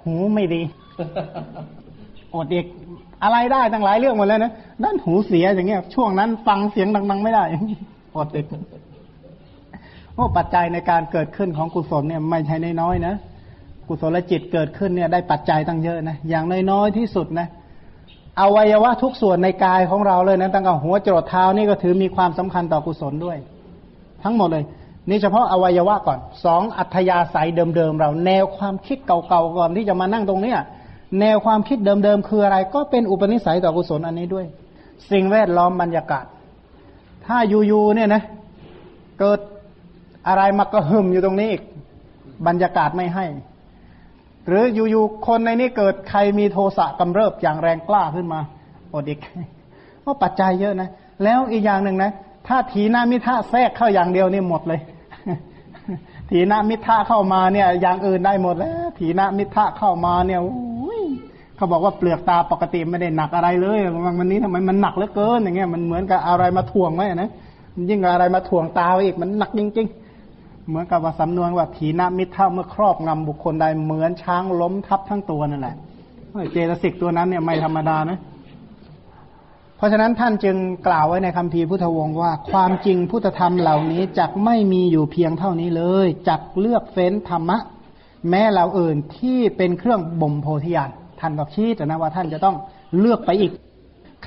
[0.03, 0.61] หูไม่ดี
[2.33, 2.65] อดเอก
[3.23, 4.51] อะไรได้ตั้งหลายเรื่องหมดแล้วนะ
[4.83, 7.43] ด้านหูเสียอย่างเงี้ย ช่วงนั้นฟังเสียงดัง ๆ ไม่ได้
[8.15, 8.45] อดเอก
[10.15, 13.15] โอ้ปัจจัยในการเกิดขึ้นของกุศลเนี่ยไม่ใช่น้อยๆนะ
[13.87, 17.47] กุศลจิตเกิดขึ้นเนี่ยได้ปัจจัยตั้งเยอะนะอย่างน้อยๆที่สุดนะ
[18.41, 23.37] อวัยวะทุกส่วนในกายของเราเลยนะตั้งแต่หัวจรดเท้านี่ก็ถือมีความสำคัญต่อกุศลด้วย
[24.23, 24.65] ทั้งหมดเลย
[25.09, 30.59] นี่เฉพาะอวัยวะก่อนสองอัธยาศัยเดิมๆเรา แนวความคิดเก่าๆก่อนที่จะมานั่งตรงเนี้ย
[31.19, 34.45] แนวความคิดเดิมๆคืออะไร ก็เป็นอุปนิสัยต่อกุศลอันนี้ด้วย
[35.11, 36.25] สิ่งแวดล้อมบรรยากาศ
[37.25, 38.23] ถ้าอยู่ๆเนี่ยนะ
[39.19, 39.39] เกิด
[40.27, 41.63] อะไรมากระหึ่มอยู่ตรงนี้อีก
[42.47, 43.25] บรรยากาศไม่ให้
[44.47, 48.39] หรืออยู่ๆคนในนี้เกิดใครมีโทสะกำเริบอย่างแรงกล้าขึ้นมา
[48.93, 49.19] อดอีก
[50.01, 50.89] เพราปัจจัยเยอะนะ
[51.23, 52.11] แล้วอีกอย่างหนึ่งนะ
[52.47, 54.81] ถ้าทีนามิทะแทรกเข้าอย่างเดียวนี่หมดเลย
[56.29, 60.39] ถีนามิทะเข้ามาเนี่ย อย่างอื่นได้หมดแล้ว ถีนามิทะเข้ามาเนี่ย
[61.55, 63.79] เขาบอกว่าเปลือกตาปกติไม่ได้หนักอะไรเลย
[64.19, 67.29] วันนี้ทำไมมันหนักเหลือเกินอย่างเงี้ยมันเหมือนกับอะไรมาถ่วงไว้นะ
[67.89, 70.04] ยิ่งอะไรมาถ่วงตาอีกมันหนักจริงๆ
[70.67, 75.75] เหมือนกับว่าสำนวนว่าถีนมิเท่าเมื่อครอบงำบุคคลใดเหมือนช้างล้มทับทั้งตัวนั่นแหละ
[76.51, 78.19] เจตสิกตัวนั้นเนี่ยไม่ธรรมดานะ
[79.77, 80.55] เพราะฉะนั้นท่านจึง
[80.87, 87.57] กล่าวไว้ในคำพีพุทธวงศ์ว่า ความจริงพุทธธรรมเหล่านี้จักไม่มีอยู่เพียงเท่านี้เลยจักเลือกเฟ้นธรรมะ
[88.29, 90.89] แม้เราอื่นที่เป็นเครื่องบ่มโพธิญาณ
[91.19, 92.55] ท่านก็ชี้นะว่าท่านจะต้อง
[92.99, 93.51] เลือกไปอีก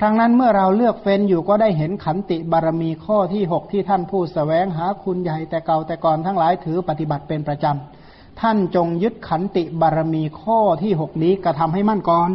[0.01, 12.29] ครั้งนั้นเมื่อเราเลือกเฟ้นอยู่ก็ได้เห็นขันติบารมีข้อที่หกที่ท่านผู้สแสวงหาคุณใหญ่แต่เก่าแต่ก่อนทั้งหลายถือปฏิบัติเป็นประจำ ท่านจงยึดขันติบารมีข้อที่หกนี้กระทำให้มั่นก่อน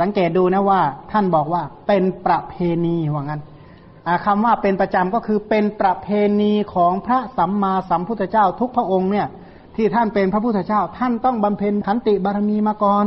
[0.00, 0.80] สังเกตดูนะว่า
[1.12, 3.42] ท่านบอกว่าเป็นประเพณีว่างั้น
[4.26, 6.08] คำว่าเป็นประจำก็คือเป็นประเพ
[6.40, 9.28] ณีของพระสัมมาสัมพุทธเจ้าทุกพระองค์เนี่ย
[9.76, 13.04] ที่ท่านเป็นพระพุทธเจ้า ท่านต้องบำเพ็ญขันติบารมีมาก่อน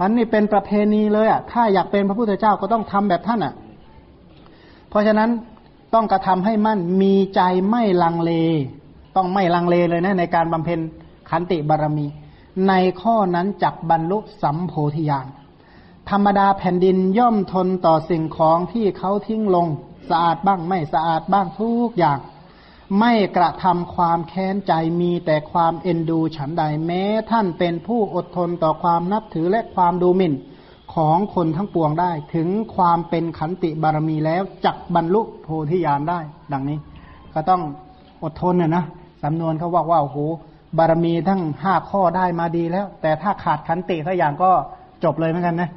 [0.00, 3.54] อันนี้เป็นประเพณีเลยอะถ้าอยากเป็นพระพุทธเจ้าก็ต้องทำแบบท่านอะ
[4.90, 5.30] เพราะฉะนั้น
[5.94, 7.40] ต้องกระทำให้มั่นมีใจ
[7.70, 8.32] ไม่ลังเล
[9.16, 10.80] ต้องไม่ลังเลเลยนะในการบำเพ็ญ
[11.30, 12.06] ขันติบารมี
[12.68, 12.72] ใน
[13.02, 15.26] ข้อนั้นจักบรรลุสัมโพธิญาณ
[16.10, 19.66] ธรรมดาแผ่นดินย่อมทนต่อสิ่งของที่เขาทิ้งลง
[20.10, 22.18] สะอาดบ้างไม่สะอาดบ้างทุกอย่าง
[23.00, 30.34] ไม่กระทำความแค้นใจมีแต่ความเอ็นดูฉันใดแม้ ท่านเป็นผู้อดทนต่อความนับถือและความดูหมิ่น
[30.94, 36.20] ของคนทั้งปวงได้ ถึงความเป็นขันติบารมีแล้วจักบรรลุโพธิญาณได้
[36.52, 36.78] ดังนี้
[37.34, 37.62] ก็ต้อง
[38.22, 38.84] อดทนน่ะนะ
[39.24, 40.18] สำนวนเขาว่าว่าโอ้โห
[40.78, 44.50] บารมีทั้งห้าข้อได้มาดีแล้ว แต่ถ้าขาดขันติสักอย่างก็
[45.04, 45.70] จบเลยเหมือนกันนะ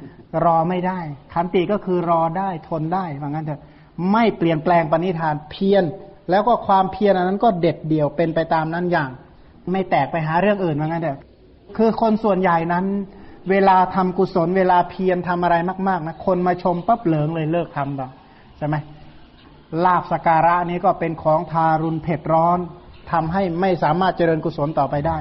[0.44, 0.98] รอไม่ได้
[1.34, 3.62] ขันติก็คือรอได้ทนได้เหมือนกันเถอะ
[4.12, 5.84] ไม่เปลี่ยนแปลงปณิธานเพียร
[6.30, 9.10] แล้วก็ความเพียรอันนั้นก็เด็ดเดี่ยวเป็นไปตามนั้นอย่าง
[9.72, 11.18] ไม่แตกไปหาเรื่องอื่นว่างั้นเถอะ
[11.76, 12.84] คือคนส่วนใหญ่นั้น
[13.50, 15.56] เวลาทำกุศล เวลาเพียรทำอะไร
[15.88, 18.10] มากๆนะคนมาชมปั๊บเหลืองเลยเลิกทำแบบ
[18.58, 18.76] ใช่ไหม
[19.84, 22.58] ลาบสการะนี้ก็เป็นของทารุณเผ็ดร้อน
[23.12, 25.18] ทำให้ไม่สามารถเจริญกุศลต่อไปได้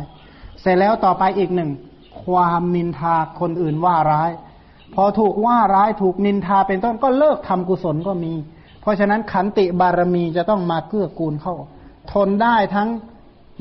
[0.61, 1.71] เสร็จแล้วต่อไปอีกหนึ่ง
[2.23, 4.31] ความนินทาคนอื่นว่าร้าย
[4.95, 8.33] พอถูกว่าร้ายถูกนินทาเป็นต้นก็เลิกทำกุศลก็มี
[8.89, 11.55] ราะฉะนั้นขันติบารมีจะต้องมาเกื้อกูลเข้า
[12.11, 12.89] ทนได้ทั้ง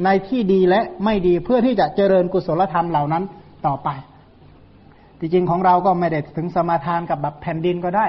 [0.04, 3.22] ในที่ดีและไม่ดีเพื่อที่จะเจริญกุศลธรรมเหล่านั้น
[3.66, 3.88] ต่อไป
[5.18, 8.06] จริงๆของเราก็ไม่ได้ถึงสมาทานกับแบบแผ่นดินก็ได้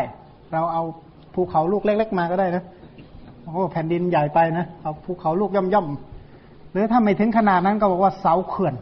[0.51, 0.84] เราเอา
[1.34, 2.63] ภูเขาลูกเล็ก ๆ มาก็ได้นะ
[3.43, 8.76] โอ้แผ่นดินใหญ่ไปนะเอาภูเขาลูกย่อมๆหรือถ้าไม่ถึงขนาดนั้นก็บอกว่าเสาเขื่อน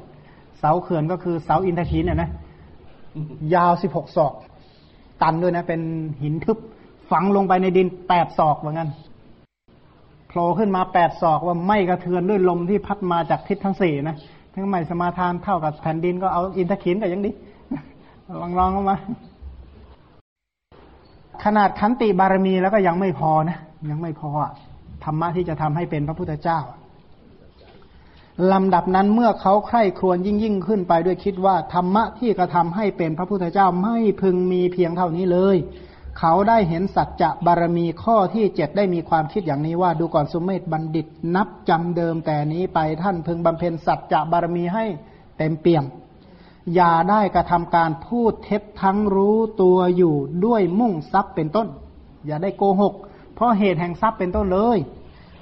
[0.59, 2.29] เสาเขื่อนก็คือเสาอินทขีนเนี่ยนะ
[3.55, 4.33] ยาวสิบหกศอก
[5.21, 5.81] ตันด้วยนะ เป็น
[6.23, 6.57] หินทึบ
[7.11, 8.89] ฝังลงไปในดินแปดศอกเหมือนกัน
[10.27, 14.17] โผล่ขึ้นมาแปดศอกว่าไม่กระเทือนด้วยลมที่พัดมาจากทิศทั้งสี่นะ
[14.53, 17.31] ทั้งไม่สมาทานเท่ากับแผ่นดินก็เอาอินทขินแต่ยังดี
[18.41, 18.95] ลองลองเข้ามา
[21.43, 23.57] ขนาดขันติบารมีแล้วก็ยังไม่พอนะ
[23.89, 24.29] ยังไม่พอ
[25.03, 26.59] ธรรมะที่จะทำให้เป็นพระพุทธเจ้า
[28.51, 35.57] ลำดับนั้นเมื่อเขาใคร่ครวญยิ่งยิ่งขึ้นไปด้วยคิดว่าธรรมะที่กระทำให้เป็นพระพุทธเจ้าไม่พึงมีเพียงเท่านี้เลย
[36.19, 41.05] เขาได้เห็นสัจจะบารมีข้อที่เจ็ดได้มีความคิดอย่างนี้ว่า ดูก่อนสุมเมธบัณฑิต
[41.35, 44.85] นับจำเดิมแต่นี้ไปท่านพึงบำเพ็ญสัจจะบารมีให้
[45.37, 45.85] เต็มเปี่ยม
[46.75, 50.15] อย่าได้กระทำการพูดเท็จทั้งรู้ตัวอยู่
[50.45, 51.67] ด้วยมุ่งทรัพย์เป็นต้น
[52.25, 52.93] อย่าได้โกหก
[53.35, 54.77] เพราะเหตุแห่งทรัพย์เป็นต้นเลย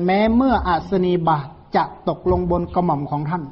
[0.05, 1.37] แม้เมื่ออาสนีบา
[1.75, 3.43] จะตกลงบนกระหม่อมของท่าน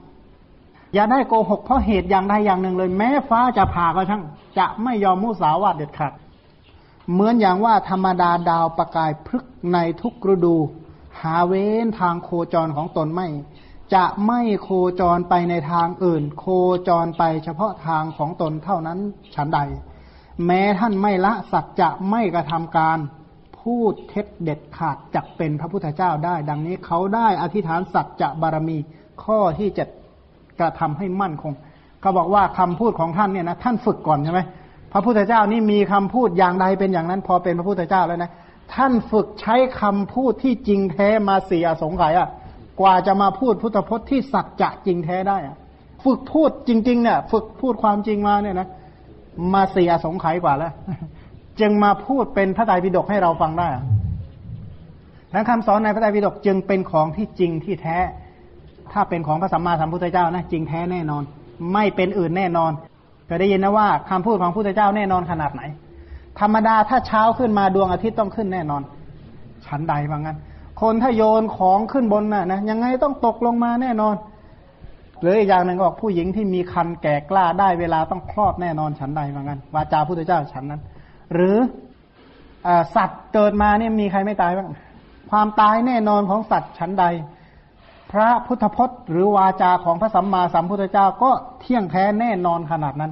[0.93, 4.23] อย่าได้โกหกเพราะเหตุอย่างใดอย่างหนึ่งเลย แม้ฟ้าจะผ่าก็ช่าง
[4.57, 6.13] จะไม่ยอมมุสาวาทเด็ดขาด
[7.11, 10.55] เหมือนอย่างว่าธรรมดาดาวประกายพฤกในทุกฤดู
[11.21, 13.27] หาเว้นทางโคจรของตนไม่
[13.93, 14.69] จะไม่โค
[14.99, 16.45] จรไปในทางอื่น โค
[16.87, 18.99] จรไปเฉพาะทางของตนเท่านั้น
[19.35, 19.59] ฉันใด
[20.45, 22.97] แม้ท่านไม่ละสัจจะไม่กระทำการ
[23.59, 28.77] พูดเท็จเด็ดขาดจักเป็นพระพุทธเจ้าได้ ดังนี้เขาได้อธิษฐานสัจจะบารมี
[29.23, 29.85] ข้อที่จะ
[30.59, 31.53] กระทำให้มั่นคง
[32.01, 34.41] เขาบอกว่าคำพูดของท่านเนี่ยนะท่านฝึกก่อนใช่ไหม
[34.93, 38.31] พระพุทธเจ้านี่มีคำพูดอย่างใดเป็นอย่างนั้น พอเป็นพระพุทธเจ้าแล้วนะ
[38.73, 42.29] ท่านฝึกใช้คำพูดที่จริงแท้มาเสียสงไขยอะ
[42.79, 45.57] กว่าจะมาพูดพุทธพจน์ที่สัจจะจริงแท้ได้อะ
[46.03, 48.67] ฝึกพูดจริง ๆ เนี่ย ฝึกพูดความจริงมาเนี่ยนะ
[49.53, 50.73] มาเสียสงไขยกว่าแล้ว
[51.59, 53.67] จึงมาพูดเป็นพระไตรปิฎกให้เราฟังได้
[55.31, 57.97] แล้วคำสอนในพระไตรปิฎกจึงเป็นของที่จริงที่แท้
[58.93, 61.23] ถ้าเป็นของพระสัมมาสัมพุทธเจ้านะจริงแท้แน่นอน
[61.73, 62.71] ไม่เป็นอื่นแน่นอน
[63.35, 65.61] ยได้ยินนะว่าคำพูดของพระพุทธเจ้าแน่นอนขนาดไหน
[66.39, 68.81] ธรรมดาถ้าเช้าขึ้นมาดวงอาทิตย์ต้องขึ้นแน่นอน
[69.65, 70.37] ชั้นใดบางั้น
[70.81, 74.15] คนถ้าโยนของขึ้นบนน่ะนะยังไงต้องตกลงมาแน่นอน
[75.21, 80.81] หรืออีกอย่างหนึ่งก็บอกผู้หญิงที่มีคันแก่กล้าได้เวลาต้องคลอดแน่นอนชั้นใดบางงั้นวาจาพุทธเจ้าชั้นนั้น
[81.33, 81.57] หรือ
[82.67, 84.69] อสัตว์เกิดมาเนี่ยมีใครไม่ตายบ้าง
[85.31, 87.05] ความตายแน่นอนของสัตว์ชั้นใด
[88.11, 91.31] พระพุทธพจน์ หรือวาจาของพระสัมมาสัมพุทธเจ้าก็
[91.61, 93.11] เที่ยงแท้แน่นอนขนาดนั้น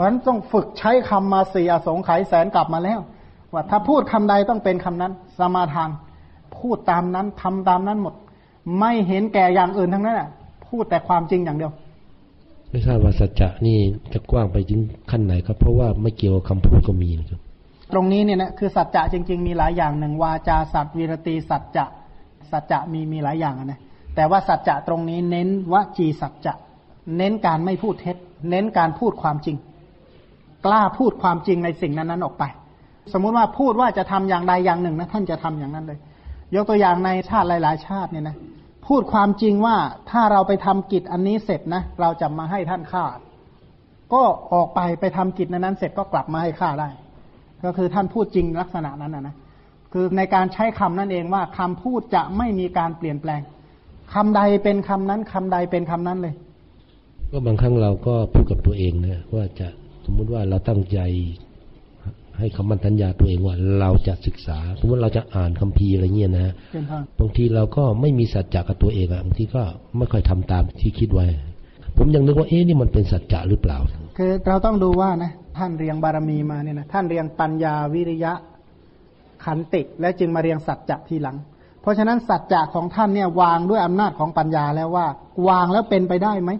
[0.00, 3.00] ราะฉะนั้นต้องฝึกใช้คำมาสี่อสงไขยแสนกลับมาแล้ว
[3.52, 5.90] ว่าถ้าพูดคำใดต้องเป็นคำนั้น สมาทาน
[6.56, 8.14] พูดตามนั้นทำตามนั้นหมด
[8.78, 10.28] ไม่เห็นแก่อย่างอื่นทั้งนั้นอะ
[10.66, 11.72] พูดแต่ความจริงอย่างเดียว
[12.70, 13.78] ไม่ทราบว่าสัจจะนี่
[14.12, 17.40] จะกว้างไปถึงขั้นไหนครับ เพราะว่าไม่เกี่ยวกับคำพูดก็มีนะครับ
[17.92, 21.84] ตรงนี้เนี่ยนะคือสัจจะจริง ๆ มีหลายอย่างหนึ่งวาจาสัตวีรตีสัจจะ
[22.50, 23.80] สัจจะมีมีหลายอย่างนะ
[24.16, 26.54] แต่ว่าสัจจะตรงนี้เน้นวจีสัจจะ
[27.16, 28.16] เน้นการไม่พูดเท็จ
[28.50, 29.56] เน้นการพูดความจริง
[30.66, 32.44] กล้าพูดความจริงในสิ่งนั้นๆออกไป
[33.12, 35.98] สมมุติว่าพูดว่าจะทำอย่างใดอย่างหนึ่งนะท่านจะทำอย่างนั้นเลย
[36.54, 38.36] ยกตัวอย่างในชาติหลาย ๆ ชาติเนี่ยนะ
[38.86, 39.76] พูดความจริงว่า
[40.10, 43.04] ถ้าเราไปทำกิจอันนี้เสร็จนะเราจะมาให้ท่านฆ่า
[44.12, 44.22] ก็
[44.52, 46.88] ออกไปไปทำกิจนั้นเสร็จก็กลับมาให้ฆ่าได้
[47.64, 49.36] ก็คือท่านพูดจริงลักษณะนั้นนะนะ
[49.92, 53.40] คือในการใช้คำนั่นเองว่าคำพูดจะไม่มีการเปลี่ยนแปลง
[54.14, 56.34] คำใดเป็นคำนั้นคำใดเป็นคำนั้นเลย
[57.30, 59.68] ก็บางครั้งเราก็พูดกับตัวเองนะว่าจะ
[60.10, 60.98] มมุติว่าเราตั้งใจ
[62.38, 66.52] ให้คำมั่นสัญญาตัวเองว่าเราจะศึกษา สมมติเราจะอ่านคัมภีร์อะไรเงี้ยนะ
[67.20, 69.62] บางทีเราก็ไม่มีสัจจะกับตัวเองอะบางทีก็
[69.96, 71.26] ไม่ค่อยทำตามที่คิดไว้
[71.96, 73.78] ผมยังนึกว่าเอ๊ะนี่มันเป็นสัจจะหรือเปล่า
[74.18, 78.32] คือเราต้องดูว่านะท่านเรียงบารมีมาเนี่ยนะท่านเรียงปัญญาวิริยะ
[79.44, 81.36] ขันติและจึงมาเรียงสัจจะทีหลัง
[81.82, 85.06] เพราะฉะนั้นสัจจะของท่านเนี่ยวางด้วยอำนาจของปัญญาแล้วว่า
[85.48, 86.50] วางแล้วเป็นไปได้ไหม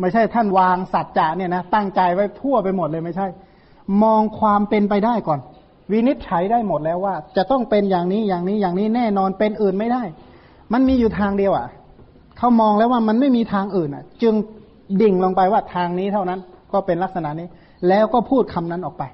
[0.00, 3.26] ไม่ใช่ท่านวางสัจจะเนี่ยนะตั้งใจไว้ทั่วไปหมดเลยไม่ใช่
[4.02, 5.40] มองความเป็นไปได้ก่อน
[5.92, 10.02] วินิจฉัยได้หมดแล้วว่า จะต้องเป็นอย่างนี้อย่างนี้อย่างนี้แน่นอนเป็นอื่นไม่ได้
[10.72, 11.66] มันมีอยู่ทางเดียวอะ
[12.38, 14.34] เขามองแล้วว่ามันไม่มีทางอื่นอะ จึง
[15.00, 16.40] ดิ่งลงไปว่าทางนี้เท่านั้น
[16.72, 17.48] ก็เป็นลักษณะนี้
[17.88, 19.04] แล้วก็พูดคำนั้นออกไป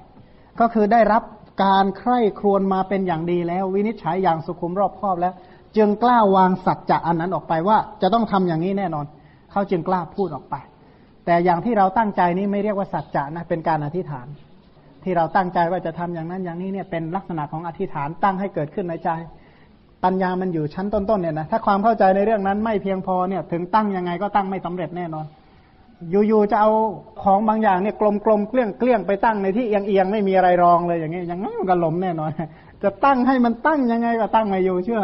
[0.59, 1.23] ก็คือได้รับ
[1.63, 5.33] การใคร่ครวญมาเป็นอย่างดีแล้ว วินิจฉัยอย่างสุขุมรอบคอบแล้ว
[5.77, 9.05] จึงกล้าวางสัจจะอันนั้นออกไปว่า จะต้องทำอย่างนี้แน่นอน
[9.51, 10.55] เขาจึงกล้าพูดออกไป
[11.25, 14.27] แต่อย่างที่เราตั้งใจนี้ไม่เรียกว่าสัจจะนะเป็นการอธิษฐาน
[15.03, 19.09] ที่เราตั้งใจว่าจะทำอย่างนั้นอย่างนี้เนี่ยเป็นลักษณะของอธิษฐานตั้งให้เกิดขึ้นในใจ
[20.03, 25.25] ปัญญามันอยู่ชั้นต้นๆเนี่ยนะถ้าความเข้าใจในเรื่องนั้นไม่เพียงพอเนี่ยถึงตั้งยังไงก็ตั้งไม่สำเร็จแน่นอน
[26.11, 26.71] อยู่ๆจะเอา
[27.23, 27.95] ของบางอย่างเนี่ย
[28.25, 32.29] กลมๆเกลี้ยงเกลี้ยงไปตั้งในที่เอียงๆไม่มีอะไรรองเลยอย่างเงี้ยอย่างงั้นมันก็ล้มแน่นอน
[32.83, 35.03] จะตั้งให้มันตั้งยังไงก็ตั้งไม่อยู่เชื่อ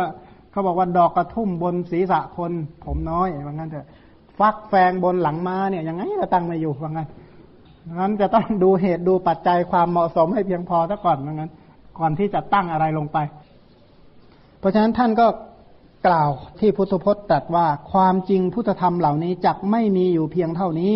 [0.52, 2.52] เขาบอกว่าดอกกระทุ่มบนศีรษะคน
[2.86, 3.88] ผมน้อยว่างั้นเถอะ
[4.40, 7.07] ฟักแฟงบนหลังม้าเนี่ยยังไงก็ตั้งไม่อยู่ว่างั้น
[7.99, 11.52] นั้นจะต้องดูเหตุดูปัจจัยความเหมาะสมให้เพียงพอซะก่อนว่างั้น
[11.99, 13.18] ก่อนที่จะตั้งอะไรลงไป
[14.60, 15.28] เพราะฉะนั้นท่านก็
[16.07, 20.95] กล่าวที่พุทธพจน์ตรัสว่าความจริงพุทธธรรมเหล่านี้จักไม่มีอยู่เพียงเท่านี้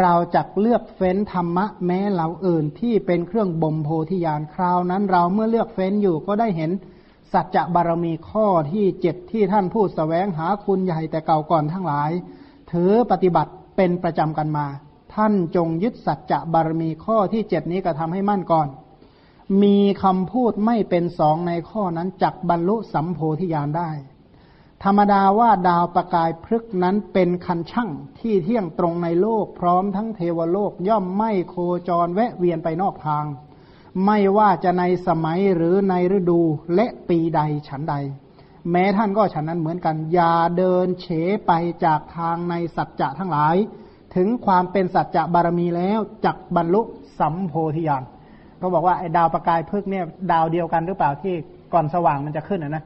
[0.00, 6.70] เราจักเลือกเฟ้นธรรมะแม้เหล่าอื่นที่เป็นเครื่องบ่มโพธิญาณคราวนั้น เราเมื่อเลือกเฟ้นอยู่ก็ได้เห็น
[7.32, 12.10] สัจจะบารมีข้อที่เจ็ดที่ท่านพูดสแสวงหาคุณใหญ่แต่เก่าก่อนทั้งหลาย
[12.70, 14.66] ถือปฏิบัติเป็นประจำกันมา
[15.14, 18.68] ท่านจงยึดสัจจะบารมีข้อที่เจ็ดนี้กระทำให้มั่นก่อน
[19.62, 23.90] มีคำพูดไม่เป็นสองในข้อนั้นจักบรรลุสัมโพธิญาณได้
[24.84, 31.54] ธรรมดาว่าดาวประกายพฤกนั้นเป็นคันช่างที่เที่ยงตรงในโลกพร้อมทั้งเทวโลกย่อมไม่โค
[31.88, 33.24] จรแวะเวียนไปนอกทาง
[34.04, 36.40] ไม่ว่าจะในสมัยหรือในฤดู
[36.74, 37.94] และปีใดฉันใด
[38.70, 41.06] แม้ท่านก็ฉันนั้นเหมือนกัน อย่าเดินเฉ
[41.46, 41.52] ไป
[41.84, 43.56] จากทางในสัจจะทั้งหลาย
[44.16, 46.80] ถึงความเป็นสัจจะบารมีแล้วจักบรรลุ
[47.20, 48.02] สัมโพธิญาณ
[48.58, 51.34] เขาบอกว่าไอ้ดาวประกายพึกเนี่ยดาวเดียวกันหรือเปล่าที่
[51.72, 52.84] ก่อนสว่างมันจะขึ้นนะ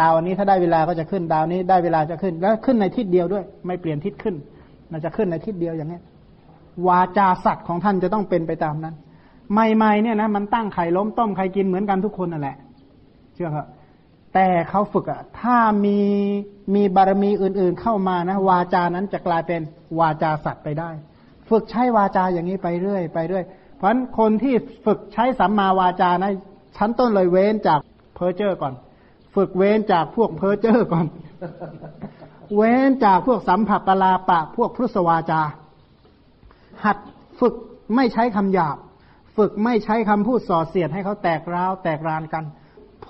[0.00, 4.34] ดาวอันนี้ถ้าได้เวลาก็จะขึ้นดาวนี้ได้เวลาจะขึ้น แล้วขึ้นในทิศเดียวด้วย ไม่เปลี่ยนทิศขึ้น
[4.92, 6.00] มันจะขึ้นในทิศเดียวอย่างนี้
[6.86, 8.94] วาจาสัตว์ของท่านจะต้องเป็นไปตามนั้น
[9.52, 12.56] ใหม่ๆเนี่ยนะมันตั้งไข่ล้มต้มไข่กินเหมือนกันทุกคนนั่นแหละ
[13.34, 13.66] เชื่อครับ
[14.34, 15.98] แต่เขาฝึกอะถ้ามี
[16.74, 19.60] มีบารมีอื่น ๆ เข้ามานะ วาจานั้นจะกลายเป็น
[19.98, 20.90] วาจาสัตว์ไปได้
[21.50, 23.44] ฝึกใช้วาจาอย่างนี้ไปเรื่อย ไปเรื่อย
[23.76, 24.54] เพราะฉะนั้นคนที่
[24.86, 26.32] ฝึกใช้สัมมาวาจานะ
[26.76, 27.80] ชั้นต้นเลยเว้นจาก
[28.14, 28.74] เพอเจอร์ก่อน
[29.34, 31.06] ฝึกเว้นจากพวกเพอเจอร์ก่อน
[32.56, 35.40] เว้นจากพวกสัมผัสปลาปะ พวกพุทธวาจา
[36.84, 36.96] หัด
[37.40, 37.54] ฝึก
[37.96, 38.76] ไม่ใช้คำหยาบ
[39.36, 42.44] ฝึกไม่ใช้คำพูดส่อเสียดให้เขาแตกร้าวแตกรานกัน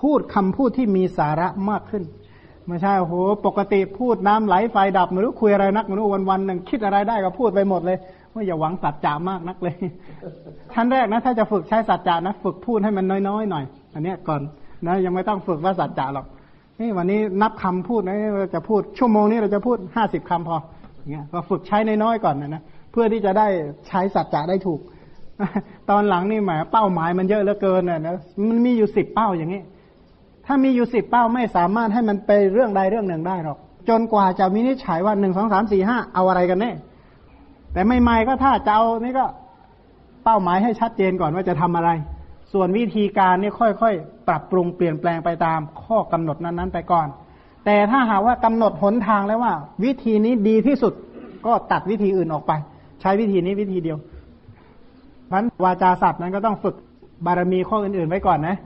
[0.03, 2.05] พูดคำพูดที่มีสาระมากขึ้น
[2.67, 3.15] ไม่ใช่โอ้โห
[3.47, 7.99] ปกติพูดน้ำไหลไฟดับไม่รู้คุยอะไรนักไม่รู้วันวันหนึ่งคิดอะไรได้ก็พูดไปหมดเลย
[8.35, 9.75] ว่าอย่าหวังสัจจะมากนักเลย
[10.75, 13.65] ชั้นแรกนะ ถ้าจะฝึกใช้สัจจะนะฝึกพูดให้มันน้อยๆหน่อย
[13.95, 14.41] อันนี้ก่อน
[14.87, 16.27] นะยังไม่ต้องฝึกว่าสัจจะหรอก
[16.81, 20.57] นี่วันนี้นับคำพูดนะเราจะพูดชั่วโมงนี้เราจะพูดห้าสิบคำพอ
[21.13, 22.63] เงี้ยก็ฝึกใช้น้อยๆก่อนนะนะ
[22.93, 23.47] เพื่อที่จะได้
[23.89, 24.81] ใช้สัจจะได้ถูก
[25.91, 28.17] ตอนหลังนี่หมายเป้าหมายมันเยอะเหลือเกินนะ
[28.49, 29.63] มันมีอยู่สิบเป้าอย่างนี้
[30.47, 33.59] ถ้ามีอยู่สิบเป้าไม่สามารถให้มันไปเรื่องใดเรื่องหนึ่งได้หรอก
[33.89, 36.73] จนกว่าจะวินิจฉัยว่าหนึ่งสองสามสี่ห้าเอาอะไรกันแน่
[37.73, 39.27] แต่ไม่ไม่ก็ถ้าจะเอานี่ก็
[40.25, 41.91] เป้าหมายให้ชัดเจนก่อนว่าจะทำอะไร
[42.53, 47.07] ส่วนวิธีการนี่ค่อยๆ ปรับปรุงเปลี่ยนแปลงไปตามข้อกำหนดนั้นๆ ไปก่อน
[47.65, 49.53] แต่ถ้าหากว่ากำหนดหนทางแล้วว่า
[49.85, 50.93] วิธีนี้ดีที่สุด
[51.47, 52.53] ก็ตัดวิธีอื่นออกไป
[53.01, 53.99] ใช้วิธีนี้วิธีเดียว
[55.29, 56.75] เพราะวาจาศัพท์นั้นก็ต้องฝึก
[57.27, 58.57] บารมีข้ออื่นๆไว้ก่อนนะ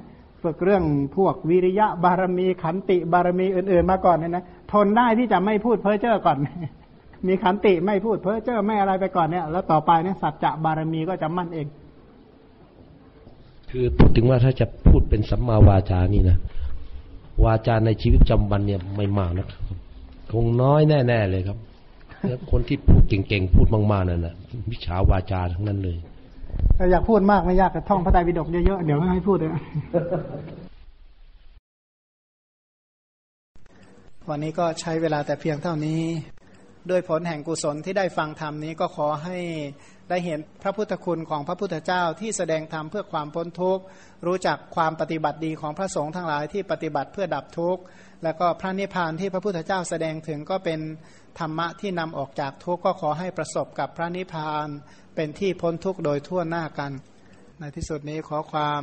[0.44, 0.84] ฝึกเรื่อง
[1.16, 6.36] พวกวิริยะบารมีขันติบารมีอื่น ๆ มาก่อนเนี่ยนะทนได้ที่จะไม่พูดเพ้อเจ้อก่อน
[7.26, 11.66] มีขันติไม่พูดเพ้อเจ้อไม่อะไรไปก่อนเนี่ยแล้วต่อไปเนี่ยสัจจะบารมีก็จะมั่นเอง
[13.70, 16.36] คือพูดถึงว่าถ้าจะพูดเป็นสัมมาวาจานี่นะ
[17.44, 19.46] วาจาในชีวิตประจำวันเนี่ยไม่มากนะ
[20.32, 21.58] คงน้อยแน่ ๆ เลยครับ
[22.28, 24.34] แล้วคนที่พูดเก่งๆพูดมากๆนั่นนะ
[24.70, 25.96] วิชาวาจาทั้งนั้นเลย
[26.90, 29.50] อยากพูดมากไม่ยากแต่ท่องพระไตรปิฎกเยอะๆ เดี๋ยวไม่ให้พูดเลย
[34.30, 36.02] วันนี้ก็ใช้เวลาแต่เพียงเท่านี้
[36.90, 39.38] ด้วยผลแห่งกุศลที่ได้ฟังธรรมนี้ก็ขอให้
[40.10, 43.82] ได้เห็นพระพุทธคุณของพระพุทธเจ้าที่แสดงธรรมเพื่อความพ้นทุกข์
[44.26, 47.82] รู้จักความปฏิบัติดีของพระสงฆ์ทั้งหลายที่ปฏิบัติเพื่อดับทุกข์
[48.24, 50.80] แล้วก็พระนิพพานที่พระพุทธเจ้าแสดงถึงก็เป็น
[51.38, 54.68] ธรรมะที่นำออกจากทุกข์ก็ขอให้ประสบกับพระนิพพาน
[55.14, 56.92] เป็นที่พ้นทุกข์โดยทั่วหน้ากัน
[57.60, 58.82] ในที่สุดนี้ขอความ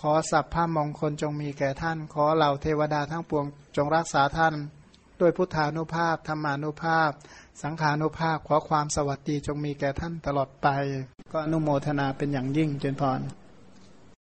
[0.00, 3.44] ขอสัพพามงคลจงมีแก่ท่าน ขอเหล่าเทวดาทั้งปวง
[3.76, 4.54] จงรักษาท่าน
[5.20, 7.10] ด้วยพุทธานุภาพธรรมานุภาพ
[7.62, 10.68] สังขานุภาพขอความสวัสดีจงมีแก่ท่านตลอดไป
[11.32, 13.20] ก็อนุโมทนาเป็นอย่างยิ่งเจนพร